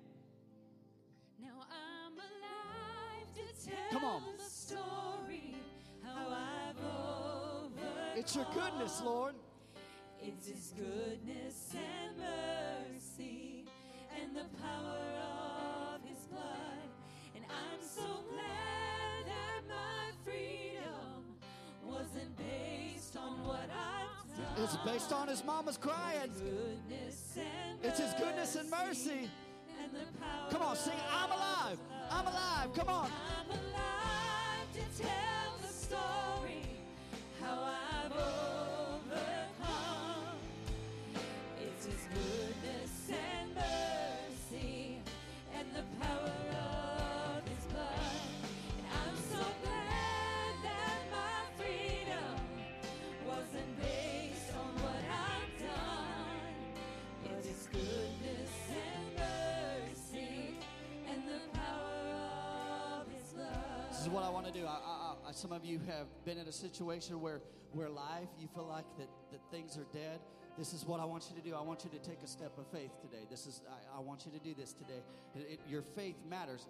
Now 1.40 1.64
I'm 1.70 2.12
alive 2.12 3.35
to 3.35 3.70
tell 3.70 3.90
Come 3.90 4.04
on. 4.04 4.22
the 4.37 4.44
story 4.44 5.54
how 6.02 6.26
overcome. 6.26 6.62
It's 8.14 8.37
your 8.37 8.46
goodness, 8.55 9.03
Lord. 9.05 9.35
It's 10.20 10.46
His 10.46 10.72
goodness 10.77 11.75
and 11.75 12.16
mercy 12.18 13.64
and 14.20 14.37
the 14.37 14.44
power 14.61 14.98
of 15.94 16.01
His 16.09 16.27
blood. 16.27 16.88
And 17.35 17.44
I'm 17.44 17.81
so 17.81 18.03
glad 18.31 19.27
that 19.27 19.62
my 19.68 20.12
freedom 20.25 21.25
wasn't 21.85 22.37
based 22.37 23.16
on 23.16 23.44
what 23.44 23.68
I've 23.70 24.37
done. 24.37 24.64
It's 24.64 24.77
based 24.85 25.12
on 25.12 25.29
his 25.29 25.44
mama's 25.44 25.77
crying. 25.77 26.31
Goodness 26.38 27.37
and 27.37 27.79
It's 27.83 27.98
his 27.98 28.12
goodness 28.14 28.57
and 28.57 28.70
mercy. 28.70 29.29
and 29.83 29.92
the 29.92 30.18
power 30.20 30.51
Come 30.51 30.62
on, 30.62 30.77
sing, 30.77 30.92
I'm 31.12 31.31
alive. 31.31 31.79
I'm 32.11 32.27
alive. 32.27 32.75
Come 32.75 32.88
on. 32.88 33.11
I'm 33.40 33.51
alive 33.51 34.68
to 34.75 35.03
tell 35.03 35.57
the 35.62 35.68
story 35.68 36.62
how 37.40 37.55
I've 37.62 37.91
what 64.12 64.25
I 64.25 64.29
want 64.29 64.46
to 64.46 64.53
do. 64.53 64.66
I, 64.66 64.70
I, 64.70 65.14
I, 65.29 65.33
some 65.33 65.53
of 65.53 65.64
you 65.64 65.81
have 65.87 66.07
been 66.27 66.37
in 66.37 66.46
a 66.46 66.53
situation 66.53 67.20
where, 67.20 67.40
where 67.74 67.88
life, 67.88 68.28
you 68.38 68.48
feel 68.54 68.66
like 68.66 68.85
that, 68.98 69.08
that 69.30 69.40
things 69.50 69.76
are 69.76 69.87
dead. 69.92 70.20
This 70.58 70.72
is 70.74 70.85
what 70.85 71.00
I 71.00 71.04
want 71.04 71.24
you 71.30 71.40
to 71.40 71.48
do. 71.48 71.54
I 71.54 71.62
want 71.62 71.85
you 71.85 71.90
to 71.90 71.98
take 71.98 72.22
a 72.22 72.26
step 72.26 72.56
of 72.58 72.66
faith 72.68 72.90
today. 73.00 73.24
This 73.30 73.46
is 73.46 73.62
I, 73.68 73.98
I 73.98 74.00
want 74.00 74.26
you 74.26 74.32
to 74.32 74.38
do 74.38 74.54
this 74.54 74.72
today. 74.72 75.02
It- 75.35 75.52
it- 75.52 75.61
your 75.68 75.82
faith 75.82 76.16
matters. 76.28 76.66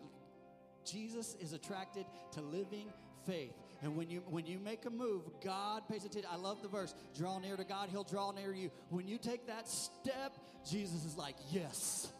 Jesus 0.84 1.36
is 1.40 1.52
attracted 1.52 2.06
to 2.32 2.40
living 2.40 2.92
faith. 3.26 3.54
And 3.82 3.96
when 3.96 4.08
you 4.10 4.20
when 4.30 4.46
you 4.46 4.58
make 4.58 4.84
a 4.84 4.90
move, 4.90 5.22
God 5.44 5.88
pays 5.88 6.04
attention. 6.04 6.30
I 6.32 6.36
love 6.36 6.62
the 6.62 6.68
verse. 6.68 6.94
Draw 7.16 7.40
near 7.40 7.56
to 7.56 7.64
God, 7.64 7.88
he'll 7.90 8.04
draw 8.04 8.30
near 8.30 8.52
to 8.52 8.58
you. 8.58 8.70
When 8.90 9.08
you 9.08 9.18
take 9.18 9.46
that 9.48 9.68
step, 9.68 10.36
Jesus 10.68 11.04
is 11.04 11.16
like, 11.16 11.36
"Yes." 11.50 12.12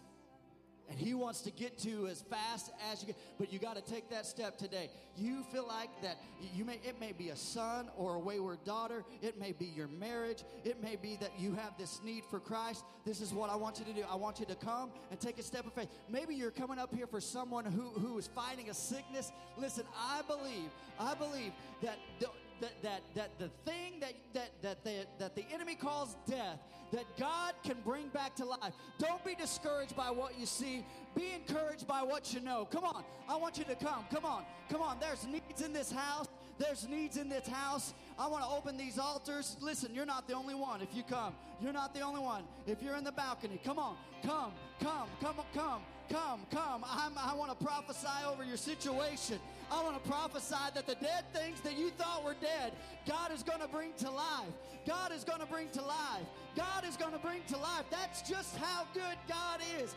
And 0.91 0.99
he 0.99 1.15
wants 1.15 1.41
to 1.43 1.51
get 1.51 1.79
to 1.81 2.07
as 2.09 2.23
fast 2.23 2.71
as 2.91 3.01
you 3.01 3.07
can, 3.07 3.17
but 3.39 3.53
you 3.53 3.59
got 3.59 3.77
to 3.77 3.93
take 3.93 4.11
that 4.11 4.27
step 4.27 4.59
today. 4.59 4.91
You 5.17 5.43
feel 5.45 5.67
like 5.67 5.89
that 6.03 6.19
you 6.55 6.65
may 6.65 6.81
it 6.85 7.01
may 7.01 7.13
be 7.13 7.31
a 7.31 7.37
son 7.37 7.89
or 7.97 8.17
a 8.17 8.19
wayward 8.19 8.65
daughter, 8.65 9.05
it 9.23 9.39
may 9.39 9.53
be 9.53 9.67
your 9.67 9.89
marriage, 9.89 10.45
it 10.65 10.83
may 10.83 10.97
be 10.97 11.17
that 11.17 11.31
you 11.39 11.55
have 11.55 11.79
this 11.79 12.01
need 12.05 12.25
for 12.31 12.41
Christ. 12.41 12.85
This 13.07 13.21
is 13.21 13.33
what 13.33 13.49
I 13.49 13.57
want 13.57 13.79
you 13.79 13.85
to 13.87 13.93
do. 13.93 14.05
I 14.11 14.17
want 14.17 14.41
you 14.41 14.47
to 14.47 14.55
come 14.55 14.91
and 15.11 15.19
take 15.19 15.39
a 15.39 15.43
step 15.43 15.67
of 15.67 15.73
faith. 15.73 15.89
Maybe 16.11 16.35
you're 16.35 16.51
coming 16.51 16.79
up 16.79 16.95
here 16.95 17.07
for 17.07 17.21
someone 17.21 17.65
who 17.65 17.89
who 17.99 18.19
is 18.19 18.27
fighting 18.27 18.69
a 18.69 18.75
sickness. 18.75 19.33
Listen, 19.57 19.85
I 19.97 20.23
believe, 20.27 20.71
I 20.99 21.15
believe 21.15 21.53
that 21.83 21.99
the, 22.19 22.27
that, 22.63 22.83
that, 22.83 23.03
that 23.15 23.39
the 23.39 23.51
thing 23.71 24.01
that, 24.01 24.15
that, 24.33 24.51
that, 24.63 24.85
the, 24.85 25.05
that 25.19 25.35
the 25.35 25.45
enemy 25.53 25.75
calls 25.75 26.17
death, 26.29 26.59
that 26.93 27.05
God 27.19 27.55
can 27.65 27.77
bring 27.85 28.09
back 28.09 28.37
to 28.37 28.45
life. 28.45 28.73
Don't 28.99 29.25
be 29.25 29.35
discouraged 29.35 29.97
by 29.97 30.11
what 30.11 30.39
you 30.39 30.47
see. 30.47 30.85
Be 31.17 31.33
encouraged 31.35 31.87
by 31.87 32.03
what 32.03 32.33
you 32.33 32.41
know. 32.41 32.69
Come 32.71 32.85
on. 32.85 33.03
I 33.29 33.37
want 33.37 33.59
you 33.59 33.65
to 33.65 33.75
come. 33.75 34.05
Come 34.13 34.25
on. 34.25 34.45
Come 34.71 34.81
on. 34.81 34.99
There's 35.01 35.27
needs 35.27 35.63
in 35.63 35.73
this 35.73 35.91
house. 35.91 36.29
There's 36.59 36.87
needs 36.87 37.17
in 37.17 37.29
this 37.29 37.47
house. 37.47 37.95
I 38.19 38.29
want 38.29 38.45
to 38.45 38.51
open 38.51 38.77
these 38.77 38.99
altars. 38.99 39.57
Listen, 39.61 39.95
you're 39.95 40.07
not 40.07 40.29
the 40.29 40.35
only 40.35 40.55
one. 40.55 40.81
If 40.81 40.95
you 40.95 41.03
come, 41.03 41.35
you're 41.61 41.73
not 41.73 41.95
the 41.95 42.03
only 42.03 42.21
one. 42.21 42.45
If 42.67 42.83
you're 42.83 42.97
in 42.97 43.05
the 43.05 43.13
balcony, 43.13 43.59
come 43.65 43.79
on, 43.79 43.97
come, 44.23 44.53
come, 44.81 45.09
come, 45.21 45.37
come, 45.55 45.83
come, 46.11 46.41
come. 46.51 46.85
I'm, 46.87 47.13
I 47.17 47.35
want 47.35 47.59
to 47.59 47.65
prophesy 47.65 48.07
over 48.31 48.45
your 48.45 48.59
situation. 48.59 49.39
I 49.73 49.83
want 49.83 50.03
to 50.03 50.11
prophesy 50.11 50.55
that 50.75 50.87
the 50.87 50.97
dead 50.97 51.25
things 51.33 51.63
that 51.63 51.79
you 51.79 51.91
thought 51.91 52.23
were 52.23 52.37
dead, 52.41 52.75
God 53.09 53.33
is 53.33 53.43
going 53.43 53.61
to 53.61 53.69
bring 53.69 53.95
to 53.99 54.11
life. 54.11 54.53
God 54.87 55.13
is 55.13 55.25
going 55.25 55.41
to 55.41 55.47
bring 55.47 55.71
to 55.71 55.81
life. 55.81 56.27
God 56.55 56.85
is 56.87 56.97
going 56.99 57.13
to 57.13 57.19
bring 57.19 57.43
to 57.49 57.57
life. 57.57 57.85
That's 57.91 58.21
just 58.29 58.55
how 58.59 58.87
good 58.93 59.17
God 59.27 59.61
is. 59.81 59.95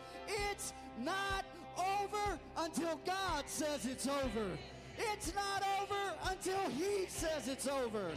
It's 0.49 0.71
not 1.03 1.43
over 1.78 2.39
until 2.57 2.99
God 3.05 3.43
says 3.47 3.86
it's 3.86 4.07
over. 4.07 4.47
It's 4.97 5.34
not 5.36 5.61
over 5.82 6.32
until 6.32 6.69
He 6.69 7.07
says 7.07 7.49
it's 7.49 7.67
over. 7.67 8.11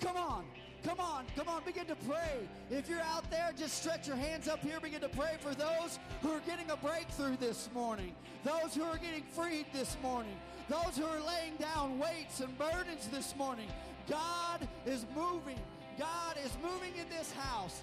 Come 0.00 0.16
on. 0.18 0.44
Come 0.84 1.00
on, 1.00 1.24
come 1.34 1.48
on, 1.48 1.62
begin 1.64 1.86
to 1.86 1.94
pray. 1.94 2.46
If 2.70 2.90
you're 2.90 3.00
out 3.00 3.30
there, 3.30 3.50
just 3.56 3.80
stretch 3.80 4.06
your 4.06 4.16
hands 4.16 4.48
up 4.48 4.60
here. 4.60 4.78
Begin 4.80 5.00
to 5.00 5.08
pray 5.08 5.36
for 5.40 5.54
those 5.54 5.98
who 6.20 6.30
are 6.30 6.40
getting 6.40 6.70
a 6.70 6.76
breakthrough 6.76 7.36
this 7.38 7.70
morning, 7.72 8.14
those 8.44 8.74
who 8.74 8.82
are 8.82 8.98
getting 8.98 9.22
freed 9.22 9.64
this 9.72 9.96
morning, 10.02 10.36
those 10.68 10.98
who 10.98 11.04
are 11.04 11.20
laying 11.20 11.56
down 11.58 11.98
weights 11.98 12.40
and 12.40 12.56
burdens 12.58 13.08
this 13.10 13.34
morning. 13.36 13.66
God 14.10 14.68
is 14.84 15.06
moving. 15.16 15.58
God 15.98 16.36
is 16.44 16.52
moving 16.62 16.92
in 17.00 17.08
this 17.08 17.32
house. 17.32 17.80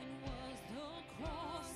And 0.00 0.10
was 0.22 0.58
the 0.74 1.24
cross 1.24 1.70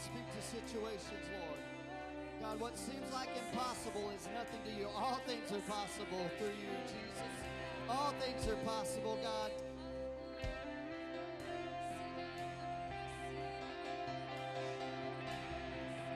Speak 0.00 0.24
to 0.24 0.42
situations, 0.42 1.26
Lord. 1.36 1.60
God, 2.40 2.60
what 2.60 2.78
seems 2.78 3.12
like 3.12 3.28
impossible 3.50 4.10
is 4.16 4.26
nothing 4.32 4.60
to 4.64 4.72
you. 4.80 4.88
All 4.88 5.20
things 5.26 5.52
are 5.52 5.60
possible 5.70 6.24
through 6.38 6.56
you, 6.56 6.72
Jesus. 6.88 7.32
All 7.88 8.14
things 8.18 8.48
are 8.48 8.56
possible, 8.64 9.18
God. 9.22 9.50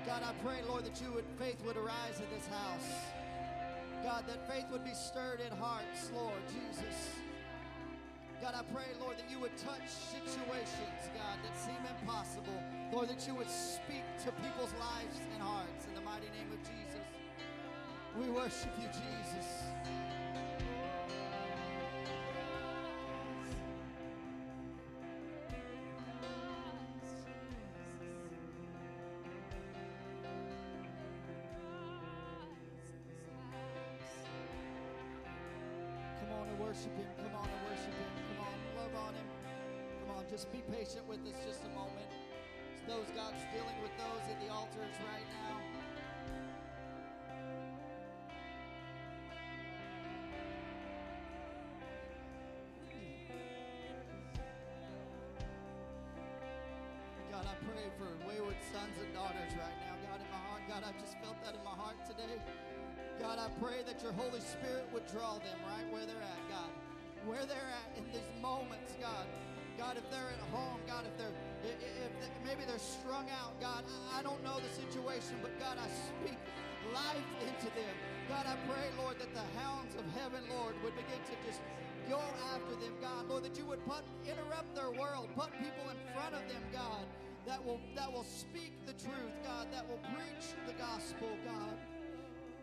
God, 0.06 0.22
I 0.24 0.32
pray, 0.42 0.62
Lord, 0.66 0.84
that 0.86 1.00
you 1.00 1.12
would 1.12 1.26
faith 1.38 1.62
would 1.66 1.76
arise 1.76 2.16
in 2.16 2.26
this 2.34 2.46
house. 2.46 2.90
God, 4.02 4.24
that 4.26 4.50
faith 4.50 4.66
would 4.72 4.84
be 4.84 4.94
stirred 4.94 5.40
in 5.40 5.56
hearts, 5.58 6.10
Lord 6.14 6.40
Jesus. 6.48 7.10
God, 8.40 8.54
I 8.54 8.62
pray, 8.72 8.88
Lord, 9.00 9.18
that 9.18 9.30
you 9.30 9.38
would 9.40 9.56
touch 9.58 9.88
situations, 9.88 11.10
God, 11.14 11.38
that 11.44 11.58
seem 11.58 11.82
impossible. 12.00 12.62
Lord, 12.92 13.08
that 13.08 13.26
you 13.26 13.34
would 13.34 13.50
speak 13.50 14.04
to 14.24 14.32
people's 14.42 14.72
lives 14.78 15.18
and 15.32 15.42
hearts 15.42 15.86
in 15.88 15.94
the 15.94 16.00
mighty 16.00 16.28
name 16.38 16.52
of 16.52 16.60
Jesus. 16.62 17.02
We 18.18 18.30
worship 18.30 18.70
you, 18.80 18.88
Jesus. 18.88 19.64
Pray 57.86 58.06
for 58.06 58.10
wayward 58.26 58.58
sons 58.74 58.94
and 58.98 59.10
daughters 59.14 59.52
right 59.54 59.78
now. 59.86 59.94
God, 60.10 60.18
in 60.18 60.28
my 60.30 60.42
heart, 60.50 60.62
God, 60.66 60.82
I 60.82 60.92
just 60.98 61.14
felt 61.22 61.38
that 61.44 61.54
in 61.54 61.62
my 61.62 61.76
heart 61.76 61.98
today. 62.02 62.34
God, 63.22 63.38
I 63.38 63.46
pray 63.62 63.86
that 63.86 64.02
your 64.02 64.12
Holy 64.12 64.42
Spirit 64.42 64.90
would 64.90 65.06
draw 65.06 65.38
them 65.38 65.58
right 65.62 65.86
where 65.94 66.02
they're 66.02 66.26
at, 66.26 66.42
God. 66.50 66.70
Where 67.24 67.46
they're 67.46 67.70
at 67.70 67.90
in 67.94 68.04
these 68.10 68.26
moments, 68.42 68.94
God. 68.98 69.26
God, 69.78 70.00
if 70.00 70.06
they're 70.10 70.32
at 70.34 70.42
home, 70.50 70.80
God, 70.88 71.04
if 71.04 71.14
they're, 71.20 71.36
if 71.62 72.12
they, 72.18 72.30
maybe 72.42 72.64
they're 72.66 72.80
strung 72.80 73.28
out, 73.30 73.54
God, 73.60 73.84
I 74.10 74.22
don't 74.24 74.40
know 74.42 74.56
the 74.58 74.72
situation, 74.72 75.36
but 75.44 75.52
God, 75.60 75.76
I 75.76 75.86
speak 76.10 76.38
life 76.90 77.28
into 77.44 77.68
them. 77.76 77.94
God, 78.26 78.48
I 78.48 78.56
pray, 78.66 78.88
Lord, 78.98 79.20
that 79.20 79.30
the 79.36 79.46
hounds 79.60 79.94
of 79.94 80.04
heaven, 80.16 80.42
Lord, 80.48 80.74
would 80.82 80.96
begin 80.96 81.20
to 81.28 81.36
just 81.44 81.60
go 82.08 82.22
after 82.56 82.74
them, 82.80 82.96
God. 83.04 83.28
Lord, 83.28 83.44
that 83.44 83.54
you 83.58 83.68
would 83.68 83.84
put, 83.84 84.00
interrupt 84.24 84.74
their 84.74 84.90
world, 84.90 85.28
put 85.36 85.52
people 85.60 85.86
in 85.92 85.98
front 86.16 86.32
of 86.32 86.42
them, 86.48 86.62
God, 86.72 87.04
that 87.46 87.64
will, 87.64 87.80
that 87.94 88.12
will 88.12 88.24
speak 88.24 88.74
the 88.86 88.92
truth, 88.92 89.34
God, 89.44 89.68
that 89.72 89.88
will 89.88 90.02
preach 90.14 90.52
the 90.66 90.74
gospel, 90.74 91.30
God. 91.46 91.78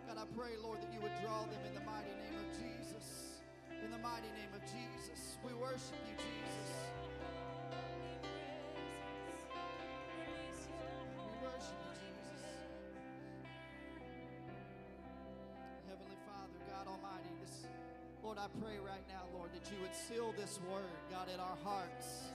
God, 0.07 0.17
I 0.19 0.25
pray, 0.37 0.59
Lord, 0.61 0.81
that 0.81 0.91
you 0.93 0.99
would 0.99 1.15
draw 1.23 1.43
them 1.43 1.63
in 1.65 1.73
the 1.73 1.85
mighty 1.87 2.11
name 2.11 2.35
of 2.35 2.47
Jesus. 2.51 3.39
In 3.83 3.91
the 3.91 3.97
mighty 3.97 4.27
name 4.35 4.51
of 4.53 4.61
Jesus. 4.61 5.39
We 5.43 5.53
worship 5.53 5.95
you, 6.07 6.15
Jesus. 6.19 6.93
Lord, 18.23 18.37
I 18.37 18.47
pray 18.65 18.79
right 18.79 19.03
now, 19.09 19.29
Lord, 19.37 19.51
that 19.53 19.69
you 19.69 19.77
would 19.81 19.93
seal 19.93 20.33
this 20.39 20.59
word, 20.71 20.89
God, 21.11 21.27
in 21.31 21.39
our 21.39 21.57
hearts. 21.63 22.33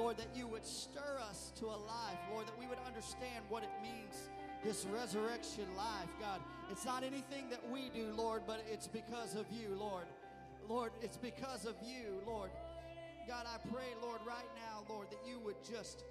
Lord, 0.00 0.16
that 0.16 0.34
you 0.34 0.46
would 0.46 0.64
stir 0.64 1.18
us 1.28 1.52
to 1.56 1.66
a 1.66 1.76
life, 1.76 2.18
Lord, 2.32 2.46
that 2.46 2.58
we 2.58 2.66
would 2.66 2.78
understand 2.86 3.44
what 3.50 3.62
it 3.62 3.68
means, 3.82 4.30
this 4.64 4.86
resurrection 4.86 5.66
life, 5.76 6.08
God. 6.18 6.40
It's 6.70 6.86
not 6.86 7.04
anything 7.04 7.50
that 7.50 7.60
we 7.70 7.90
do, 7.90 8.10
Lord, 8.16 8.44
but 8.46 8.64
it's 8.72 8.86
because 8.86 9.34
of 9.34 9.44
you, 9.52 9.76
Lord. 9.78 10.06
Lord, 10.70 10.92
it's 11.02 11.18
because 11.18 11.66
of 11.66 11.74
you, 11.84 12.22
Lord. 12.26 12.48
God, 13.28 13.44
I 13.44 13.58
pray, 13.68 13.92
Lord, 14.00 14.20
right 14.26 14.48
now, 14.56 14.84
Lord, 14.88 15.08
that 15.10 15.20
you 15.28 15.38
would 15.40 15.62
just 15.70 16.04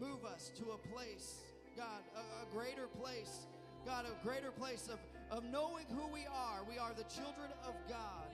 move 0.00 0.24
us 0.24 0.50
to 0.56 0.70
a 0.70 0.78
place, 0.88 1.42
God, 1.76 2.00
a, 2.16 2.42
a 2.42 2.54
greater 2.54 2.86
place, 2.86 3.44
God, 3.84 4.06
a 4.06 4.26
greater 4.26 4.50
place 4.50 4.88
of, 4.90 4.98
of 5.36 5.44
knowing 5.44 5.84
who 5.90 6.08
we 6.08 6.24
are. 6.32 6.64
We 6.66 6.78
are 6.78 6.92
the 6.96 7.04
children 7.04 7.52
of 7.68 7.74
God. 7.86 8.25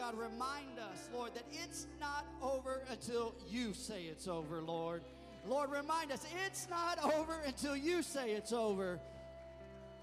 God, 0.00 0.16
remind 0.16 0.80
us, 0.80 1.10
Lord, 1.12 1.34
that 1.34 1.44
it's 1.52 1.86
not 2.00 2.24
over 2.40 2.80
until 2.88 3.34
you 3.50 3.74
say 3.74 4.04
it's 4.04 4.26
over, 4.26 4.62
Lord. 4.62 5.02
Lord, 5.44 5.68
remind 5.68 6.10
us 6.10 6.24
it's 6.46 6.68
not 6.70 6.96
over 7.04 7.36
until 7.44 7.76
you 7.76 8.00
say 8.00 8.32
it's 8.32 8.50
over. 8.50 8.98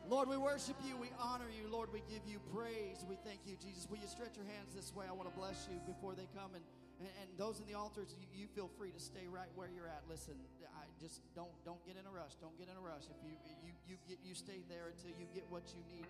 Lord, 0.08 0.30
we 0.30 0.38
worship 0.38 0.78
you. 0.86 0.94
We 1.02 1.10
honor 1.18 1.50
you. 1.50 1.66
Lord, 1.66 1.90
we 1.92 2.06
give 2.06 2.22
you 2.30 2.38
praise. 2.54 3.02
We 3.10 3.18
thank 3.26 3.42
you, 3.50 3.58
Jesus. 3.58 3.90
Will 3.90 3.98
you 3.98 4.06
stretch 4.06 4.38
your 4.38 4.46
hands 4.46 4.78
this 4.78 4.94
way? 4.94 5.10
I 5.10 5.18
want 5.18 5.34
to 5.34 5.36
bless 5.36 5.66
you 5.66 5.82
before 5.90 6.14
they 6.14 6.30
come. 6.38 6.54
And, 6.54 6.62
and, 7.02 7.28
those 7.34 7.58
in 7.58 7.66
the 7.66 7.74
altars, 7.74 8.14
you, 8.22 8.30
you, 8.38 8.46
feel 8.54 8.70
free 8.78 8.94
to 8.94 9.02
stay 9.02 9.26
right 9.26 9.50
where 9.58 9.70
you're 9.74 9.90
at. 9.90 10.06
Listen, 10.06 10.38
I 10.78 10.86
just 11.02 11.26
don't 11.34 11.50
don't 11.66 11.82
get 11.90 11.98
in 11.98 12.06
a 12.06 12.14
rush. 12.14 12.38
Don't 12.38 12.54
get 12.58 12.70
in 12.70 12.78
a 12.78 12.86
rush. 12.86 13.10
If 13.10 13.18
you 13.26 13.34
you 13.66 13.74
you 13.90 13.96
get 14.06 14.18
you 14.22 14.38
stay 14.38 14.62
there 14.70 14.94
until 14.94 15.14
you 15.18 15.26
get 15.34 15.46
what 15.50 15.66
you 15.74 15.82
need. 15.90 16.06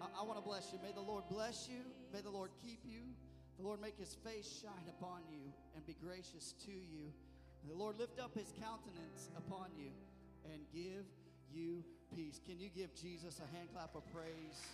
I, 0.00 0.20
I 0.20 0.24
want 0.24 0.38
to 0.38 0.44
bless 0.44 0.72
you. 0.72 0.78
May 0.82 0.92
the 0.92 1.00
Lord 1.00 1.24
bless 1.30 1.68
you. 1.68 1.84
May 2.12 2.20
the 2.20 2.30
Lord 2.30 2.50
keep 2.62 2.80
you. 2.84 3.02
The 3.58 3.64
Lord 3.64 3.80
make 3.80 3.98
his 3.98 4.16
face 4.24 4.60
shine 4.62 4.88
upon 4.88 5.20
you 5.30 5.52
and 5.76 5.86
be 5.86 5.94
gracious 6.02 6.54
to 6.64 6.72
you. 6.72 7.12
The 7.68 7.74
Lord 7.74 7.98
lift 7.98 8.18
up 8.18 8.34
his 8.34 8.52
countenance 8.60 9.28
upon 9.36 9.68
you 9.76 9.92
and 10.52 10.62
give 10.72 11.04
you 11.52 11.84
peace. 12.16 12.40
Can 12.46 12.58
you 12.58 12.70
give 12.74 12.94
Jesus 12.94 13.40
a 13.40 13.56
hand 13.56 13.68
clap 13.74 13.94
of 13.94 14.02
praise? 14.12 14.64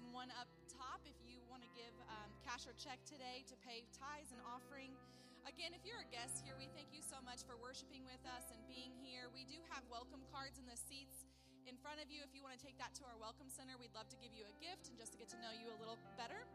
And 0.00 0.08
one 0.16 0.32
up 0.40 0.48
top 0.72 1.04
if 1.04 1.16
you 1.28 1.44
want 1.52 1.60
to 1.60 1.68
give 1.76 1.92
um, 2.08 2.32
cash 2.40 2.64
or 2.64 2.72
check 2.80 2.96
today 3.04 3.44
to 3.44 3.54
pay 3.60 3.84
tithes 3.92 4.32
and 4.32 4.40
offering. 4.48 4.96
Again, 5.44 5.76
if 5.76 5.84
you're 5.84 6.00
a 6.00 6.08
guest 6.08 6.40
here, 6.40 6.56
we 6.56 6.72
thank 6.72 6.88
you 6.96 7.04
so 7.04 7.20
much 7.20 7.44
for 7.44 7.60
worshiping 7.60 8.00
with 8.08 8.20
us 8.24 8.48
and 8.48 8.60
being 8.64 8.96
here. 9.04 9.28
We 9.36 9.44
do 9.44 9.60
have 9.68 9.84
welcome 9.92 10.24
cards 10.32 10.56
in 10.56 10.64
the 10.64 10.76
seats 10.76 11.28
in 11.68 11.76
front 11.84 12.00
of 12.00 12.08
you. 12.08 12.24
If 12.24 12.32
you 12.32 12.40
want 12.40 12.56
to 12.56 12.62
take 12.64 12.80
that 12.80 12.96
to 12.96 13.04
our 13.04 13.16
welcome 13.20 13.52
center, 13.52 13.76
we'd 13.76 13.92
love 13.92 14.08
to 14.08 14.18
give 14.24 14.32
you 14.32 14.48
a 14.48 14.54
gift 14.56 14.88
and 14.88 14.96
just 14.96 15.12
to 15.12 15.18
get 15.20 15.28
to 15.36 15.38
know 15.44 15.52
you 15.52 15.68
a 15.68 15.76
little 15.76 16.00
better. 16.16 16.48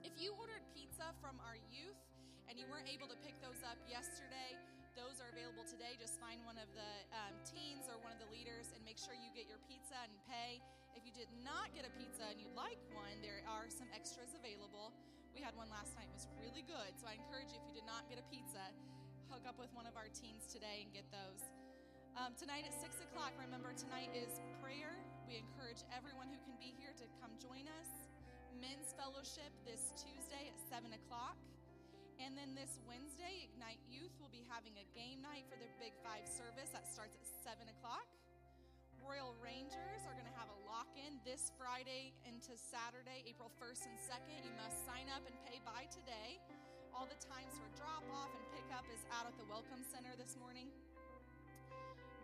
If 0.00 0.16
you 0.16 0.32
ordered 0.40 0.64
pizza 0.72 1.12
from 1.20 1.36
our 1.44 1.60
youth 1.68 2.00
and 2.48 2.56
you 2.56 2.64
weren't 2.72 2.88
able 2.88 3.08
to 3.12 3.18
pick 3.20 3.36
those 3.44 3.60
up 3.64 3.76
yesterday, 3.88 4.56
those 4.96 5.18
are 5.20 5.28
available 5.34 5.66
today. 5.66 5.98
Just 6.00 6.16
find 6.22 6.40
one 6.48 6.56
of 6.56 6.68
the 6.72 6.92
um, 7.12 7.34
teens 7.44 7.90
or 7.90 7.98
one 8.00 8.14
of 8.14 8.20
the 8.20 8.30
leaders 8.30 8.72
and 8.72 8.80
make 8.86 8.96
sure 8.96 9.12
you 9.12 9.28
get 9.34 9.50
your 9.50 9.60
pizza 9.66 9.96
and 10.00 10.14
pay. 10.28 10.64
Did 11.14 11.30
not 11.46 11.70
get 11.70 11.86
a 11.86 11.92
pizza 11.94 12.26
and 12.26 12.42
you'd 12.42 12.58
like 12.58 12.82
one, 12.90 13.14
there 13.22 13.38
are 13.46 13.70
some 13.70 13.86
extras 13.94 14.34
available. 14.34 14.90
We 15.30 15.38
had 15.38 15.54
one 15.54 15.70
last 15.70 15.94
night, 15.94 16.10
it 16.10 16.18
was 16.18 16.26
really 16.42 16.66
good. 16.66 16.90
So 16.98 17.06
I 17.06 17.14
encourage 17.14 17.54
you, 17.54 17.62
if 17.62 17.66
you 17.70 17.74
did 17.78 17.86
not 17.86 18.10
get 18.10 18.18
a 18.18 18.26
pizza, 18.34 18.74
hook 19.30 19.46
up 19.46 19.54
with 19.54 19.70
one 19.78 19.86
of 19.86 19.94
our 19.94 20.10
teens 20.10 20.50
today 20.50 20.82
and 20.82 20.90
get 20.90 21.06
those. 21.14 21.38
Um, 22.18 22.34
tonight 22.34 22.66
at 22.66 22.74
6 22.82 22.98
o'clock, 23.06 23.30
remember, 23.38 23.70
tonight 23.78 24.10
is 24.10 24.42
prayer. 24.58 24.98
We 25.30 25.38
encourage 25.38 25.86
everyone 25.94 26.34
who 26.34 26.38
can 26.42 26.58
be 26.58 26.74
here 26.74 26.90
to 26.98 27.06
come 27.22 27.30
join 27.38 27.70
us. 27.78 28.10
Men's 28.58 28.90
fellowship 28.98 29.54
this 29.62 29.94
Tuesday 29.94 30.50
at 30.50 30.58
7 30.66 30.98
o'clock. 30.98 31.38
And 32.18 32.34
then 32.34 32.58
this 32.58 32.82
Wednesday, 32.90 33.46
Ignite 33.54 33.82
Youth 33.86 34.14
will 34.18 34.34
be 34.34 34.42
having 34.50 34.82
a 34.82 34.86
game 34.98 35.22
night 35.22 35.46
for 35.46 35.54
their 35.62 35.70
Big 35.78 35.94
Five 36.02 36.26
service 36.26 36.74
that 36.74 36.90
starts 36.90 37.14
at 37.14 37.22
7 37.46 37.70
o'clock. 37.70 38.06
Royal 39.04 39.36
Rangers 39.44 40.00
are 40.08 40.16
going 40.16 40.24
to 40.24 40.38
have 40.40 40.48
a 40.48 40.58
lock 40.64 40.88
in 40.96 41.20
this 41.28 41.52
Friday 41.60 42.16
into 42.24 42.56
Saturday, 42.56 43.20
April 43.28 43.52
1st 43.60 43.92
and 43.92 43.96
2nd. 44.00 44.40
You 44.48 44.54
must 44.56 44.80
sign 44.88 45.12
up 45.12 45.20
and 45.28 45.36
pay 45.44 45.60
by 45.60 45.84
today. 45.92 46.40
All 46.96 47.04
the 47.04 47.20
times 47.20 47.52
for 47.60 47.68
drop 47.76 48.00
off 48.16 48.32
and 48.32 48.40
pick 48.56 48.64
up 48.72 48.88
is 48.88 49.04
out 49.12 49.28
at 49.28 49.36
the 49.36 49.44
Welcome 49.44 49.84
Center 49.84 50.16
this 50.16 50.40
morning. 50.40 50.72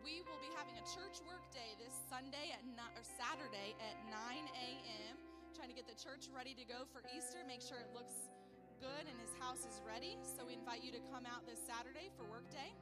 We 0.00 0.24
will 0.24 0.40
be 0.40 0.48
having 0.56 0.72
a 0.80 0.86
church 0.88 1.20
work 1.28 1.44
day 1.52 1.76
this 1.76 1.92
Sunday 2.08 2.56
at 2.56 2.64
or 2.96 3.04
Saturday 3.04 3.76
at 3.76 4.00
9 4.08 4.16
a.m. 4.48 5.14
Trying 5.52 5.68
to 5.68 5.76
get 5.76 5.84
the 5.84 6.00
church 6.00 6.32
ready 6.32 6.56
to 6.56 6.64
go 6.64 6.88
for 6.88 7.04
Easter, 7.12 7.44
make 7.44 7.60
sure 7.60 7.76
it 7.76 7.92
looks 7.92 8.32
good 8.80 9.04
and 9.04 9.20
his 9.20 9.36
house 9.36 9.68
is 9.68 9.84
ready. 9.84 10.16
So 10.24 10.48
we 10.48 10.56
invite 10.56 10.80
you 10.80 10.96
to 10.96 11.02
come 11.12 11.28
out 11.28 11.44
this 11.44 11.60
Saturday 11.60 12.08
for 12.16 12.24
work 12.24 12.48
day. 12.48 12.72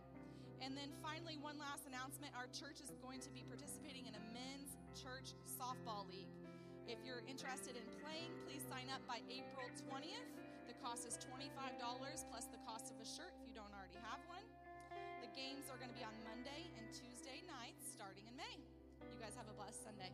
And 0.59 0.75
then 0.75 0.91
finally, 0.99 1.39
one 1.39 1.57
last 1.57 1.87
announcement 1.87 2.35
our 2.35 2.51
church 2.51 2.83
is 2.83 2.91
going 2.99 3.23
to 3.23 3.31
be 3.31 3.47
participating 3.47 4.11
in 4.11 4.15
a 4.19 4.23
men's 4.35 4.75
church 4.93 5.39
softball 5.47 6.05
league. 6.11 6.31
If 6.91 6.99
you're 7.07 7.23
interested 7.29 7.79
in 7.79 7.85
playing, 8.03 8.35
please 8.49 8.65
sign 8.67 8.91
up 8.91 9.05
by 9.07 9.23
April 9.31 9.69
20th. 9.87 10.29
The 10.67 10.75
cost 10.83 11.07
is 11.07 11.21
$25 11.21 11.53
plus 11.79 12.45
the 12.51 12.61
cost 12.67 12.91
of 12.91 12.99
a 12.99 13.07
shirt 13.07 13.33
if 13.39 13.47
you 13.47 13.55
don't 13.55 13.71
already 13.71 14.01
have 14.03 14.21
one. 14.27 14.45
The 15.23 15.31
games 15.37 15.71
are 15.71 15.79
going 15.79 15.93
to 15.93 15.99
be 15.99 16.05
on 16.05 16.17
Monday 16.27 16.69
and 16.75 16.89
Tuesday 16.91 17.45
nights 17.47 17.87
starting 17.93 18.27
in 18.27 18.35
May. 18.35 18.59
You 19.13 19.21
guys 19.21 19.37
have 19.39 19.47
a 19.47 19.57
blessed 19.57 19.85
Sunday. 19.85 20.11